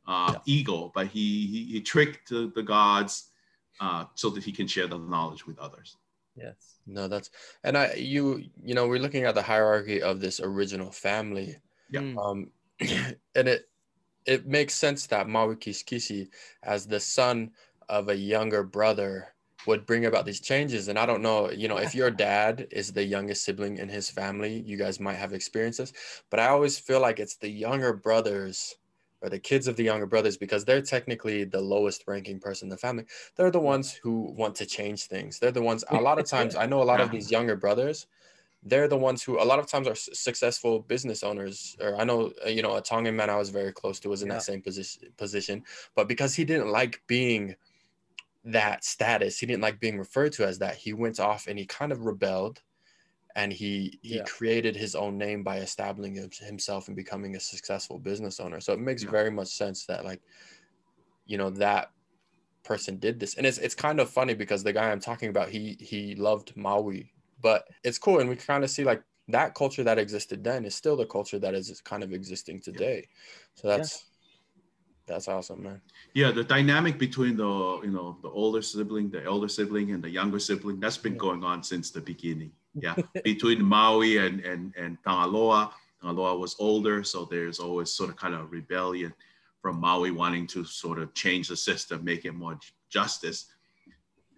uh, 0.06 0.34
yeah. 0.34 0.38
ego, 0.44 0.92
but 0.94 1.06
he, 1.06 1.46
he, 1.46 1.64
he 1.64 1.80
tricked 1.80 2.28
the, 2.28 2.52
the 2.54 2.62
gods 2.62 3.30
uh, 3.80 4.04
so 4.14 4.28
that 4.30 4.44
he 4.44 4.52
can 4.52 4.66
share 4.66 4.86
the 4.86 4.98
knowledge 4.98 5.46
with 5.46 5.58
others. 5.58 5.96
Yes. 6.36 6.80
No, 6.86 7.08
that's 7.08 7.30
and 7.64 7.76
I 7.76 7.94
you 7.94 8.44
you 8.62 8.74
know 8.74 8.86
we're 8.86 9.00
looking 9.00 9.24
at 9.24 9.34
the 9.34 9.42
hierarchy 9.42 10.02
of 10.02 10.20
this 10.20 10.40
original 10.40 10.90
family. 10.90 11.56
Yeah. 11.90 12.14
Um, 12.22 12.50
and 12.80 13.48
it 13.48 13.68
it 14.26 14.46
makes 14.46 14.74
sense 14.74 15.06
that 15.08 15.28
Maui 15.28 15.56
Kiskisi, 15.56 16.28
as 16.62 16.86
the 16.86 17.00
son 17.00 17.50
of 17.88 18.08
a 18.08 18.16
younger 18.16 18.62
brother 18.62 19.34
would 19.66 19.86
bring 19.86 20.06
about 20.06 20.24
these 20.24 20.40
changes. 20.40 20.88
And 20.88 20.98
I 20.98 21.06
don't 21.06 21.22
know, 21.22 21.50
you 21.50 21.68
know, 21.68 21.78
if 21.78 21.94
your 21.94 22.10
dad 22.28 22.66
is 22.70 22.92
the 22.92 23.04
youngest 23.04 23.44
sibling 23.44 23.78
in 23.78 23.88
his 23.88 24.10
family, 24.10 24.62
you 24.66 24.76
guys 24.76 25.00
might 25.00 25.14
have 25.14 25.32
experiences. 25.32 25.92
But 26.30 26.40
I 26.40 26.48
always 26.48 26.78
feel 26.78 27.00
like 27.00 27.20
it's 27.20 27.36
the 27.36 27.48
younger 27.48 27.92
brothers 27.92 28.76
or 29.22 29.30
the 29.30 29.38
kids 29.38 29.68
of 29.68 29.76
the 29.76 29.84
younger 29.84 30.06
brothers 30.06 30.36
because 30.36 30.64
they're 30.64 30.82
technically 30.82 31.44
the 31.44 31.60
lowest 31.60 32.04
ranking 32.06 32.40
person 32.40 32.66
in 32.66 32.70
the 32.70 32.76
family. 32.76 33.04
They're 33.36 33.52
the 33.52 33.60
ones 33.60 33.92
who 33.92 34.32
want 34.36 34.56
to 34.56 34.66
change 34.66 35.04
things. 35.04 35.38
They're 35.38 35.52
the 35.52 35.62
ones, 35.62 35.84
a 35.90 36.00
lot 36.00 36.18
of 36.18 36.26
times, 36.28 36.56
I 36.56 36.66
know 36.66 36.82
a 36.82 36.84
lot 36.84 37.00
of 37.00 37.10
these 37.10 37.30
younger 37.30 37.56
brothers. 37.56 38.06
They're 38.64 38.88
the 38.88 38.96
ones 38.96 39.22
who 39.22 39.40
a 39.40 39.44
lot 39.44 39.58
of 39.58 39.66
times 39.66 39.88
are 39.88 39.94
successful 39.94 40.80
business 40.80 41.22
owners. 41.22 41.76
Or 41.80 41.96
I 41.96 42.04
know, 42.04 42.32
uh, 42.44 42.48
you 42.48 42.62
know, 42.62 42.76
a 42.76 42.80
Tongan 42.80 43.16
man 43.16 43.30
I 43.30 43.36
was 43.36 43.50
very 43.50 43.72
close 43.72 43.98
to 44.00 44.08
was 44.08 44.22
in 44.22 44.28
yeah. 44.28 44.34
that 44.34 44.42
same 44.42 44.62
position 44.62 45.10
position, 45.16 45.64
but 45.96 46.06
because 46.06 46.32
he 46.34 46.44
didn't 46.44 46.70
like 46.70 47.02
being 47.08 47.56
that 48.44 48.84
status. 48.84 49.38
He 49.38 49.46
didn't 49.46 49.62
like 49.62 49.80
being 49.80 49.98
referred 49.98 50.32
to 50.34 50.46
as 50.46 50.58
that. 50.58 50.76
He 50.76 50.92
went 50.92 51.20
off 51.20 51.46
and 51.46 51.58
he 51.58 51.66
kind 51.66 51.92
of 51.92 52.04
rebelled 52.04 52.60
and 53.34 53.52
he 53.52 53.98
he 54.02 54.16
yeah. 54.16 54.24
created 54.24 54.76
his 54.76 54.94
own 54.94 55.16
name 55.16 55.42
by 55.42 55.58
establishing 55.58 56.30
himself 56.40 56.88
and 56.88 56.96
becoming 56.96 57.36
a 57.36 57.40
successful 57.40 57.98
business 57.98 58.40
owner. 58.40 58.60
So 58.60 58.72
it 58.72 58.80
makes 58.80 59.04
yeah. 59.04 59.10
very 59.10 59.30
much 59.30 59.48
sense 59.48 59.86
that 59.86 60.04
like 60.04 60.20
you 61.26 61.38
know 61.38 61.50
that 61.50 61.90
person 62.62 62.98
did 62.98 63.18
this. 63.18 63.34
And 63.34 63.46
it's 63.46 63.58
it's 63.58 63.74
kind 63.74 64.00
of 64.00 64.10
funny 64.10 64.34
because 64.34 64.62
the 64.62 64.72
guy 64.72 64.90
I'm 64.90 65.00
talking 65.00 65.30
about 65.30 65.48
he 65.48 65.76
he 65.80 66.14
loved 66.16 66.56
Maui, 66.56 67.12
but 67.40 67.64
it's 67.84 67.98
cool 67.98 68.20
and 68.20 68.28
we 68.28 68.36
kind 68.36 68.64
of 68.64 68.70
see 68.70 68.84
like 68.84 69.02
that 69.28 69.54
culture 69.54 69.84
that 69.84 69.98
existed 69.98 70.42
then 70.44 70.64
is 70.64 70.74
still 70.74 70.96
the 70.96 71.06
culture 71.06 71.38
that 71.38 71.54
is 71.54 71.80
kind 71.80 72.02
of 72.02 72.12
existing 72.12 72.60
today. 72.60 73.08
So 73.54 73.68
that's 73.68 74.04
that's 75.06 75.28
awesome, 75.28 75.62
man. 75.62 75.80
Yeah, 76.14 76.30
the 76.30 76.44
dynamic 76.44 76.98
between 76.98 77.36
the 77.36 77.80
you 77.82 77.90
know 77.90 78.18
the 78.22 78.28
older 78.28 78.62
sibling, 78.62 79.10
the 79.10 79.24
elder 79.24 79.48
sibling, 79.48 79.92
and 79.92 80.02
the 80.02 80.10
younger 80.10 80.38
sibling 80.38 80.80
that's 80.80 80.96
been 80.96 81.16
going 81.16 81.44
on 81.44 81.62
since 81.62 81.90
the 81.90 82.00
beginning. 82.00 82.52
Yeah, 82.74 82.94
between 83.24 83.64
Maui 83.64 84.18
and 84.18 84.40
and 84.40 84.74
and 84.76 85.02
Tangaloa. 85.02 85.72
Tangaloa 86.02 86.38
was 86.38 86.56
older, 86.58 87.04
so 87.04 87.24
there's 87.24 87.58
always 87.60 87.92
sort 87.92 88.10
of 88.10 88.16
kind 88.16 88.34
of 88.34 88.50
rebellion 88.50 89.12
from 89.60 89.78
Maui 89.78 90.10
wanting 90.10 90.46
to 90.48 90.64
sort 90.64 90.98
of 90.98 91.14
change 91.14 91.48
the 91.48 91.56
system, 91.56 92.04
make 92.04 92.24
it 92.24 92.32
more 92.32 92.58
justice. 92.90 93.46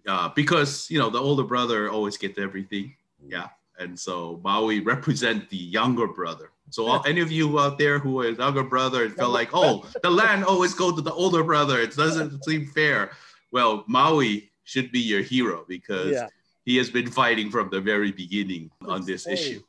Uh, 0.07 0.29
because 0.35 0.89
you 0.91 0.99
know 0.99 1.09
the 1.09 1.19
older 1.19 1.43
brother 1.43 1.89
always 1.89 2.17
gets 2.17 2.37
everything. 2.37 2.95
Yeah, 3.27 3.47
and 3.79 3.99
so 3.99 4.39
Maui 4.43 4.79
represent 4.79 5.49
the 5.49 5.57
younger 5.57 6.07
brother. 6.07 6.51
So 6.69 6.87
all, 6.87 7.03
any 7.05 7.21
of 7.21 7.31
you 7.31 7.59
out 7.59 7.77
there 7.77 7.99
who 7.99 8.19
are 8.21 8.29
younger 8.29 8.63
brother 8.63 9.05
and 9.05 9.15
felt 9.15 9.31
like, 9.31 9.49
oh, 9.53 9.85
the 10.01 10.09
land 10.09 10.43
always 10.43 10.73
go 10.73 10.95
to 10.95 11.01
the 11.01 11.13
older 11.13 11.43
brother. 11.43 11.79
It 11.79 11.95
doesn't 11.95 12.43
seem 12.43 12.67
fair. 12.67 13.11
Well, 13.51 13.83
Maui 13.87 14.51
should 14.63 14.91
be 14.91 14.99
your 14.99 15.21
hero 15.21 15.63
because 15.67 16.11
yeah. 16.11 16.27
he 16.65 16.77
has 16.77 16.89
been 16.89 17.09
fighting 17.09 17.51
from 17.51 17.69
the 17.69 17.79
very 17.79 18.11
beginning 18.11 18.71
on 18.81 19.05
this 19.05 19.27
issue. 19.27 19.61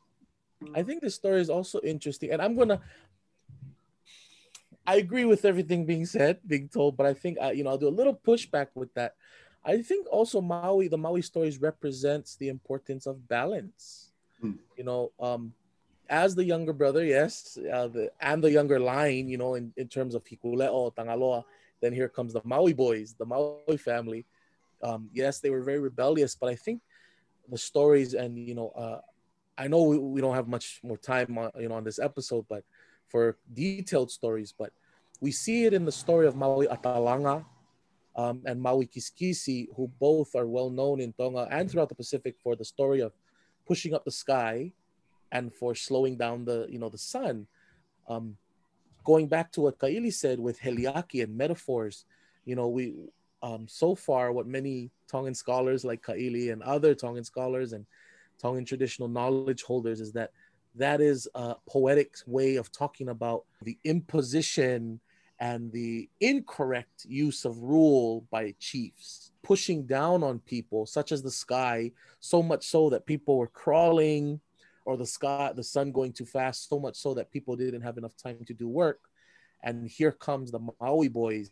I 0.73 0.81
think 0.83 1.01
the 1.01 1.09
story 1.09 1.39
is 1.39 1.49
also 1.49 1.79
interesting, 1.81 2.31
and 2.31 2.41
I'm 2.41 2.55
gonna. 2.55 2.81
I 4.87 4.95
agree 4.95 5.25
with 5.25 5.45
everything 5.45 5.85
being 5.85 6.05
said, 6.05 6.39
being 6.47 6.67
told, 6.67 6.97
but 6.97 7.05
I 7.05 7.13
think 7.13 7.37
uh, 7.39 7.51
you 7.51 7.63
know 7.63 7.69
I'll 7.69 7.77
do 7.77 7.87
a 7.87 7.93
little 7.93 8.15
pushback 8.15 8.67
with 8.73 8.91
that. 8.95 9.15
I 9.63 9.81
think 9.81 10.07
also 10.09 10.41
Maui, 10.41 10.87
the 10.87 10.97
Maui 10.97 11.21
stories 11.21 11.61
represents 11.61 12.37
the 12.37 12.49
importance 12.49 13.05
of 13.05 13.27
balance. 13.27 14.11
Hmm. 14.41 14.53
You 14.77 14.83
know, 14.83 15.11
um, 15.19 15.53
as 16.09 16.35
the 16.35 16.43
younger 16.43 16.73
brother, 16.73 17.03
yes, 17.03 17.57
uh, 17.73 17.87
the, 17.87 18.11
and 18.21 18.43
the 18.43 18.51
younger 18.51 18.79
line, 18.79 19.27
you 19.27 19.37
know, 19.37 19.55
in, 19.55 19.73
in 19.77 19.87
terms 19.87 20.15
of 20.15 20.23
Hikuleo, 20.23 20.93
Tangaloa, 20.95 21.43
then 21.81 21.93
here 21.93 22.09
comes 22.09 22.33
the 22.33 22.41
Maui 22.43 22.73
boys, 22.73 23.15
the 23.17 23.25
Maui 23.25 23.77
family. 23.77 24.25
Um, 24.81 25.09
yes, 25.13 25.39
they 25.39 25.49
were 25.49 25.61
very 25.61 25.79
rebellious, 25.79 26.35
but 26.35 26.49
I 26.49 26.55
think 26.55 26.81
the 27.49 27.57
stories 27.57 28.13
and 28.13 28.37
you 28.37 28.55
know, 28.55 28.69
uh, 28.69 28.99
I 29.57 29.67
know 29.67 29.83
we, 29.83 29.97
we 29.97 30.21
don't 30.21 30.35
have 30.35 30.47
much 30.47 30.79
more 30.83 30.97
time, 30.97 31.37
on, 31.37 31.51
you 31.59 31.69
know, 31.69 31.75
on 31.75 31.83
this 31.83 31.99
episode, 31.99 32.45
but 32.49 32.63
for 33.07 33.37
detailed 33.53 34.11
stories, 34.11 34.53
but 34.57 34.71
we 35.21 35.31
see 35.31 35.65
it 35.65 35.73
in 35.73 35.85
the 35.85 35.91
story 35.91 36.27
of 36.27 36.35
Maui 36.35 36.67
Atalanga 36.67 37.45
um, 38.15 38.41
and 38.45 38.61
Maui 38.61 38.85
Kiskisi, 38.85 39.67
who 39.75 39.87
both 39.99 40.35
are 40.35 40.45
well 40.45 40.69
known 40.69 40.99
in 40.99 41.13
Tonga 41.13 41.47
and 41.49 41.69
throughout 41.69 41.89
the 41.89 41.95
Pacific 41.95 42.35
for 42.43 42.55
the 42.55 42.65
story 42.65 42.99
of 42.99 43.13
pushing 43.65 43.93
up 43.93 44.05
the 44.05 44.11
sky 44.11 44.71
and 45.31 45.53
for 45.53 45.75
slowing 45.75 46.17
down 46.17 46.45
the 46.45 46.67
you 46.69 46.79
know 46.79 46.89
the 46.89 46.97
sun. 46.97 47.47
Um, 48.07 48.37
going 49.03 49.27
back 49.27 49.51
to 49.53 49.61
what 49.61 49.79
Kaili 49.79 50.13
said 50.13 50.39
with 50.39 50.59
Heliaki 50.59 51.23
and 51.23 51.37
metaphors, 51.37 52.05
you 52.45 52.55
know 52.55 52.67
we 52.67 52.93
um, 53.41 53.67
so 53.67 53.95
far 53.95 54.31
what 54.31 54.47
many 54.47 54.91
Tongan 55.09 55.35
scholars 55.35 55.85
like 55.85 56.01
Kaili 56.01 56.51
and 56.51 56.61
other 56.63 56.95
Tongan 56.95 57.23
scholars 57.23 57.73
and 57.73 57.85
Tongan 58.41 58.65
traditional 58.65 59.07
knowledge 59.07 59.63
holders 59.63 60.01
is 60.01 60.11
that 60.13 60.31
that 60.75 61.01
is 61.01 61.27
a 61.33 61.55
poetic 61.67 62.15
way 62.27 62.55
of 62.55 62.71
talking 62.71 63.09
about 63.09 63.45
the 63.63 63.77
imposition 63.83 64.99
and 65.39 65.71
the 65.71 66.09
incorrect 66.19 67.05
use 67.05 67.45
of 67.45 67.61
rule 67.61 68.25
by 68.31 68.53
chiefs, 68.59 69.31
pushing 69.43 69.85
down 69.85 70.23
on 70.23 70.39
people, 70.39 70.85
such 70.85 71.11
as 71.11 71.21
the 71.21 71.31
sky, 71.31 71.91
so 72.19 72.41
much 72.41 72.67
so 72.67 72.89
that 72.89 73.05
people 73.05 73.37
were 73.37 73.47
crawling, 73.47 74.39
or 74.87 74.95
the 74.95 75.05
sky, 75.05 75.51
the 75.53 75.63
sun 75.63 75.91
going 75.91 76.13
too 76.13 76.25
fast, 76.25 76.69
so 76.69 76.79
much 76.79 76.95
so 76.95 77.13
that 77.13 77.29
people 77.29 77.57
didn't 77.57 77.81
have 77.81 77.97
enough 77.97 78.15
time 78.15 78.39
to 78.47 78.53
do 78.53 78.69
work. 78.69 79.01
And 79.61 79.89
here 79.89 80.13
comes 80.13 80.49
the 80.49 80.61
Maui 80.79 81.09
boys 81.09 81.51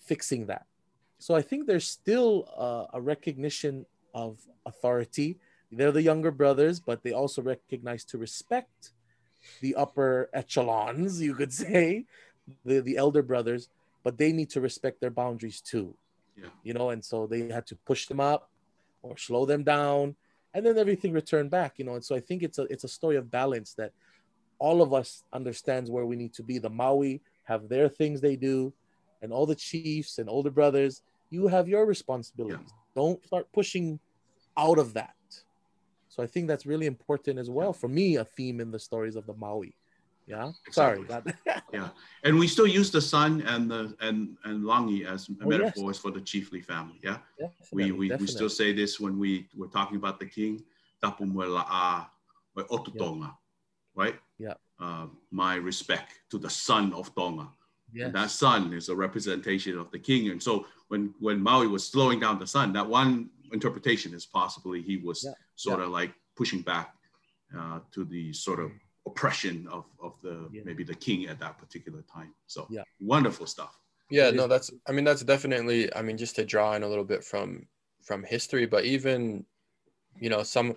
fixing 0.00 0.46
that. 0.46 0.66
So 1.20 1.36
I 1.36 1.42
think 1.42 1.68
there's 1.68 1.88
still 1.88 2.32
a, 2.58 2.98
a 2.98 3.00
recognition 3.00 3.86
of 4.12 4.40
authority. 4.66 5.38
They're 5.70 5.92
the 5.92 6.02
younger 6.02 6.32
brothers, 6.32 6.80
but 6.80 7.04
they 7.04 7.12
also 7.12 7.40
recognize 7.40 8.02
to 8.06 8.18
respect 8.18 8.90
the 9.60 9.76
upper 9.76 10.28
echelons, 10.32 11.22
you 11.22 11.36
could 11.36 11.52
say, 11.64 12.06
the, 12.64 12.80
the 12.80 12.96
elder 12.96 13.22
brothers, 13.22 13.68
but 14.02 14.18
they 14.18 14.32
need 14.32 14.50
to 14.50 14.60
respect 14.60 15.00
their 15.00 15.10
boundaries 15.10 15.60
too. 15.60 15.94
Yeah. 16.36 16.48
You 16.64 16.74
know, 16.74 16.90
and 16.90 17.04
so 17.04 17.28
they 17.28 17.46
had 17.48 17.66
to 17.68 17.76
push 17.76 18.06
them 18.06 18.18
up 18.18 18.50
or 19.02 19.16
slow 19.16 19.46
them 19.46 19.62
down, 19.62 20.16
and 20.56 20.64
then 20.64 20.78
everything 20.78 21.12
returned 21.12 21.50
back, 21.50 21.74
you 21.76 21.84
know. 21.84 21.96
And 21.96 22.04
so 22.04 22.16
I 22.16 22.20
think 22.20 22.42
it's 22.42 22.58
a 22.58 22.62
it's 22.62 22.84
a 22.84 22.88
story 22.88 23.16
of 23.16 23.30
balance 23.30 23.74
that 23.74 23.92
all 24.58 24.80
of 24.80 24.94
us 24.94 25.22
understands 25.30 25.90
where 25.90 26.06
we 26.06 26.16
need 26.16 26.32
to 26.32 26.42
be. 26.42 26.56
The 26.56 26.70
Maui 26.70 27.20
have 27.44 27.68
their 27.68 27.90
things 27.90 28.22
they 28.22 28.36
do, 28.36 28.72
and 29.20 29.34
all 29.34 29.44
the 29.44 29.54
chiefs 29.54 30.18
and 30.18 30.30
older 30.30 30.50
brothers, 30.50 31.02
you 31.28 31.46
have 31.46 31.68
your 31.68 31.84
responsibilities. 31.84 32.72
Don't 32.94 33.22
start 33.26 33.52
pushing 33.52 34.00
out 34.56 34.78
of 34.78 34.94
that. 34.94 35.14
So 36.08 36.22
I 36.22 36.26
think 36.26 36.48
that's 36.48 36.64
really 36.64 36.86
important 36.86 37.38
as 37.38 37.50
well 37.50 37.74
for 37.74 37.88
me, 37.88 38.16
a 38.16 38.24
theme 38.24 38.58
in 38.58 38.70
the 38.70 38.78
stories 38.78 39.16
of 39.16 39.26
the 39.26 39.34
Maui. 39.34 39.74
Yeah. 40.26 40.50
Sorry. 40.70 41.00
Exactly. 41.02 41.32
that- 41.46 41.62
Yeah, 41.72 41.88
and 42.24 42.38
we 42.38 42.48
still 42.48 42.66
use 42.66 42.90
the 42.90 43.00
sun 43.00 43.42
and 43.42 43.70
the 43.70 43.94
and 44.00 44.36
and 44.44 44.64
langi 44.64 45.04
as 45.06 45.28
Oh, 45.30 45.34
yes. 45.50 45.60
metaphors 45.60 45.98
for 45.98 46.10
the 46.10 46.20
chiefly 46.20 46.60
family. 46.60 46.98
Yeah, 47.02 47.18
we 47.38 47.46
Definitely, 47.46 47.92
we, 47.92 47.98
we 47.98 48.08
definitely. 48.08 48.34
still 48.34 48.48
say 48.50 48.72
this 48.72 48.98
when 49.00 49.18
we 49.18 49.48
we're 49.56 49.68
talking 49.78 49.96
about 49.96 50.18
the 50.18 50.26
king. 50.26 50.62
Tapu 51.02 51.26
mo 51.26 51.42
la'a 51.56 52.06
o 52.56 52.62
otutonga, 52.76 53.30
right? 53.94 54.16
Yeah. 54.38 54.54
Uh, 54.80 55.06
my 55.30 55.54
respect 55.56 56.10
to 56.30 56.38
the 56.38 56.50
son 56.50 56.92
of 56.92 57.14
Tonga. 57.14 57.48
Yes. 57.92 58.06
And 58.06 58.14
that 58.14 58.30
sun 58.30 58.72
is 58.72 58.88
a 58.88 58.96
representation 58.96 59.78
of 59.78 59.90
the 59.90 59.98
king. 59.98 60.30
And 60.30 60.42
so 60.42 60.66
when 60.88 61.14
when 61.20 61.38
Maui 61.40 61.68
was 61.68 61.86
slowing 61.86 62.18
down 62.20 62.38
the 62.38 62.46
sun, 62.46 62.72
that 62.72 62.86
one 62.88 63.30
interpretation 63.52 64.12
is 64.14 64.26
possibly 64.26 64.82
he 64.82 64.96
was 64.96 65.22
Yeah, 65.24 65.34
sort 65.54 65.80
of 65.80 65.88
like 65.90 66.12
pushing 66.36 66.62
back 66.62 66.94
uh, 67.56 67.78
to 67.94 68.04
the 68.04 68.32
sort 68.32 68.60
of 68.60 68.70
oppression 69.06 69.66
of, 69.68 69.84
of 70.00 70.20
the 70.22 70.48
Yeah. 70.52 70.62
maybe 70.64 70.84
the 70.84 70.94
king 70.94 71.26
at 71.26 71.38
that 71.38 71.58
particular 71.58 72.02
time. 72.02 72.34
So 72.46 72.66
Yeah. 72.70 72.84
wonderful 73.00 73.46
stuff. 73.46 73.78
Yeah, 74.10 74.30
no, 74.30 74.46
that's 74.46 74.70
I 74.86 74.92
mean 74.92 75.04
that's 75.04 75.22
definitely 75.24 75.92
I 75.94 76.02
mean 76.02 76.16
just 76.16 76.36
to 76.36 76.44
draw 76.44 76.74
in 76.74 76.82
a 76.82 76.88
little 76.88 77.04
bit 77.04 77.24
from 77.24 77.68
from 78.02 78.22
history, 78.24 78.66
but 78.66 78.84
even 78.84 79.46
you 80.20 80.30
know 80.30 80.42
some 80.42 80.74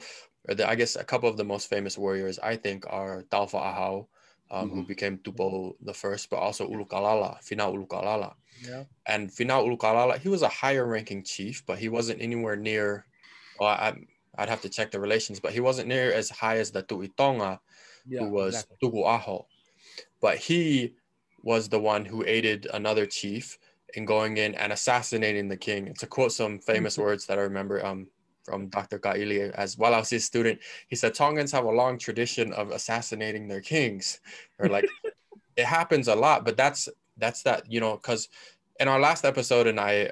or 0.48 0.56
the, 0.56 0.68
I 0.70 0.76
guess 0.76 0.96
a 0.96 1.04
couple 1.04 1.30
of 1.30 1.38
the 1.38 1.44
most 1.44 1.70
famous 1.70 1.98
warriors 1.98 2.40
I 2.40 2.56
think 2.56 2.86
are 2.88 3.24
Taufa 3.24 3.60
Ahau, 3.62 4.08
um, 4.52 4.72
who 4.72 4.84
Mhm. 4.84 4.88
became 4.88 5.18
Tupou 5.20 5.76
the 5.82 5.94
first, 5.94 6.30
but 6.30 6.38
also 6.38 6.68
Ulukalala, 6.68 7.40
Finau 7.44 7.74
Ulukalala. 7.76 8.36
Yeah. 8.62 8.86
And 9.06 9.30
Finau 9.30 9.66
Ulukalala, 9.68 10.18
he 10.20 10.30
was 10.30 10.42
a 10.42 10.50
higher 10.50 10.86
ranking 10.88 11.24
chief, 11.24 11.66
but 11.66 11.80
he 11.80 11.90
wasn't 11.90 12.22
anywhere 12.22 12.56
near 12.56 13.06
well, 13.60 13.70
I 13.70 13.96
I'd 14.38 14.50
have 14.50 14.62
to 14.62 14.70
check 14.70 14.92
the 14.92 15.00
relations, 15.00 15.40
but 15.40 15.54
he 15.54 15.60
wasn't 15.60 15.90
near 15.90 16.12
as 16.14 16.30
high 16.30 16.58
as 16.58 16.72
the 16.72 16.84
Tuitonga, 16.84 17.60
Yeah. 18.06 18.22
who 18.22 18.30
was 18.30 18.66
exactly. 18.66 18.78
Tuku'aho. 18.82 19.46
But 20.22 20.38
he 20.38 20.96
was 21.42 21.70
the 21.70 21.80
one 21.80 22.06
who 22.06 22.24
aided 22.26 22.68
another 22.74 23.06
chief 23.06 23.58
in 23.96 24.06
going 24.06 24.38
in 24.38 24.56
and 24.56 24.72
assassinating 24.74 25.48
the 25.48 25.58
king. 25.58 25.88
And 25.88 25.98
to 26.00 26.08
quote 26.08 26.32
some 26.32 26.60
famous 26.60 26.98
Mm-hmm. 26.98 27.02
words 27.02 27.26
that 27.28 27.40
I 27.40 27.44
remember 27.44 27.84
um, 27.86 28.08
from 28.44 28.68
Dr. 28.70 29.00
Kaili, 29.00 29.52
as 29.52 29.78
while 29.78 29.94
I 29.94 30.00
was 30.00 30.10
his 30.10 30.26
student, 30.26 30.60
he 30.88 30.96
said 30.96 31.14
Tongans 31.14 31.52
have 31.52 31.66
a 31.66 31.72
long 31.72 31.98
tradition 31.98 32.54
of 32.54 32.72
assassinating 32.72 33.48
their 33.48 33.62
kings. 33.62 34.20
Or 34.60 34.70
like 34.70 34.86
it 35.56 35.66
happens 35.66 36.08
a 36.08 36.16
lot, 36.16 36.46
but 36.46 36.58
that's 36.58 36.90
that's 37.18 37.44
that, 37.44 37.72
you 37.72 37.80
know, 37.80 37.96
because 37.96 38.30
in 38.80 38.88
our 38.88 39.00
last 39.00 39.26
episode, 39.26 39.68
and 39.68 39.80
I 39.80 40.12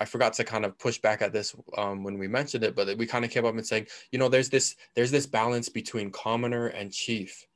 I 0.00 0.06
forgot 0.06 0.32
to 0.34 0.44
kind 0.44 0.64
of 0.64 0.78
push 0.78 0.98
back 0.98 1.20
at 1.20 1.32
this 1.32 1.54
um, 1.76 2.02
when 2.02 2.18
we 2.18 2.26
mentioned 2.26 2.64
it, 2.64 2.74
but 2.74 2.96
we 2.96 3.06
kind 3.06 3.24
of 3.24 3.30
came 3.30 3.44
up 3.44 3.54
and 3.54 3.66
saying, 3.66 3.86
you 4.10 4.18
know, 4.18 4.30
there's 4.30 4.48
this 4.48 4.76
there's 4.94 5.10
this 5.10 5.26
balance 5.26 5.68
between 5.68 6.10
commoner 6.10 6.68
and 6.68 6.90
chief, 6.90 7.46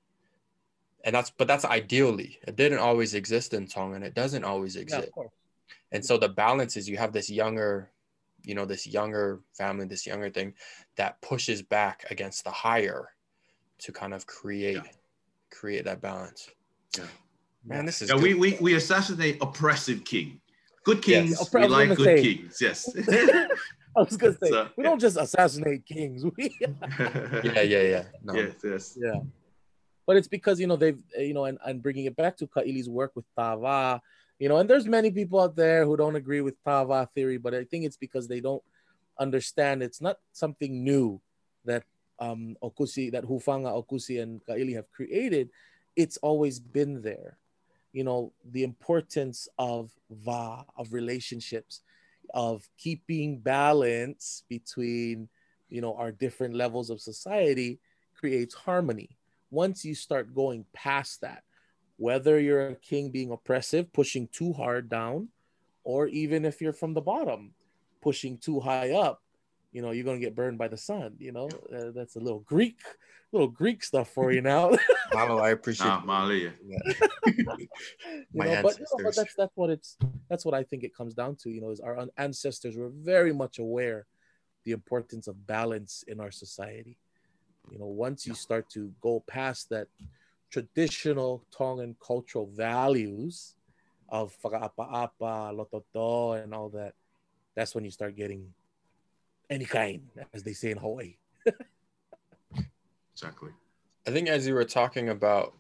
and 1.05 1.15
that's 1.15 1.31
but 1.31 1.49
that's 1.49 1.65
ideally 1.65 2.39
it 2.47 2.57
didn't 2.57 2.79
always 2.81 3.15
exist 3.15 3.55
in 3.55 3.67
Tonga, 3.67 3.97
and 3.97 4.05
it 4.05 4.15
doesn't 4.15 4.45
always 4.45 4.77
Yeah, 4.77 4.83
exist. 4.83 5.09
of 5.09 5.13
course. 5.13 5.33
And 5.91 6.05
so 6.05 6.19
the 6.19 6.29
balance 6.29 6.77
is 6.77 6.89
you 6.89 6.99
have 6.99 7.13
this 7.13 7.31
younger, 7.31 7.91
you 8.43 8.55
know, 8.55 8.67
this 8.67 8.87
younger 8.87 9.41
family, 9.57 9.87
this 9.87 10.07
younger 10.07 10.29
thing 10.29 10.53
that 10.97 11.21
pushes 11.23 11.63
back 11.63 12.05
against 12.11 12.45
the 12.45 12.51
higher 12.51 13.09
to 13.79 13.93
kind 13.93 14.13
of 14.13 14.27
create 14.27 14.77
Yeah. 14.77 14.83
create 15.51 15.85
that 15.87 16.03
balance. 16.03 16.51
Yeah. 16.99 17.05
Man, 17.65 17.87
this 17.87 18.03
is 18.03 18.11
Yeah, 18.11 18.17
good. 18.17 18.23
we, 18.23 18.35
we 18.35 18.59
we 18.61 18.75
assassinate 18.75 19.39
oppressive 19.41 20.05
king. 20.05 20.41
Good 20.85 21.03
kings, 21.03 21.30
Yes. 21.30 21.53
we 21.53 21.66
like 21.66 21.97
good 21.97 22.05
say. 22.05 22.22
kings. 22.22 22.61
Yes. 22.61 22.78
I 23.97 24.01
was 24.03 24.16
gonna 24.16 24.32
say 24.43 24.51
So, 24.51 24.68
we 24.76 24.85
yeah. 24.85 24.91
don't 24.91 24.99
just 25.01 25.16
assassinate 25.16 25.87
kings. 25.87 26.24
We 26.37 26.51
yeah, 26.61 27.62
yeah, 27.62 27.82
yeah. 27.95 28.05
No. 28.22 28.35
Yes, 28.35 28.55
yes. 28.64 28.99
yeah 29.01 29.20
but 30.07 30.16
it's 30.16 30.28
because 30.28 30.61
you 30.61 30.66
know 30.66 30.76
they've 30.76 31.01
you 31.16 31.32
know 31.35 31.45
and, 31.47 31.59
and 31.64 31.82
bringing 31.82 32.05
it 32.05 32.16
back 32.16 32.37
to 32.37 32.47
kaili's 32.47 32.89
work 32.89 33.12
with 33.16 33.24
tava 33.37 34.01
you 34.39 34.49
know 34.49 34.59
and 34.59 34.68
there's 34.68 34.87
many 34.87 35.11
people 35.11 35.41
out 35.41 35.57
there 35.57 35.85
who 35.87 35.97
don't 35.97 36.16
agree 36.16 36.41
with 36.41 36.57
tava 36.64 37.09
theory 37.14 37.39
but 37.39 37.55
i 37.55 37.64
think 37.64 37.85
it's 37.85 37.97
because 37.97 38.28
they 38.28 38.41
don't 38.41 38.62
understand 39.18 39.82
it's 39.82 40.01
not 40.01 40.16
something 40.32 40.85
new 40.85 41.20
that 41.64 41.82
um 42.18 42.57
okusi 42.62 43.11
that 43.11 43.24
hufanga 43.24 43.70
okusi 43.72 44.20
and 44.22 44.45
kaili 44.45 44.74
have 44.74 44.91
created 44.91 45.49
it's 45.97 46.18
always 46.18 46.59
been 46.61 47.01
there 47.01 47.39
you 47.95 48.03
know 48.03 48.33
the 48.51 48.65
importance 48.65 49.49
of 49.57 49.91
va 50.11 50.65
of 50.77 50.93
relationships 50.93 51.81
of 52.35 52.69
keeping 52.77 53.39
balance 53.39 54.43
between 54.51 55.29
you 55.69 55.81
know 55.81 55.95
our 55.95 56.11
different 56.11 56.55
levels 56.55 56.91
of 56.91 57.01
society 57.01 57.79
creates 58.15 58.55
harmony. 58.55 59.17
Once 59.51 59.85
you 59.85 59.95
start 59.95 60.35
going 60.35 60.67
past 60.75 61.21
that 61.21 61.45
whether 61.97 62.41
you're 62.41 62.69
a 62.69 62.75
king 62.75 63.11
being 63.11 63.31
oppressive 63.31 63.93
pushing 63.93 64.27
too 64.29 64.53
hard 64.53 64.89
down 64.89 65.29
or 65.85 66.09
even 66.09 66.45
if 66.45 66.61
you're 66.61 66.73
from 66.73 66.93
the 66.93 67.01
bottom 67.01 67.55
pushing 68.03 68.37
too 68.37 68.59
high 68.59 68.91
up 68.91 69.23
you 69.75 69.83
know 69.83 69.91
you're 69.91 70.05
going 70.05 70.18
to 70.18 70.25
get 70.25 70.35
burned 70.35 70.57
by 70.57 70.68
the 70.68 70.77
sun 70.77 71.14
you 71.18 71.33
know 71.33 71.49
uh, 71.75 71.91
that's 71.95 72.16
a 72.16 72.20
little 72.20 72.41
greek 72.41 72.79
little 73.33 73.49
greek 73.49 73.85
stuff 73.85 74.09
for 74.09 74.33
you 74.33 74.41
now 74.41 74.70
Malo, 75.14 75.39
I 75.39 75.51
appreciate 75.51 75.89
Ah, 75.89 76.03
Malia. 76.05 76.53
you 76.64 76.75
My 78.35 78.47
know, 78.47 78.62
but, 78.62 78.79
you 78.79 78.87
know, 78.91 79.05
but 79.05 79.14
that's 79.14 79.35
that's 79.35 79.53
what 79.55 79.70
it's 79.70 79.97
that's 80.29 80.45
what 80.45 80.55
I 80.55 80.62
think 80.62 80.83
it 80.83 80.95
comes 80.95 81.14
down 81.14 81.37
to. 81.43 81.51
You 81.51 81.61
know, 81.61 81.70
is 81.70 81.81
our 81.81 82.07
ancestors 82.16 82.77
were 82.77 82.89
very 82.89 83.33
much 83.33 83.59
aware 83.59 84.07
the 84.64 84.72
importance 84.72 85.29
of 85.29 85.47
balance 85.47 86.05
in 86.09 86.20
our 86.20 86.31
society. 86.31 86.97
You 87.70 87.79
know, 87.79 87.87
once 87.87 88.27
you 88.27 88.35
start 88.35 88.68
to 88.70 88.93
go 89.01 89.22
past 89.27 89.70
that 89.70 89.89
traditional 90.51 91.45
Tongan 91.57 91.97
cultural 92.05 92.47
values 92.47 93.55
of 94.09 94.35
faka'apa'apa, 94.43 95.53
lototo, 95.55 96.43
and 96.43 96.55
all 96.55 96.68
that, 96.70 96.95
that's 97.55 97.75
when 97.75 97.85
you 97.85 97.91
start 97.91 98.16
getting 98.16 98.53
any 99.51 99.65
kind, 99.65 100.03
as 100.33 100.43
they 100.43 100.53
say 100.53 100.71
in 100.71 100.79
Hawaii. 100.79 101.17
exactly. 103.13 103.51
I 104.07 104.11
think 104.11 104.29
as 104.29 104.47
you 104.47 104.55
were 104.55 104.65
talking 104.65 105.09
about 105.09 105.55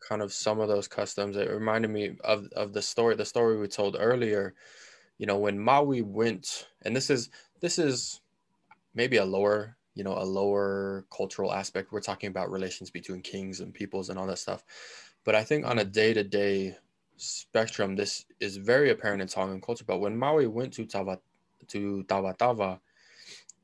kind 0.00 0.22
of 0.22 0.32
some 0.32 0.60
of 0.60 0.68
those 0.68 0.88
customs, 0.88 1.36
it 1.36 1.50
reminded 1.50 1.90
me 1.90 2.16
of, 2.24 2.48
of 2.54 2.72
the 2.72 2.82
story, 2.82 3.14
the 3.14 3.24
story 3.24 3.56
we 3.58 3.68
told 3.68 3.96
earlier. 3.98 4.54
You 5.18 5.26
know, 5.26 5.38
when 5.38 5.58
Maui 5.58 6.02
went, 6.02 6.68
and 6.82 6.94
this 6.94 7.08
is 7.08 7.30
this 7.60 7.78
is 7.78 8.20
maybe 8.94 9.18
a 9.18 9.24
lower, 9.24 9.76
you 9.94 10.04
know, 10.04 10.18
a 10.18 10.24
lower 10.24 11.06
cultural 11.16 11.52
aspect. 11.52 11.92
We're 11.92 12.00
talking 12.00 12.28
about 12.28 12.50
relations 12.50 12.90
between 12.90 13.22
kings 13.22 13.60
and 13.60 13.72
peoples 13.72 14.10
and 14.10 14.18
all 14.18 14.26
that 14.26 14.38
stuff. 14.38 14.64
But 15.24 15.34
I 15.34 15.44
think 15.44 15.64
on 15.64 15.78
a 15.78 15.84
day-to-day 15.84 16.76
spectrum, 17.16 17.94
this 17.94 18.24
is 18.40 18.56
very 18.56 18.90
apparent 18.90 19.22
in 19.22 19.28
Tongan 19.28 19.60
culture. 19.60 19.84
But 19.86 20.00
when 20.00 20.18
Maui 20.18 20.48
went 20.48 20.72
to 20.74 20.84
Tava 20.84 21.20
to 21.72 22.04
Tavatava, 22.08 22.80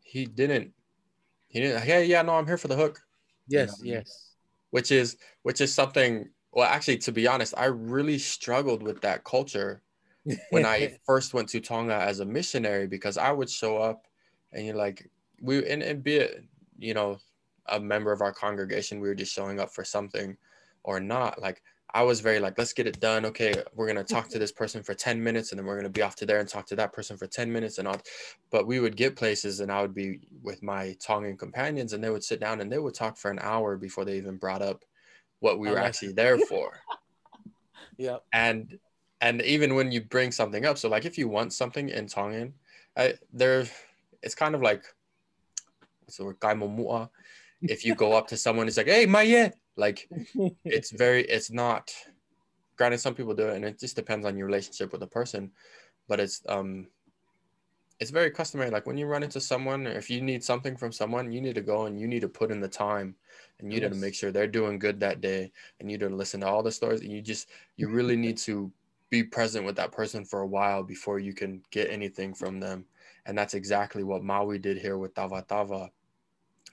he 0.03 0.27
didn't 0.27 0.73
he 1.49 1.61
didn't 1.61 1.83
hey 1.83 2.05
yeah 2.05 2.23
no 2.23 2.35
I'm 2.35 2.47
here 2.47 2.59
for 2.59 2.69
the 2.69 2.77
hook. 2.77 3.01
Yes, 3.47 3.81
you 3.83 3.93
know? 3.93 3.99
yes. 3.99 4.35
Which 4.71 4.93
is 4.93 5.17
which 5.43 5.61
is 5.61 5.73
something 5.73 6.29
well 6.53 6.69
actually 6.69 6.99
to 6.99 7.13
be 7.13 7.27
honest, 7.27 7.55
I 7.57 7.67
really 7.67 8.19
struggled 8.19 8.83
with 8.83 9.01
that 9.03 9.25
culture 9.25 9.83
when 10.51 10.67
I 10.67 10.99
first 11.07 11.35
went 11.35 11.49
to 11.51 11.61
Tonga 11.61 11.95
as 11.95 12.21
a 12.21 12.25
missionary 12.25 12.87
because 12.87 13.17
I 13.17 13.33
would 13.33 13.51
show 13.51 13.79
up 13.79 14.07
and 14.53 14.67
you're 14.67 14.77
like 14.77 15.11
we 15.41 15.67
and, 15.69 15.83
and 15.83 16.03
be 16.03 16.17
it, 16.17 16.45
you 16.79 16.95
know, 16.95 17.19
a 17.67 17.81
member 17.81 18.13
of 18.13 18.21
our 18.21 18.33
congregation, 18.33 19.01
we 19.01 19.09
were 19.09 19.15
just 19.15 19.33
showing 19.33 19.61
up 19.61 19.73
for 19.73 19.85
something 19.85 20.37
or 20.83 21.01
not. 21.01 21.41
Like 21.41 21.63
I 21.95 22.03
was 22.03 22.21
very 22.21 22.39
like, 22.39 22.59
let's 22.59 22.73
get 22.73 22.87
it 22.87 23.01
done. 23.01 23.25
Okay, 23.27 23.55
we're 23.75 23.87
gonna 23.87 24.05
talk 24.05 24.29
to 24.31 24.39
this 24.39 24.53
person 24.53 24.83
for 24.83 24.95
10 24.95 25.23
minutes 25.23 25.53
and 25.53 25.59
then 25.59 25.67
we're 25.67 25.77
gonna 25.77 25.89
be 25.89 26.03
off 26.03 26.17
to 26.17 26.27
there 26.27 26.39
and 26.39 26.49
talk 26.49 26.67
to 26.67 26.77
that 26.77 26.93
person 26.93 27.17
for 27.17 27.27
10 27.27 27.51
minutes 27.51 27.79
and 27.79 27.89
all. 27.89 28.01
But 28.51 28.67
we 28.67 28.79
would 28.79 28.97
get 28.97 29.17
places 29.17 29.61
and 29.61 29.73
I 29.73 29.81
would 29.81 29.95
be 29.95 30.21
with 30.43 30.63
my 30.63 30.97
Tongan 31.01 31.37
companions 31.37 31.95
and 31.95 32.05
they 32.05 32.11
would 32.11 32.25
sit 32.25 32.41
down 32.41 32.61
and 32.61 32.71
they 32.71 32.79
would 32.79 32.95
talk 32.95 33.17
for 33.17 33.31
an 33.31 33.39
hour 33.41 33.77
before 33.77 34.05
they 34.05 34.19
even 34.19 34.37
brought 34.37 34.63
up 34.63 34.85
what 35.41 35.59
we 35.59 35.71
were 35.71 35.79
actually 35.79 36.13
there 36.13 36.39
for. 36.49 36.79
yeah. 37.97 38.19
And 38.33 38.79
and 39.21 39.43
even 39.43 39.75
when 39.75 39.91
you 39.91 40.03
bring 40.03 40.31
something 40.31 40.65
up, 40.67 40.79
so 40.79 40.89
like 40.89 41.05
if 41.05 41.19
you 41.19 41.29
want 41.29 41.53
something 41.53 41.89
in 41.89 42.07
Tongan, 42.07 42.55
I, 42.97 43.15
there, 43.33 43.65
it's 44.23 44.35
kind 44.35 44.55
of 44.55 44.63
like, 44.63 44.85
so 46.09 46.25
we're 46.25 46.35
if 47.63 47.85
you 47.85 47.95
go 47.95 48.13
up 48.13 48.29
to 48.29 48.37
someone, 48.37 48.69
it's 48.69 48.77
like, 48.77 48.87
hey, 48.87 49.07
maye, 49.07 49.53
like 49.79 50.09
it's 50.65 50.91
very, 50.91 51.23
it's 51.23 51.51
not. 51.51 51.93
Granted, 52.77 52.99
some 52.99 53.15
people 53.15 53.35
do 53.35 53.49
it, 53.49 53.57
and 53.57 53.65
it 53.65 53.79
just 53.79 53.97
depends 53.97 54.27
on 54.27 54.37
your 54.37 54.47
relationship 54.47 54.93
with 54.93 55.01
the 55.01 55.07
person, 55.07 55.51
but 56.07 56.21
it's 56.21 56.43
um, 56.49 56.87
it's 57.99 58.11
very 58.11 58.31
customary. 58.31 58.71
Like 58.71 58.87
when 58.87 58.99
you 58.99 59.07
run 59.07 59.23
into 59.23 59.41
someone, 59.41 59.87
or 59.87 59.93
if 59.93 60.11
you 60.11 60.21
need 60.21 60.45
something 60.45 60.77
from 60.77 60.93
someone, 60.93 61.33
you 61.33 61.41
need 61.41 61.55
to 61.57 61.61
go 61.61 61.87
and 61.87 61.99
you 61.99 62.07
need 62.07 62.21
to 62.21 62.29
put 62.29 62.51
in 62.51 62.61
the 62.61 62.69
time, 62.69 63.17
and 63.59 63.73
you 63.73 63.81
yes. 63.81 63.91
need 63.91 63.97
to 63.97 64.01
make 64.01 64.15
sure 64.15 64.31
they're 64.31 64.47
doing 64.47 64.79
good 64.79 65.01
that 65.01 65.21
day, 65.21 65.51
and 65.81 65.91
you 65.91 65.99
need 65.99 66.09
to 66.09 66.15
listen 66.15 66.41
to 66.41 66.47
all 66.47 66.63
the 66.63 66.71
stories, 66.71 67.01
and 67.01 67.11
you 67.11 67.23
just 67.23 67.49
you 67.77 67.89
really 67.89 68.17
need 68.17 68.37
to 68.39 68.71
be 69.11 69.25
present 69.25 69.65
with 69.65 69.77
that 69.77 69.93
person 69.93 70.25
for 70.25 70.41
a 70.41 70.47
while 70.47 70.83
before 70.83 71.19
you 71.19 71.33
can 71.33 71.63
get 71.71 71.91
anything 71.91 72.35
from 72.35 72.61
them. 72.61 72.85
And 73.27 73.37
that's 73.37 73.55
exactly 73.55 74.05
what 74.05 74.23
Maui 74.23 74.59
did 74.59 74.79
here 74.79 74.99
with 74.99 75.15
Tava 75.15 75.45
Tava. 75.49 75.91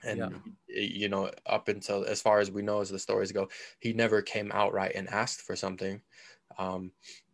And 0.05 0.19
yeah. 0.19 0.29
you 0.67 1.09
know, 1.09 1.31
up 1.45 1.67
until 1.67 2.05
as 2.05 2.21
far 2.21 2.39
as 2.39 2.51
we 2.51 2.61
know, 2.61 2.81
as 2.81 2.89
the 2.89 2.99
stories 2.99 3.31
go, 3.31 3.49
he 3.79 3.93
never 3.93 4.21
came 4.21 4.51
outright 4.53 4.93
and 4.95 5.09
asked 5.09 5.41
for 5.41 5.55
something. 5.55 6.01
Um, 6.57 6.91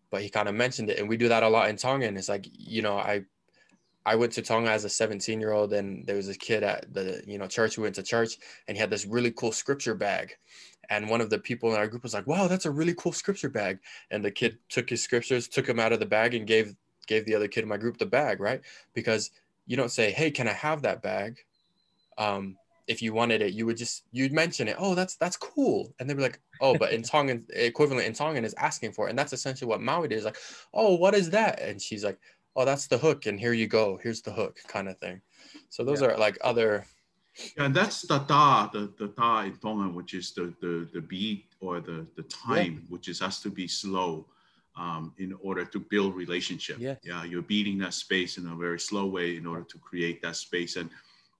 but 0.09 0.21
he 0.21 0.29
kind 0.29 0.49
of 0.49 0.55
mentioned 0.55 0.89
it, 0.89 0.99
and 0.99 1.07
we 1.07 1.17
do 1.17 1.29
that 1.29 1.43
a 1.43 1.49
lot 1.49 1.69
in 1.69 1.77
Tongan. 1.77 2.17
It's 2.17 2.29
like, 2.29 2.45
you 2.51 2.81
know, 2.81 2.97
I 2.97 3.23
I 4.05 4.15
went 4.15 4.33
to 4.33 4.41
Tonga 4.41 4.71
as 4.71 4.83
a 4.83 4.89
17 4.89 5.39
year 5.39 5.51
old, 5.51 5.73
and 5.73 6.05
there 6.05 6.15
was 6.15 6.27
a 6.27 6.37
kid 6.37 6.63
at 6.63 6.93
the 6.93 7.23
you 7.27 7.37
know 7.37 7.47
church 7.47 7.75
who 7.75 7.83
went 7.83 7.95
to 7.95 8.03
church, 8.03 8.37
and 8.67 8.75
he 8.75 8.81
had 8.81 8.89
this 8.89 9.05
really 9.05 9.31
cool 9.31 9.51
scripture 9.51 9.95
bag, 9.95 10.35
and 10.89 11.09
one 11.09 11.21
of 11.21 11.29
the 11.29 11.39
people 11.39 11.71
in 11.71 11.77
our 11.77 11.87
group 11.87 12.03
was 12.03 12.13
like, 12.13 12.27
"Wow, 12.27 12.47
that's 12.47 12.65
a 12.65 12.71
really 12.71 12.95
cool 12.95 13.13
scripture 13.13 13.49
bag." 13.49 13.79
And 14.09 14.23
the 14.23 14.31
kid 14.31 14.57
took 14.69 14.89
his 14.89 15.03
scriptures, 15.03 15.47
took 15.47 15.67
them 15.67 15.79
out 15.79 15.93
of 15.93 15.99
the 15.99 16.05
bag, 16.05 16.33
and 16.33 16.47
gave 16.47 16.75
gave 17.07 17.25
the 17.25 17.35
other 17.35 17.47
kid 17.47 17.63
in 17.63 17.69
my 17.69 17.77
group 17.77 17.97
the 17.97 18.05
bag, 18.05 18.39
right? 18.39 18.61
Because 18.93 19.31
you 19.67 19.77
don't 19.77 19.91
say, 19.91 20.11
"Hey, 20.11 20.31
can 20.31 20.47
I 20.47 20.53
have 20.53 20.81
that 20.81 21.01
bag?" 21.03 21.37
Um, 22.17 22.57
if 22.91 23.01
you 23.01 23.13
wanted 23.13 23.41
it, 23.41 23.53
you 23.53 23.65
would 23.65 23.77
just 23.77 24.03
you'd 24.11 24.33
mention 24.33 24.67
it. 24.67 24.75
Oh, 24.77 24.93
that's 24.95 25.15
that's 25.15 25.37
cool, 25.37 25.93
and 25.99 26.09
they'd 26.09 26.17
be 26.17 26.23
like, 26.23 26.39
"Oh, 26.59 26.77
but 26.77 26.91
in 26.91 27.01
Tongan, 27.01 27.45
equivalent 27.53 28.05
in 28.05 28.13
Tongan 28.13 28.45
is 28.45 28.55
asking 28.57 28.91
for 28.91 29.07
it," 29.07 29.11
and 29.11 29.19
that's 29.19 29.33
essentially 29.33 29.69
what 29.69 29.81
Maui 29.81 30.07
did. 30.07 30.17
Is 30.17 30.25
like, 30.25 30.37
"Oh, 30.73 30.95
what 30.95 31.15
is 31.15 31.29
that?" 31.31 31.61
And 31.61 31.81
she's 31.81 32.03
like, 32.03 32.19
"Oh, 32.55 32.65
that's 32.65 32.87
the 32.87 32.97
hook, 32.97 33.25
and 33.25 33.39
here 33.39 33.53
you 33.53 33.67
go. 33.67 33.97
Here's 34.03 34.21
the 34.21 34.31
hook," 34.31 34.59
kind 34.67 34.89
of 34.89 34.97
thing. 34.99 35.21
So 35.69 35.83
those 35.83 36.01
yeah. 36.01 36.09
are 36.09 36.17
like 36.17 36.37
other 36.41 36.85
yeah, 37.57 37.69
that's 37.69 38.01
the 38.01 38.19
da, 38.19 38.67
the, 38.67 38.91
the 38.97 39.07
da 39.07 39.41
in 39.41 39.55
Tongan, 39.57 39.95
which 39.95 40.13
is 40.13 40.33
the, 40.33 40.53
the, 40.59 40.87
the 40.93 41.01
beat 41.01 41.45
or 41.59 41.79
the, 41.79 42.05
the 42.15 42.23
time, 42.23 42.73
yeah. 42.73 42.89
which 42.89 43.07
is 43.07 43.19
has 43.21 43.39
to 43.41 43.49
be 43.49 43.67
slow 43.67 44.25
um, 44.75 45.13
in 45.17 45.37
order 45.41 45.65
to 45.65 45.79
build 45.79 46.15
relationship. 46.15 46.77
Yeah. 46.79 46.95
yeah, 47.03 47.23
you're 47.23 47.41
beating 47.41 47.77
that 47.79 47.93
space 47.93 48.37
in 48.37 48.47
a 48.47 48.55
very 48.55 48.79
slow 48.79 49.05
way 49.05 49.37
in 49.37 49.45
order 49.45 49.63
to 49.63 49.77
create 49.77 50.21
that 50.21 50.35
space. 50.35 50.75
And 50.75 50.89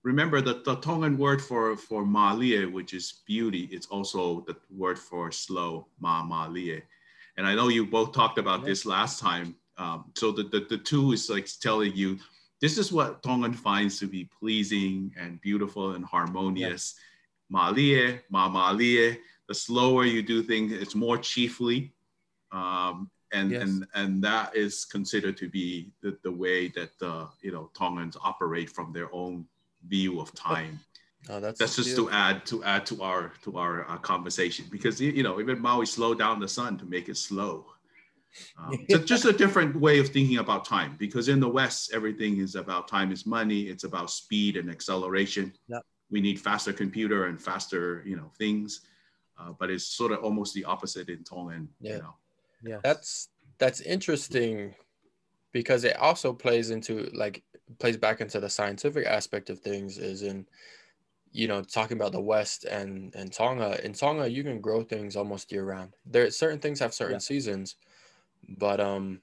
remember 0.02 0.40
that 0.40 0.64
the 0.64 0.76
Tongan 0.76 1.16
word 1.16 1.40
for, 1.40 1.76
for 1.76 2.04
malie, 2.04 2.66
which 2.66 2.94
is 2.94 3.20
beauty, 3.26 3.68
it's 3.70 3.86
also 3.86 4.44
the 4.46 4.56
word 4.70 4.98
for 4.98 5.30
slow, 5.30 5.86
ma 6.00 6.22
malie. 6.22 6.82
And 7.36 7.46
I 7.46 7.54
know 7.54 7.68
you 7.68 7.86
both 7.86 8.12
talked 8.12 8.38
about 8.38 8.60
yeah. 8.60 8.66
this 8.66 8.84
last 8.84 9.20
time. 9.20 9.56
Um, 9.78 10.12
so 10.16 10.32
the, 10.32 10.44
the, 10.44 10.66
the 10.68 10.78
two 10.78 11.12
is 11.12 11.30
like 11.30 11.48
telling 11.60 11.94
you 11.94 12.18
this 12.60 12.78
is 12.78 12.92
what 12.92 13.22
Tongan 13.22 13.54
finds 13.54 13.98
to 13.98 14.06
be 14.06 14.28
pleasing 14.38 15.12
and 15.18 15.40
beautiful 15.40 15.92
and 15.92 16.04
harmonious. 16.04 16.94
Yeah. 16.96 17.02
Malie, 17.58 18.20
ma 18.30 18.48
malie. 18.48 19.18
The 19.48 19.54
slower 19.54 20.04
you 20.04 20.22
do 20.22 20.42
things, 20.42 20.72
it's 20.72 20.94
more 20.94 21.18
chiefly. 21.18 21.92
Um, 22.52 23.10
and, 23.32 23.50
yes. 23.50 23.62
and 23.62 23.86
and 23.94 24.22
that 24.22 24.54
is 24.54 24.84
considered 24.84 25.36
to 25.38 25.48
be 25.48 25.90
the, 26.02 26.16
the 26.22 26.30
way 26.30 26.68
that 26.68 26.90
uh, 27.00 27.26
you 27.40 27.50
know 27.50 27.70
Tongans 27.74 28.16
operate 28.22 28.70
from 28.70 28.92
their 28.92 29.12
own 29.12 29.46
view 29.86 30.20
of 30.20 30.34
time. 30.34 30.80
Oh, 31.28 31.38
that's, 31.38 31.58
that's 31.58 31.76
just 31.76 31.94
to 31.96 32.10
add 32.10 32.44
to 32.46 32.64
add 32.64 32.84
to 32.86 33.02
our 33.02 33.32
to 33.44 33.56
our 33.56 33.88
uh, 33.88 33.96
conversation 33.98 34.64
because 34.70 35.00
you 35.00 35.22
know 35.22 35.40
even 35.40 35.60
Maui 35.60 35.86
slowed 35.86 36.18
down 36.18 36.40
the 36.40 36.48
sun 36.48 36.76
to 36.78 36.84
make 36.84 37.08
it 37.08 37.16
slow. 37.16 37.66
Um, 38.58 38.84
so 38.90 38.98
just 38.98 39.24
a 39.24 39.32
different 39.32 39.76
way 39.76 40.00
of 40.00 40.08
thinking 40.08 40.38
about 40.38 40.64
time 40.64 40.96
because 40.98 41.28
in 41.28 41.38
the 41.38 41.48
West, 41.48 41.92
everything 41.94 42.38
is 42.38 42.56
about 42.56 42.88
time 42.88 43.12
is 43.12 43.24
money. 43.24 43.62
It's 43.62 43.84
about 43.84 44.10
speed 44.10 44.56
and 44.56 44.68
acceleration. 44.68 45.52
Yep. 45.68 45.82
We 46.10 46.20
need 46.20 46.40
faster 46.40 46.72
computer 46.72 47.26
and 47.26 47.40
faster, 47.40 48.02
you 48.04 48.16
know, 48.16 48.30
things. 48.36 48.80
Uh, 49.38 49.52
but 49.58 49.70
it's 49.70 49.86
sort 49.86 50.12
of 50.12 50.18
almost 50.24 50.54
the 50.54 50.64
opposite 50.64 51.08
in 51.08 51.24
Tongan. 51.24 51.68
Yeah. 51.80 51.92
You 51.92 51.98
know? 51.98 52.14
Yeah. 52.64 52.78
That's 52.82 53.28
that's 53.58 53.80
interesting 53.80 54.74
because 55.52 55.84
it 55.84 55.96
also 55.96 56.32
plays 56.32 56.70
into 56.70 57.10
like 57.12 57.42
plays 57.78 57.96
back 57.96 58.20
into 58.20 58.40
the 58.40 58.48
scientific 58.48 59.06
aspect 59.06 59.50
of 59.50 59.58
things 59.58 59.98
is 59.98 60.22
in 60.22 60.46
you 61.32 61.48
know 61.48 61.62
talking 61.62 61.96
about 61.96 62.12
the 62.12 62.20
west 62.20 62.64
and 62.64 63.14
and 63.14 63.32
tonga 63.32 63.84
in 63.84 63.92
tonga 63.92 64.30
you 64.30 64.44
can 64.44 64.60
grow 64.60 64.82
things 64.82 65.16
almost 65.16 65.50
year 65.50 65.64
round 65.64 65.94
there 66.06 66.30
certain 66.30 66.58
things 66.58 66.78
have 66.78 66.94
certain 66.94 67.14
yeah. 67.14 67.18
seasons 67.18 67.76
but 68.58 68.80
um 68.80 69.20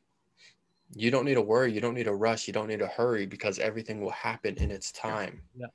you 0.95 1.12
don't 1.12 1.26
need 1.26 1.36
to 1.36 1.41
worry 1.41 1.72
you 1.72 1.82
don't 1.82 1.93
need 1.93 2.06
to 2.06 2.16
rush 2.16 2.47
you 2.47 2.54
don't 2.54 2.68
need 2.68 2.80
to 2.80 2.88
hurry 2.88 3.26
because 3.26 3.60
everything 3.60 4.02
will 4.02 4.10
happen 4.12 4.56
in 4.58 4.72
its 4.72 4.91
time 4.91 5.41
yeah. 5.56 5.68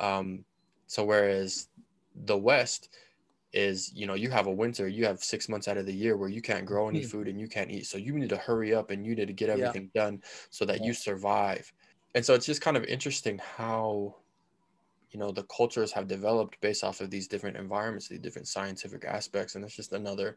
um 0.00 0.44
so 0.86 1.04
whereas 1.04 1.68
the 2.24 2.36
west 2.36 2.88
is 3.52 3.92
you 3.94 4.06
know 4.06 4.14
you 4.14 4.28
have 4.30 4.46
a 4.46 4.52
winter 4.52 4.88
you 4.88 5.06
have 5.06 5.22
six 5.22 5.48
months 5.48 5.68
out 5.68 5.78
of 5.78 5.86
the 5.86 5.94
year 5.94 6.16
where 6.16 6.28
you 6.28 6.42
can't 6.42 6.66
grow 6.66 6.88
any 6.88 7.00
mm-hmm. 7.00 7.08
food 7.08 7.28
and 7.28 7.40
you 7.40 7.48
can't 7.48 7.70
eat 7.70 7.86
so 7.86 7.96
you 7.96 8.12
need 8.12 8.28
to 8.28 8.36
hurry 8.36 8.74
up 8.74 8.90
and 8.90 9.06
you 9.06 9.14
need 9.14 9.28
to 9.28 9.32
get 9.32 9.48
everything 9.48 9.90
yeah. 9.94 10.04
done 10.04 10.22
so 10.50 10.66
that 10.66 10.80
yeah. 10.80 10.86
you 10.86 10.92
survive 10.92 11.72
and 12.18 12.26
so 12.26 12.34
it's 12.34 12.46
just 12.46 12.60
kind 12.60 12.76
of 12.76 12.82
interesting 12.86 13.38
how 13.56 14.16
you 15.12 15.20
know 15.20 15.30
the 15.30 15.44
cultures 15.44 15.92
have 15.92 16.08
developed 16.08 16.60
based 16.60 16.82
off 16.82 17.00
of 17.00 17.10
these 17.10 17.28
different 17.28 17.56
environments 17.56 18.08
these 18.08 18.18
different 18.18 18.48
scientific 18.48 19.04
aspects. 19.04 19.54
And 19.54 19.64
it's 19.64 19.76
just 19.76 19.92
another 19.92 20.36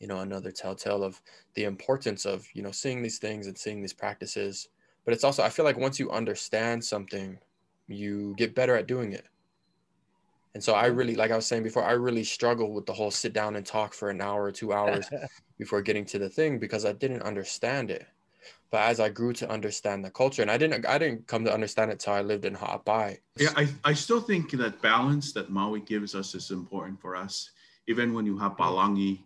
you 0.00 0.08
know 0.08 0.18
another 0.22 0.50
telltale 0.50 1.04
of 1.04 1.20
the 1.54 1.66
importance 1.66 2.24
of 2.24 2.44
you 2.52 2.62
know 2.62 2.72
seeing 2.72 3.00
these 3.00 3.20
things 3.20 3.46
and 3.46 3.56
seeing 3.56 3.80
these 3.80 3.92
practices. 3.92 4.70
But 5.04 5.14
it's 5.14 5.22
also 5.22 5.44
i 5.44 5.48
feel 5.50 5.64
like 5.64 5.76
once 5.76 6.00
you 6.00 6.10
understand 6.10 6.84
something 6.84 7.38
you 7.86 8.34
get 8.36 8.56
better 8.56 8.74
at 8.74 8.88
doing 8.88 9.12
it. 9.12 9.26
And 10.54 10.64
so 10.64 10.74
i 10.74 10.86
really 10.86 11.14
like 11.14 11.30
i 11.30 11.36
was 11.36 11.46
saying 11.46 11.62
before 11.62 11.84
i 11.84 11.92
really 11.92 12.24
struggle 12.24 12.72
with 12.72 12.86
the 12.86 12.92
whole 12.92 13.12
sit 13.12 13.32
down 13.32 13.54
and 13.54 13.64
talk 13.64 13.94
for 13.94 14.10
an 14.10 14.20
hour 14.20 14.42
or 14.42 14.50
two 14.50 14.72
hours 14.72 15.08
before 15.58 15.80
getting 15.80 16.06
to 16.06 16.18
the 16.18 16.28
thing 16.28 16.58
because 16.58 16.84
i 16.84 16.92
didn't 16.92 17.22
understand 17.22 17.92
it 17.92 18.04
But 18.70 18.82
as 18.82 19.00
I 19.00 19.08
grew 19.08 19.32
to 19.34 19.50
understand 19.50 20.04
the 20.04 20.10
culture, 20.10 20.42
and 20.42 20.50
I 20.50 20.58
didn't 20.58 20.86
I 20.86 20.98
didn't 20.98 21.26
come 21.26 21.44
to 21.44 21.52
understand 21.52 21.90
it 21.92 22.00
till 22.00 22.12
I 22.12 22.22
lived 22.22 22.44
in 22.44 22.54
Ha'apai. 22.54 23.18
Yeah, 23.36 23.50
I, 23.56 23.68
I 23.84 23.92
still 23.94 24.20
think 24.20 24.50
that 24.52 24.82
balance 24.82 25.32
that 25.32 25.50
Maui 25.50 25.80
gives 25.80 26.14
us 26.14 26.34
is 26.34 26.50
important 26.50 27.00
for 27.00 27.14
us. 27.14 27.50
Even 27.86 28.14
when 28.14 28.26
you 28.26 28.36
have 28.38 28.56
Balangi 28.56 29.20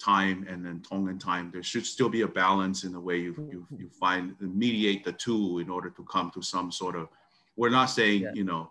time 0.00 0.46
and 0.48 0.64
then 0.64 0.80
Tongan 0.80 1.18
time, 1.18 1.50
there 1.52 1.62
should 1.62 1.86
still 1.86 2.08
be 2.08 2.22
a 2.22 2.28
balance 2.28 2.84
in 2.84 2.92
the 2.92 2.98
way 2.98 3.18
you, 3.18 3.34
you, 3.52 3.66
you 3.76 3.88
find 3.90 4.34
mediate 4.40 5.04
the 5.04 5.12
two 5.12 5.58
in 5.58 5.68
order 5.68 5.90
to 5.90 6.02
come 6.04 6.30
to 6.34 6.42
some 6.42 6.72
sort 6.72 6.96
of. 6.96 7.08
We're 7.56 7.70
not 7.70 7.86
saying 7.86 8.22
yeah. 8.22 8.32
you 8.34 8.44
know, 8.44 8.70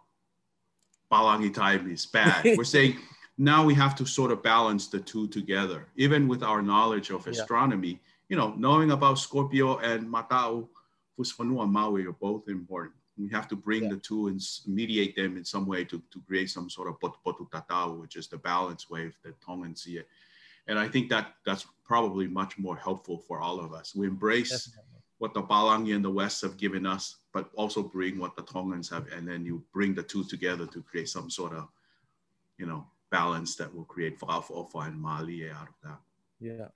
Balangi 1.11 1.53
time 1.53 1.89
is 1.91 2.05
bad. 2.05 2.43
We're 2.57 2.63
saying 2.63 2.97
now 3.37 3.63
we 3.63 3.73
have 3.75 3.95
to 3.95 4.05
sort 4.05 4.31
of 4.31 4.43
balance 4.43 4.87
the 4.87 4.99
two 4.99 5.27
together. 5.27 5.87
Even 5.95 6.27
with 6.27 6.43
our 6.43 6.61
knowledge 6.61 7.09
of 7.09 7.25
astronomy, 7.27 7.91
yeah. 7.91 7.97
You 8.29 8.37
know, 8.37 8.53
knowing 8.57 8.91
about 8.91 9.19
Scorpio 9.19 9.79
and 9.79 10.07
Matau, 10.07 10.67
Fusifonua 11.17 11.63
and 11.63 11.73
Maui 11.73 12.05
are 12.05 12.13
both 12.13 12.47
important. 12.47 12.95
We 13.17 13.27
have 13.29 13.49
to 13.49 13.55
bring 13.55 13.83
yeah. 13.83 13.89
the 13.89 13.97
two 13.97 14.27
and 14.27 14.41
mediate 14.65 15.15
them 15.15 15.35
in 15.35 15.43
some 15.43 15.65
way 15.65 15.83
to, 15.83 16.01
to 16.11 16.21
create 16.25 16.49
some 16.49 16.69
sort 16.69 16.87
of 16.87 16.99
potu 16.99 17.49
tatau, 17.49 17.99
which 17.99 18.15
is 18.15 18.27
the 18.27 18.37
balance 18.37 18.89
wave 18.89 19.17
that 19.23 19.41
Tongans 19.41 19.83
see 19.83 19.97
it. 19.97 20.07
And 20.67 20.79
I 20.79 20.87
think 20.87 21.09
that 21.09 21.33
that's 21.45 21.65
probably 21.83 22.27
much 22.27 22.57
more 22.57 22.77
helpful 22.77 23.17
for 23.17 23.41
all 23.41 23.59
of 23.59 23.73
us. 23.73 23.95
We 23.95 24.07
embrace 24.07 24.67
Definitely. 24.67 25.01
what 25.17 25.33
the 25.33 25.41
Palangi 25.41 25.95
and 25.95 26.05
the 26.05 26.11
West 26.11 26.41
have 26.43 26.55
given 26.57 26.85
us, 26.85 27.17
but 27.33 27.49
also 27.55 27.81
bring 27.81 28.19
what 28.19 28.35
the 28.35 28.43
Tongans 28.43 28.89
have, 28.89 29.11
and 29.11 29.27
then 29.27 29.43
you 29.43 29.63
bring 29.73 29.95
the 29.95 30.03
two 30.03 30.23
together 30.23 30.67
to 30.67 30.81
create 30.83 31.09
some 31.09 31.29
sort 31.29 31.53
of, 31.53 31.67
you 32.57 32.67
know, 32.67 32.85
balance 33.09 33.55
that 33.55 33.73
will 33.75 33.85
create 33.85 34.19
Fa'afofa 34.19 34.87
and 34.87 35.01
Mali 35.01 35.49
out 35.49 35.67
of 35.67 35.73
that. 35.83 35.99
Yeah, 36.39 36.67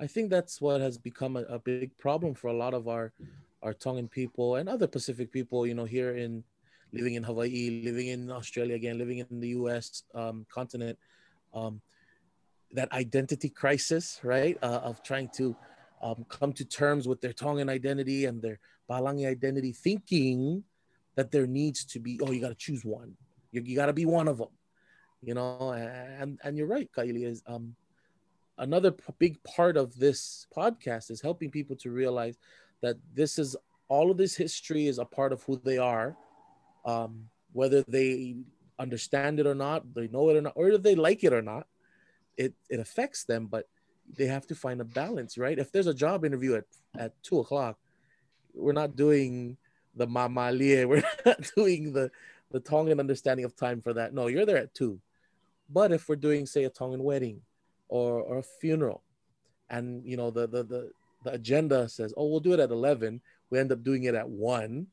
I 0.00 0.06
think 0.06 0.30
that's 0.30 0.60
what 0.60 0.80
has 0.80 0.98
become 0.98 1.36
a, 1.36 1.42
a 1.42 1.58
big 1.58 1.96
problem 1.98 2.34
for 2.34 2.48
a 2.48 2.52
lot 2.52 2.74
of 2.74 2.88
our 2.88 3.12
our 3.62 3.72
Tongan 3.72 4.08
people 4.08 4.56
and 4.56 4.68
other 4.68 4.86
Pacific 4.86 5.32
people. 5.32 5.66
You 5.66 5.74
know, 5.74 5.84
here 5.84 6.16
in 6.16 6.44
living 6.92 7.14
in 7.14 7.22
Hawaii, 7.22 7.82
living 7.84 8.08
in 8.08 8.30
Australia 8.30 8.74
again, 8.74 8.98
living 8.98 9.18
in 9.18 9.40
the 9.40 9.48
U.S. 9.48 10.02
Um, 10.14 10.46
continent. 10.50 10.98
Um, 11.52 11.80
that 12.74 12.92
identity 12.92 13.48
crisis, 13.48 14.20
right? 14.22 14.58
Uh, 14.62 14.80
of 14.82 15.02
trying 15.02 15.30
to 15.36 15.56
um, 16.02 16.26
come 16.28 16.52
to 16.52 16.64
terms 16.64 17.08
with 17.08 17.20
their 17.20 17.32
Tongan 17.32 17.68
identity 17.68 18.26
and 18.26 18.42
their 18.42 18.58
Palangi 18.90 19.26
identity, 19.26 19.72
thinking 19.72 20.64
that 21.14 21.30
there 21.30 21.46
needs 21.46 21.84
to 21.86 22.00
be, 22.00 22.20
oh, 22.22 22.32
you 22.32 22.40
got 22.40 22.48
to 22.48 22.54
choose 22.54 22.84
one. 22.84 23.16
You, 23.52 23.62
you 23.64 23.76
got 23.76 23.86
to 23.86 23.92
be 23.92 24.04
one 24.04 24.28
of 24.28 24.38
them, 24.38 24.48
you 25.22 25.34
know? 25.34 25.70
And, 25.70 26.38
and 26.42 26.56
you're 26.56 26.66
right, 26.66 26.90
Kaili, 26.92 27.24
is 27.24 27.42
um, 27.46 27.74
another 28.58 28.90
p- 28.90 29.12
big 29.18 29.42
part 29.44 29.76
of 29.76 29.96
this 29.98 30.46
podcast 30.56 31.10
is 31.10 31.20
helping 31.20 31.50
people 31.50 31.76
to 31.76 31.90
realize 31.90 32.36
that 32.82 32.96
this 33.14 33.38
is 33.38 33.56
all 33.88 34.10
of 34.10 34.16
this 34.16 34.36
history 34.36 34.86
is 34.86 34.98
a 34.98 35.04
part 35.04 35.32
of 35.32 35.42
who 35.42 35.60
they 35.64 35.78
are. 35.78 36.16
Um, 36.84 37.28
whether 37.52 37.82
they 37.82 38.36
understand 38.78 39.40
it 39.40 39.46
or 39.46 39.54
not, 39.54 39.94
they 39.94 40.08
know 40.08 40.28
it 40.30 40.36
or 40.36 40.42
not, 40.42 40.54
or 40.56 40.76
they 40.76 40.94
like 40.94 41.24
it 41.24 41.32
or 41.32 41.42
not, 41.42 41.66
it 42.36 42.54
it 42.68 42.80
affects 42.80 43.24
them 43.24 43.46
but 43.46 43.66
they 44.16 44.26
have 44.26 44.46
to 44.46 44.54
find 44.54 44.80
a 44.80 44.84
balance 44.84 45.38
right 45.38 45.58
if 45.58 45.72
there's 45.72 45.86
a 45.86 45.94
job 45.94 46.24
interview 46.24 46.54
at 46.54 46.64
at 46.98 47.12
two 47.22 47.38
o'clock 47.38 47.78
we're 48.54 48.72
not 48.72 48.96
doing 48.96 49.56
the 49.94 50.06
mamalie 50.06 50.86
we're 50.88 51.02
not 51.24 51.50
doing 51.56 51.92
the 51.92 52.10
the 52.50 52.60
tongan 52.60 53.00
understanding 53.00 53.44
of 53.44 53.56
time 53.56 53.80
for 53.80 53.92
that 53.92 54.14
no 54.14 54.26
you're 54.26 54.46
there 54.46 54.58
at 54.58 54.74
two 54.74 55.00
but 55.70 55.92
if 55.92 56.08
we're 56.08 56.16
doing 56.16 56.46
say 56.46 56.64
a 56.64 56.70
tongan 56.70 57.02
wedding 57.02 57.40
or 57.88 58.20
or 58.20 58.38
a 58.38 58.42
funeral. 58.42 59.02
And 59.70 60.04
you 60.04 60.16
know 60.16 60.30
the 60.30 60.46
the 60.46 60.62
the, 60.62 60.90
the 61.24 61.32
agenda 61.32 61.88
says 61.88 62.12
oh 62.16 62.26
we'll 62.26 62.40
do 62.40 62.52
it 62.52 62.60
at 62.60 62.70
11 62.70 63.20
we 63.48 63.58
end 63.58 63.72
up 63.72 63.82
doing 63.82 64.04
it 64.04 64.14
at 64.14 64.28
1 64.28 64.86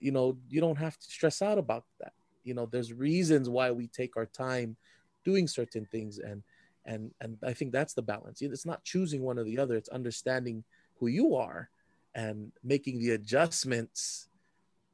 you 0.00 0.10
know 0.10 0.38
you 0.48 0.60
don't 0.60 0.78
have 0.78 0.98
to 0.98 1.10
stress 1.10 1.42
out 1.42 1.58
about 1.58 1.84
that. 2.00 2.12
You 2.44 2.54
know 2.54 2.66
there's 2.66 2.92
reasons 2.92 3.48
why 3.48 3.70
we 3.70 3.88
take 3.88 4.16
our 4.16 4.26
time 4.26 4.76
doing 5.24 5.46
certain 5.46 5.84
things. 5.84 6.18
And 6.18 6.42
and 6.86 7.10
and 7.20 7.36
i 7.44 7.52
think 7.52 7.72
that's 7.72 7.94
the 7.94 8.02
balance. 8.02 8.40
It's 8.40 8.66
not 8.66 8.84
choosing 8.84 9.22
one 9.22 9.38
or 9.38 9.44
the 9.44 9.58
other. 9.58 9.74
It's 9.74 9.90
understanding 9.90 10.64
who 10.98 11.08
you 11.08 11.34
are 11.34 11.70
and 12.14 12.52
making 12.64 12.98
the 12.98 13.10
adjustments 13.10 14.28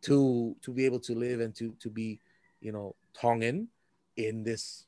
to 0.03 0.57
to 0.63 0.73
be 0.73 0.85
able 0.85 1.01
to 1.01 1.15
live 1.15 1.41
and 1.41 1.55
to 1.55 1.75
to 1.81 1.89
be 1.89 2.21
you 2.61 2.73
know 2.73 2.95
tongan 3.15 3.69
in 4.17 4.43
this 4.43 4.87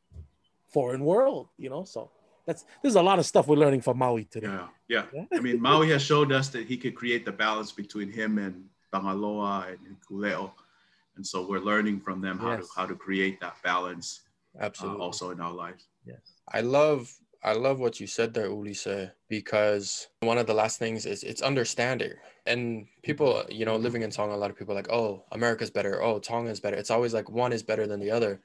foreign 0.77 1.05
world 1.12 1.45
you 1.64 1.70
know? 1.72 1.85
So 1.95 2.01
that's 2.47 2.62
there's 2.83 2.99
a 3.03 3.07
lot 3.11 3.18
of 3.20 3.27
stuff 3.33 3.45
we're 3.49 3.62
learning 3.64 3.83
from 3.87 3.97
maui 4.03 4.24
today. 4.24 4.55
Yeah 4.57 4.68
yeah, 4.95 5.05
yeah? 5.16 5.24
i 5.39 5.41
mean 5.47 5.59
maui 5.68 5.89
has 5.95 6.03
showed 6.11 6.31
us 6.39 6.47
that 6.55 6.64
he 6.70 6.77
could 6.83 6.95
create 7.01 7.22
the 7.29 7.37
balance 7.45 7.70
between 7.83 8.09
him 8.20 8.39
and 8.45 8.55
Tangaloa 8.93 9.68
and 9.68 9.97
Kuleo. 10.09 10.53
And 11.16 11.27
so 11.27 11.47
we're 11.47 11.61
learning 11.61 12.01
from 12.01 12.20
them 12.20 12.39
how 12.39 12.53
yes. 12.53 12.61
to 12.61 12.68
how 12.77 12.87
to 12.87 12.95
create 12.95 13.41
that 13.41 13.57
balance 13.62 14.22
absolutely. 14.61 15.01
uh, 15.01 15.05
also 15.05 15.31
in 15.31 15.41
our 15.41 15.53
lives. 15.53 15.87
Yes. 16.05 16.18
I 16.53 16.61
love 16.61 17.12
i 17.45 17.53
love 17.53 17.79
what 17.79 18.01
you 18.01 18.07
said 18.07 18.33
there 18.33 18.49
ulise 18.49 19.12
because 19.29 20.09
one 20.20 20.39
of 20.39 20.47
the 20.47 20.55
last 20.55 20.79
things 20.79 21.07
is 21.07 21.22
it's 21.22 21.43
understanding. 21.43 22.12
And 22.47 22.87
people 23.03 23.45
you 23.49 23.64
know 23.64 23.77
living 23.77 24.03
in 24.03 24.11
tonga 24.11 24.35
a 24.35 24.37
lot 24.37 24.51
of 24.51 24.57
people 24.57 24.72
are 24.72 24.81
like 24.83 24.91
oh 24.91 25.24
america's 25.33 25.70
better. 25.70 26.03
Oh 26.03 26.18
tonga 26.18 26.51
is 26.51 26.61
better. 26.61 26.77
It's 26.77 26.91
always 26.91 27.14
like 27.14 27.31
one 27.31 27.53
is 27.53 27.62
better 27.62 27.87
than 27.87 28.01
the 28.01 28.11
other 28.11 28.41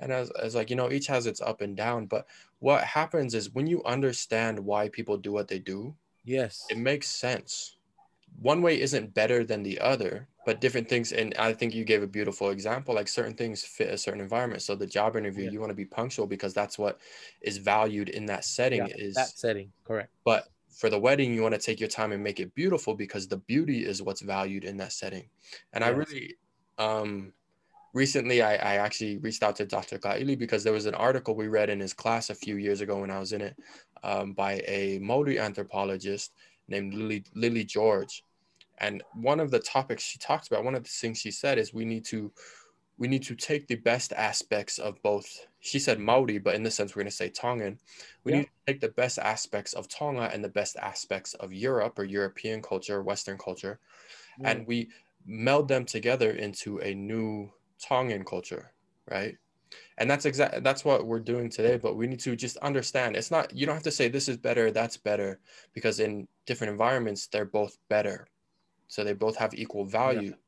and 0.00 0.12
as, 0.12 0.30
as 0.30 0.54
like 0.54 0.70
you 0.70 0.76
know 0.76 0.90
each 0.90 1.06
has 1.06 1.26
its 1.26 1.40
up 1.40 1.60
and 1.60 1.76
down 1.76 2.06
but 2.06 2.26
what 2.58 2.84
happens 2.84 3.34
is 3.34 3.50
when 3.54 3.66
you 3.66 3.82
understand 3.84 4.58
why 4.58 4.88
people 4.88 5.16
do 5.16 5.32
what 5.32 5.48
they 5.48 5.58
do 5.58 5.94
yes. 6.24 6.66
it 6.70 6.78
makes 6.78 7.08
sense. 7.08 7.76
One 8.40 8.62
way 8.62 8.80
isn't 8.80 9.14
better 9.14 9.44
than 9.44 9.62
the 9.62 9.78
other 9.80 10.28
but 10.44 10.60
different 10.60 10.88
things 10.88 11.12
and 11.12 11.34
i 11.38 11.52
think 11.52 11.72
you 11.74 11.84
gave 11.84 12.02
a 12.02 12.06
beautiful 12.06 12.50
example 12.50 12.94
like 12.94 13.06
certain 13.06 13.34
things 13.34 13.62
fit 13.62 13.90
a 13.90 13.98
certain 13.98 14.20
environment. 14.20 14.62
So 14.62 14.74
the 14.74 14.86
job 14.86 15.16
interview 15.16 15.44
yeah. 15.44 15.50
you 15.50 15.60
want 15.60 15.70
to 15.70 15.76
be 15.76 15.84
punctual 15.84 16.26
because 16.26 16.54
that's 16.54 16.78
what 16.78 16.98
is 17.42 17.58
valued 17.58 18.08
in 18.08 18.26
that 18.26 18.44
setting 18.44 18.86
yeah, 18.86 18.94
is 18.96 19.14
that 19.14 19.28
setting 19.28 19.70
correct. 19.84 20.10
But 20.24 20.48
for 20.70 20.88
the 20.88 20.98
wedding 20.98 21.34
you 21.34 21.42
want 21.42 21.54
to 21.54 21.60
take 21.60 21.78
your 21.78 21.88
time 21.88 22.12
and 22.12 22.24
make 22.24 22.40
it 22.40 22.54
beautiful 22.54 22.94
because 22.94 23.28
the 23.28 23.36
beauty 23.36 23.84
is 23.84 24.02
what's 24.02 24.22
valued 24.22 24.64
in 24.64 24.76
that 24.78 24.92
setting. 24.92 25.28
And 25.72 25.84
yes. 25.84 25.92
i 25.92 25.96
really 25.96 26.34
um 26.78 27.32
recently 27.92 28.42
I, 28.42 28.54
I 28.54 28.74
actually 28.76 29.18
reached 29.18 29.42
out 29.42 29.56
to 29.56 29.66
dr 29.66 29.98
kaili 29.98 30.38
because 30.38 30.64
there 30.64 30.72
was 30.72 30.86
an 30.86 30.94
article 30.94 31.34
we 31.34 31.48
read 31.48 31.70
in 31.70 31.80
his 31.80 31.92
class 31.92 32.30
a 32.30 32.34
few 32.34 32.56
years 32.56 32.80
ago 32.80 33.00
when 33.00 33.10
i 33.10 33.18
was 33.18 33.32
in 33.32 33.40
it 33.40 33.56
um, 34.02 34.32
by 34.32 34.62
a 34.66 34.98
maori 35.00 35.38
anthropologist 35.38 36.32
named 36.68 36.94
lily 36.94 37.24
lily 37.34 37.64
george 37.64 38.24
and 38.82 39.02
one 39.14 39.40
of 39.40 39.50
the 39.50 39.60
topics 39.60 40.02
she 40.02 40.18
talked 40.18 40.48
about, 40.48 40.64
one 40.64 40.74
of 40.74 40.82
the 40.82 40.88
things 40.88 41.18
she 41.18 41.30
said 41.30 41.56
is 41.56 41.72
we 41.72 41.84
need 41.84 42.04
to 42.06 42.32
we 42.98 43.08
need 43.08 43.22
to 43.22 43.34
take 43.34 43.66
the 43.66 43.76
best 43.76 44.12
aspects 44.12 44.78
of 44.78 45.00
both. 45.02 45.46
She 45.60 45.78
said 45.78 45.98
Maori, 45.98 46.38
but 46.38 46.54
in 46.54 46.62
this 46.62 46.74
sense, 46.74 46.94
we're 46.94 47.02
going 47.02 47.10
to 47.10 47.16
say 47.16 47.30
Tongan. 47.30 47.78
We 48.22 48.32
yeah. 48.32 48.38
need 48.38 48.44
to 48.44 48.72
take 48.72 48.80
the 48.80 48.90
best 48.90 49.18
aspects 49.18 49.72
of 49.72 49.88
Tonga 49.88 50.30
and 50.32 50.44
the 50.44 50.48
best 50.48 50.76
aspects 50.76 51.34
of 51.34 51.52
Europe 51.52 51.98
or 51.98 52.04
European 52.04 52.60
culture, 52.60 53.02
Western 53.02 53.38
culture, 53.38 53.80
yeah. 54.38 54.50
and 54.50 54.66
we 54.66 54.90
meld 55.26 55.68
them 55.68 55.84
together 55.84 56.32
into 56.32 56.78
a 56.80 56.94
new 56.94 57.50
Tongan 57.82 58.24
culture, 58.24 58.72
right? 59.10 59.36
And 59.98 60.10
that's 60.10 60.26
exactly 60.26 60.60
that's 60.60 60.84
what 60.84 61.06
we're 61.06 61.20
doing 61.20 61.48
today. 61.48 61.76
But 61.76 61.96
we 61.96 62.06
need 62.06 62.20
to 62.20 62.36
just 62.36 62.56
understand 62.58 63.16
it's 63.16 63.30
not 63.30 63.54
you 63.54 63.66
don't 63.66 63.74
have 63.74 63.82
to 63.84 63.90
say 63.90 64.08
this 64.08 64.28
is 64.28 64.36
better, 64.36 64.70
that's 64.70 64.96
better, 64.96 65.40
because 65.72 66.00
in 66.00 66.28
different 66.46 66.72
environments 66.72 67.26
they're 67.26 67.44
both 67.44 67.78
better 67.88 68.26
so 68.92 69.02
they 69.02 69.14
both 69.14 69.36
have 69.36 69.54
equal 69.54 69.86
value 69.86 70.36
yeah. 70.36 70.44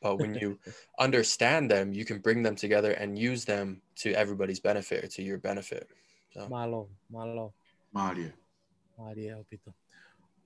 but 0.00 0.18
when 0.18 0.34
you 0.34 0.56
understand 1.00 1.68
them 1.68 1.92
you 1.92 2.04
can 2.04 2.18
bring 2.18 2.40
them 2.42 2.54
together 2.54 2.92
and 2.92 3.18
use 3.18 3.44
them 3.44 3.82
to 3.96 4.14
everybody's 4.14 4.60
benefit 4.60 5.02
or 5.02 5.08
to 5.08 5.22
your 5.22 5.38
benefit 5.38 5.88
so. 6.32 6.48
malo 6.48 6.88
malo 7.10 7.52
maria 7.92 8.32
maria 8.96 9.42
Pito. 9.50 9.74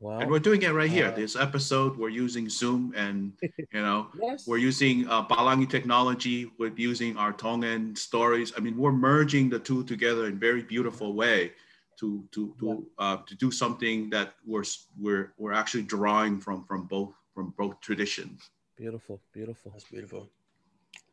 Well, 0.01 0.19
and 0.19 0.31
we're 0.31 0.39
doing 0.39 0.63
it 0.63 0.73
right 0.73 0.91
here. 0.91 1.09
Uh, 1.09 1.11
this 1.11 1.37
episode, 1.37 1.99
we're 1.99 2.09
using 2.09 2.49
Zoom, 2.49 2.95
and 2.97 3.33
you 3.43 3.83
know, 3.83 4.09
yes. 4.19 4.47
we're 4.47 4.57
using 4.57 5.07
uh, 5.07 5.27
Palangi 5.27 5.69
technology. 5.69 6.51
We're 6.59 6.73
using 6.75 7.19
our 7.19 7.35
Tongan 7.35 7.95
stories. 7.97 8.51
I 8.57 8.61
mean, 8.61 8.79
we're 8.79 8.93
merging 8.93 9.51
the 9.51 9.59
two 9.59 9.85
together 9.85 10.27
in 10.27 10.39
very 10.39 10.63
beautiful 10.63 11.13
way 11.13 11.53
to 11.99 12.25
to 12.33 12.55
to 12.61 12.67
yeah. 12.67 13.05
uh, 13.05 13.17
to 13.27 13.35
do 13.35 13.51
something 13.51 14.09
that 14.09 14.33
we're 14.47 14.65
we're 14.99 15.35
we're 15.37 15.53
actually 15.53 15.83
drawing 15.83 16.41
from 16.41 16.65
from 16.65 16.87
both 16.87 17.13
from 17.35 17.53
both 17.59 17.79
traditions. 17.81 18.49
Beautiful, 18.79 19.21
beautiful. 19.35 19.71
That's 19.73 19.85
beautiful. 19.85 20.31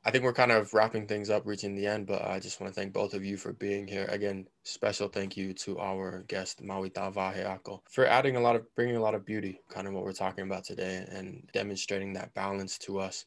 I 0.07 0.09
think 0.09 0.23
we're 0.23 0.31
kind 0.31 0.53
of 0.53 0.73
wrapping 0.73 1.05
things 1.05 1.29
up, 1.29 1.45
reaching 1.45 1.75
the 1.75 1.85
end, 1.85 2.07
but 2.07 2.23
I 2.23 2.39
just 2.39 2.61
want 2.61 2.73
to 2.73 2.79
thank 2.79 2.93
both 2.93 3.13
of 3.13 3.25
you 3.25 3.35
for 3.35 3.51
being 3.51 3.85
here. 3.85 4.05
Again, 4.05 4.47
special 4.63 5.09
thank 5.09 5.35
you 5.35 5.53
to 5.55 5.77
our 5.79 6.23
guest, 6.29 6.63
Maui 6.63 6.89
Tavaheako, 6.89 7.81
for 7.89 8.05
adding 8.05 8.37
a 8.37 8.39
lot 8.39 8.55
of, 8.55 8.73
bringing 8.73 8.95
a 8.95 9.01
lot 9.01 9.15
of 9.15 9.25
beauty, 9.25 9.59
kind 9.67 9.85
of 9.85 9.91
what 9.91 10.05
we're 10.05 10.13
talking 10.13 10.45
about 10.45 10.63
today, 10.63 11.05
and 11.11 11.45
demonstrating 11.51 12.13
that 12.13 12.33
balance 12.33 12.77
to 12.77 12.99
us. 12.99 13.25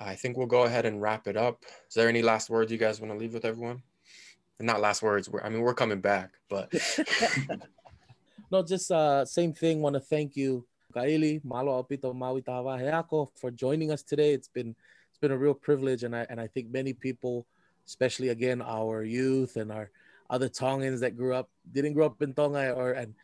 I 0.00 0.16
think 0.16 0.36
we'll 0.36 0.48
go 0.48 0.64
ahead 0.64 0.84
and 0.84 1.00
wrap 1.00 1.28
it 1.28 1.36
up. 1.36 1.62
Is 1.88 1.94
there 1.94 2.08
any 2.08 2.22
last 2.22 2.50
words 2.50 2.72
you 2.72 2.78
guys 2.78 3.00
want 3.00 3.12
to 3.12 3.16
leave 3.18 3.32
with 3.32 3.44
everyone? 3.44 3.80
not 4.58 4.80
last 4.80 5.02
words. 5.02 5.30
I 5.44 5.48
mean, 5.48 5.60
we're 5.60 5.74
coming 5.74 6.00
back, 6.00 6.32
but 6.48 6.74
no, 8.50 8.64
just 8.64 8.90
uh, 8.90 9.24
same 9.24 9.52
thing. 9.52 9.80
Want 9.80 9.94
to 9.94 10.00
thank 10.00 10.36
you 10.36 10.66
Kaili, 10.92 11.42
malo 11.44 11.82
apito 11.82 12.14
maui 12.14 12.42
heako 12.42 13.28
for 13.36 13.50
joining 13.50 13.90
us 13.92 14.02
today. 14.02 14.32
It's 14.32 14.48
been 14.48 14.74
been 15.20 15.32
a 15.32 15.38
real 15.38 15.54
privilege, 15.54 16.02
and 16.04 16.14
I 16.14 16.26
and 16.30 16.40
I 16.40 16.46
think 16.46 16.70
many 16.70 16.92
people, 16.92 17.46
especially 17.86 18.28
again 18.28 18.62
our 18.62 19.04
youth 19.04 19.56
and 19.56 19.70
our 19.70 19.90
other 20.28 20.48
Tongans 20.48 21.00
that 21.00 21.16
grew 21.16 21.34
up 21.34 21.48
didn't 21.72 21.94
grow 21.94 22.06
up 22.06 22.22
in 22.22 22.32
Tonga 22.34 22.72
or 22.72 22.92
and 22.92 23.14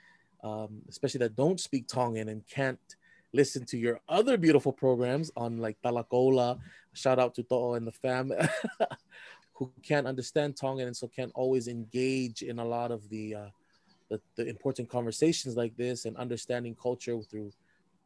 um, 0.43 0.83
especially 0.89 1.19
that 1.19 1.37
don't 1.37 1.61
speak 1.61 1.89
Tongan 1.89 2.29
and 2.29 2.47
can't 2.47 2.97
listen 3.33 3.65
to 3.67 3.77
your 3.77 4.01
other 4.09 4.37
beautiful 4.37 4.73
programs 4.73 5.31
on 5.37 5.59
like 5.59 5.77
Talakola. 5.83 6.59
Shout 6.93 7.19
out 7.19 7.35
to 7.35 7.43
To'o 7.43 7.75
and 7.75 7.87
the 7.87 7.93
fam 7.93 8.33
who 9.53 9.71
can't 9.83 10.07
understand 10.07 10.57
Tongan 10.57 10.87
and 10.87 10.97
so 10.97 11.09
can't 11.09 11.33
always 11.35 11.69
engage 11.69 12.43
in 12.43 12.59
a 12.59 12.65
lot 12.65 12.91
of 12.91 13.09
the, 13.09 13.35
uh, 13.35 13.49
the, 14.09 14.21
the 14.37 14.47
important 14.47 14.89
conversations 14.89 15.57
like 15.57 15.77
this 15.77 16.05
and 16.05 16.17
understanding 16.17 16.77
culture 16.81 17.21
through, 17.23 17.53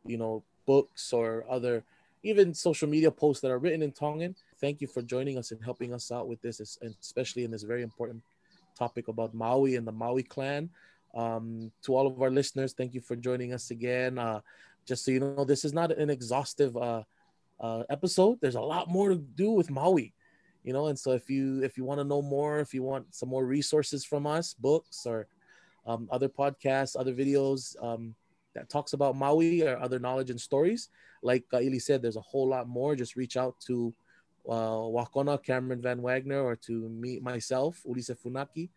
you 0.05 0.17
know, 0.17 0.43
books 0.67 1.13
or 1.13 1.45
other 1.49 1.85
even 2.23 2.55
social 2.55 2.89
media 2.89 3.11
posts 3.11 3.41
that 3.43 3.51
are 3.51 3.59
written 3.59 3.83
in 3.83 3.93
Tongan. 3.93 4.35
Thank 4.61 4.81
you 4.81 4.87
for 4.87 5.03
joining 5.03 5.39
us 5.39 5.53
and 5.53 5.63
helping 5.63 5.95
us 5.95 6.11
out 6.13 6.29
with 6.29 6.41
this, 6.43 6.61
especially 7.01 7.45
in 7.45 7.51
this 7.51 7.63
very 7.63 7.83
important 7.83 8.23
topic 8.79 9.09
about 9.09 9.35
Maui 9.35 9.77
and 9.77 9.87
the 9.87 9.93
Maui 9.93 10.23
clan. 10.23 10.71
Um, 11.15 11.73
to 11.83 11.95
all 11.97 12.07
of 12.07 12.21
our 12.23 12.31
listeners, 12.31 12.73
thank 12.73 12.95
you 12.95 13.01
for 13.01 13.17
joining 13.17 13.53
us 13.53 13.71
again. 13.71 14.19
Uh, 14.19 14.41
just 14.87 15.05
so 15.05 15.11
you 15.11 15.21
know, 15.21 15.45
this 15.45 15.65
is 15.65 15.73
not 15.73 15.93
an 15.93 16.11
exhaustive 16.11 16.77
uh, 16.77 17.03
uh, 17.59 17.83
episode. 17.91 18.39
There's 18.41 18.55
a 18.55 18.61
lot 18.61 18.89
more 18.89 19.11
to 19.11 19.17
do 19.17 19.51
with 19.51 19.71
Maui, 19.71 20.15
you 20.63 20.73
know. 20.73 20.87
And 20.87 20.99
so 20.99 21.13
if 21.13 21.29
you 21.29 21.63
if 21.63 21.77
you 21.77 21.85
want 21.85 22.01
to 22.01 22.05
know 22.05 22.23
more, 22.23 22.61
if 22.61 22.73
you 22.73 22.83
want 22.83 23.15
some 23.15 23.29
more 23.29 23.45
resources 23.45 24.05
from 24.05 24.27
us, 24.27 24.55
books 24.55 25.05
or 25.07 25.27
um, 25.87 26.09
other 26.11 26.29
podcasts, 26.29 26.99
other 26.99 27.15
videos 27.15 27.77
um, 27.83 28.15
that 28.55 28.69
talks 28.69 28.93
about 28.93 29.17
Maui 29.17 29.63
or 29.63 29.79
other 29.79 29.99
knowledge 29.99 30.31
and 30.31 30.41
stories, 30.41 30.89
like 31.23 31.45
uh, 31.53 31.61
Ili 31.61 31.79
said, 31.79 32.03
there's 32.03 32.17
a 32.17 32.21
whole 32.21 32.49
lot 32.49 32.69
more. 32.69 32.97
Just 32.97 33.17
reach 33.17 33.37
out 33.37 33.55
to 33.67 33.95
uh, 34.49 34.53
Wakona 34.53 35.43
Cameron 35.43 35.83
Van 35.83 36.03
Wagner 36.03 36.43
or 36.43 36.57
to 36.57 36.89
me 36.89 37.21
myself, 37.21 37.83
Ulise 37.87 38.17
Funaki 38.19 38.71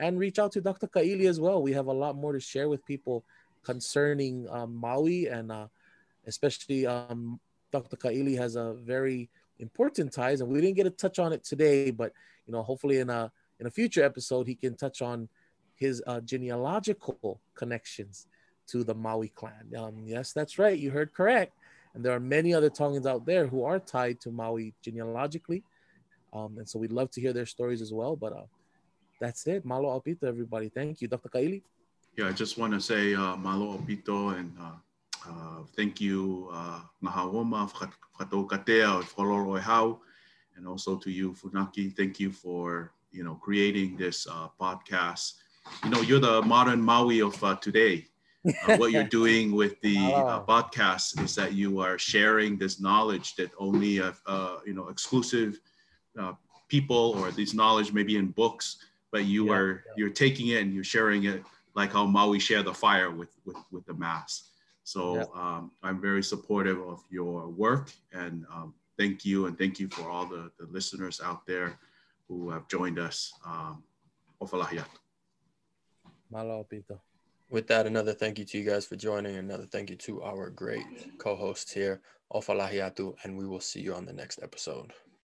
and 0.00 0.18
reach 0.18 0.38
out 0.38 0.50
to 0.52 0.60
Dr. 0.60 0.88
Kaili 0.88 1.26
as 1.26 1.38
well. 1.38 1.62
We 1.62 1.72
have 1.74 1.86
a 1.86 1.92
lot 1.92 2.16
more 2.16 2.32
to 2.32 2.40
share 2.40 2.68
with 2.68 2.84
people 2.86 3.24
concerning 3.62 4.48
um, 4.50 4.74
Maui, 4.74 5.28
and 5.28 5.52
uh, 5.52 5.66
especially 6.26 6.86
um, 6.86 7.38
Dr. 7.70 7.96
Kaili 7.96 8.36
has 8.38 8.56
a 8.56 8.74
very 8.82 9.28
important 9.58 10.12
ties, 10.12 10.40
and 10.40 10.50
we 10.50 10.60
didn't 10.60 10.76
get 10.76 10.84
to 10.84 10.90
touch 10.90 11.18
on 11.18 11.32
it 11.32 11.44
today, 11.44 11.90
but 11.90 12.12
you 12.46 12.52
know, 12.52 12.62
hopefully 12.62 12.98
in 12.98 13.10
a 13.10 13.30
in 13.60 13.66
a 13.66 13.70
future 13.70 14.02
episode, 14.02 14.46
he 14.46 14.54
can 14.54 14.74
touch 14.74 15.02
on 15.02 15.28
his 15.74 16.02
uh, 16.06 16.20
genealogical 16.20 17.40
connections 17.54 18.26
to 18.70 18.84
the 18.84 18.94
Maui 18.94 19.28
clan. 19.28 19.72
Um, 19.76 20.02
yes, 20.04 20.32
that's 20.32 20.58
right. 20.58 20.78
You 20.78 20.90
heard 20.90 21.12
correct. 21.12 21.52
And 21.94 22.04
there 22.04 22.14
are 22.14 22.20
many 22.20 22.54
other 22.54 22.70
Tongans 22.70 23.06
out 23.06 23.26
there 23.26 23.46
who 23.46 23.64
are 23.64 23.78
tied 23.78 24.20
to 24.20 24.30
Maui 24.30 24.74
genealogically. 24.82 25.64
Um, 26.32 26.58
and 26.58 26.68
so 26.68 26.78
we'd 26.78 26.92
love 26.92 27.10
to 27.12 27.20
hear 27.20 27.32
their 27.32 27.46
stories 27.46 27.82
as 27.82 27.92
well. 27.92 28.14
But 28.14 28.32
uh, 28.32 28.46
that's 29.20 29.46
it. 29.46 29.64
Malo 29.64 29.98
Opito, 29.98 30.24
everybody. 30.24 30.68
Thank 30.68 31.00
you. 31.00 31.08
Dr. 31.08 31.28
Kaili? 31.28 31.62
Yeah, 32.16 32.28
I 32.28 32.32
just 32.32 32.58
want 32.58 32.72
to 32.74 32.80
say 32.80 33.14
uh, 33.14 33.36
Malo 33.36 33.78
Opito 33.78 34.38
and 34.38 34.56
uh, 34.60 34.72
uh, 35.28 35.62
thank 35.76 36.00
you, 36.00 36.48
uh, 36.52 36.80
Ngahawoma, 37.02 37.70
Katea, 38.18 39.02
Foloro 39.02 39.60
Hau, 39.60 40.00
and 40.56 40.66
also 40.66 40.96
to 40.96 41.10
you, 41.10 41.32
Funaki. 41.32 41.94
Thank 41.94 42.18
you 42.18 42.30
for, 42.30 42.92
you 43.10 43.24
know, 43.24 43.34
creating 43.34 43.96
this 43.96 44.26
uh, 44.30 44.48
podcast. 44.60 45.34
You 45.84 45.90
know, 45.90 46.00
you're 46.00 46.20
the 46.20 46.42
modern 46.42 46.80
Maui 46.80 47.20
of 47.20 47.42
uh, 47.44 47.56
today. 47.56 48.06
Uh, 48.46 48.76
what 48.76 48.90
you're 48.90 49.04
doing 49.20 49.52
with 49.52 49.80
the 49.80 49.98
uh, 49.98 50.42
podcast 50.44 51.22
is 51.22 51.34
that 51.34 51.52
you 51.52 51.80
are 51.80 51.98
sharing 51.98 52.56
this 52.56 52.80
knowledge 52.80 53.34
that 53.36 53.50
only 53.58 54.00
uh, 54.00 54.12
you 54.66 54.74
know 54.74 54.88
exclusive 54.88 55.60
uh, 56.18 56.32
people 56.68 57.14
or 57.18 57.30
this 57.30 57.52
knowledge 57.52 57.92
maybe 57.92 58.16
in 58.16 58.28
books 58.28 58.78
but 59.10 59.24
you 59.24 59.46
yeah, 59.46 59.52
are 59.52 59.84
yeah. 59.86 59.92
you're 59.96 60.10
taking 60.10 60.48
it 60.48 60.62
and 60.62 60.74
you're 60.74 60.84
sharing 60.84 61.24
it 61.24 61.42
like 61.74 61.92
how 61.92 62.06
Maui 62.06 62.38
share 62.38 62.62
the 62.62 62.74
fire 62.74 63.10
with 63.10 63.36
with, 63.44 63.56
with 63.70 63.84
the 63.86 63.94
mass. 63.94 64.50
So 64.84 65.16
yeah. 65.16 65.24
um, 65.34 65.72
I'm 65.82 66.00
very 66.00 66.22
supportive 66.22 66.80
of 66.80 67.02
your 67.10 67.48
work 67.48 67.92
and 68.12 68.44
um, 68.52 68.74
thank 68.98 69.24
you 69.24 69.46
and 69.46 69.56
thank 69.56 69.78
you 69.78 69.88
for 69.88 70.10
all 70.10 70.26
the, 70.26 70.50
the 70.58 70.66
listeners 70.66 71.20
out 71.22 71.46
there 71.46 71.78
who 72.28 72.50
have 72.50 72.66
joined 72.68 72.98
us. 72.98 73.32
Um, 73.44 73.82
Malo 76.30 76.66
Pito. 76.70 76.98
With 77.50 77.66
that, 77.66 77.86
another 77.86 78.14
thank 78.14 78.38
you 78.38 78.46
to 78.46 78.58
you 78.58 78.64
guys 78.64 78.86
for 78.86 78.96
joining. 78.96 79.36
Another 79.36 79.66
thank 79.66 79.90
you 79.90 79.96
to 79.96 80.22
our 80.22 80.48
great 80.48 80.84
co-hosts 81.18 81.72
here, 81.72 82.00
Ofalahiatu, 82.32 83.14
and 83.24 83.36
we 83.36 83.46
will 83.46 83.60
see 83.60 83.80
you 83.82 83.94
on 83.94 84.06
the 84.06 84.12
next 84.14 84.38
episode. 84.42 84.94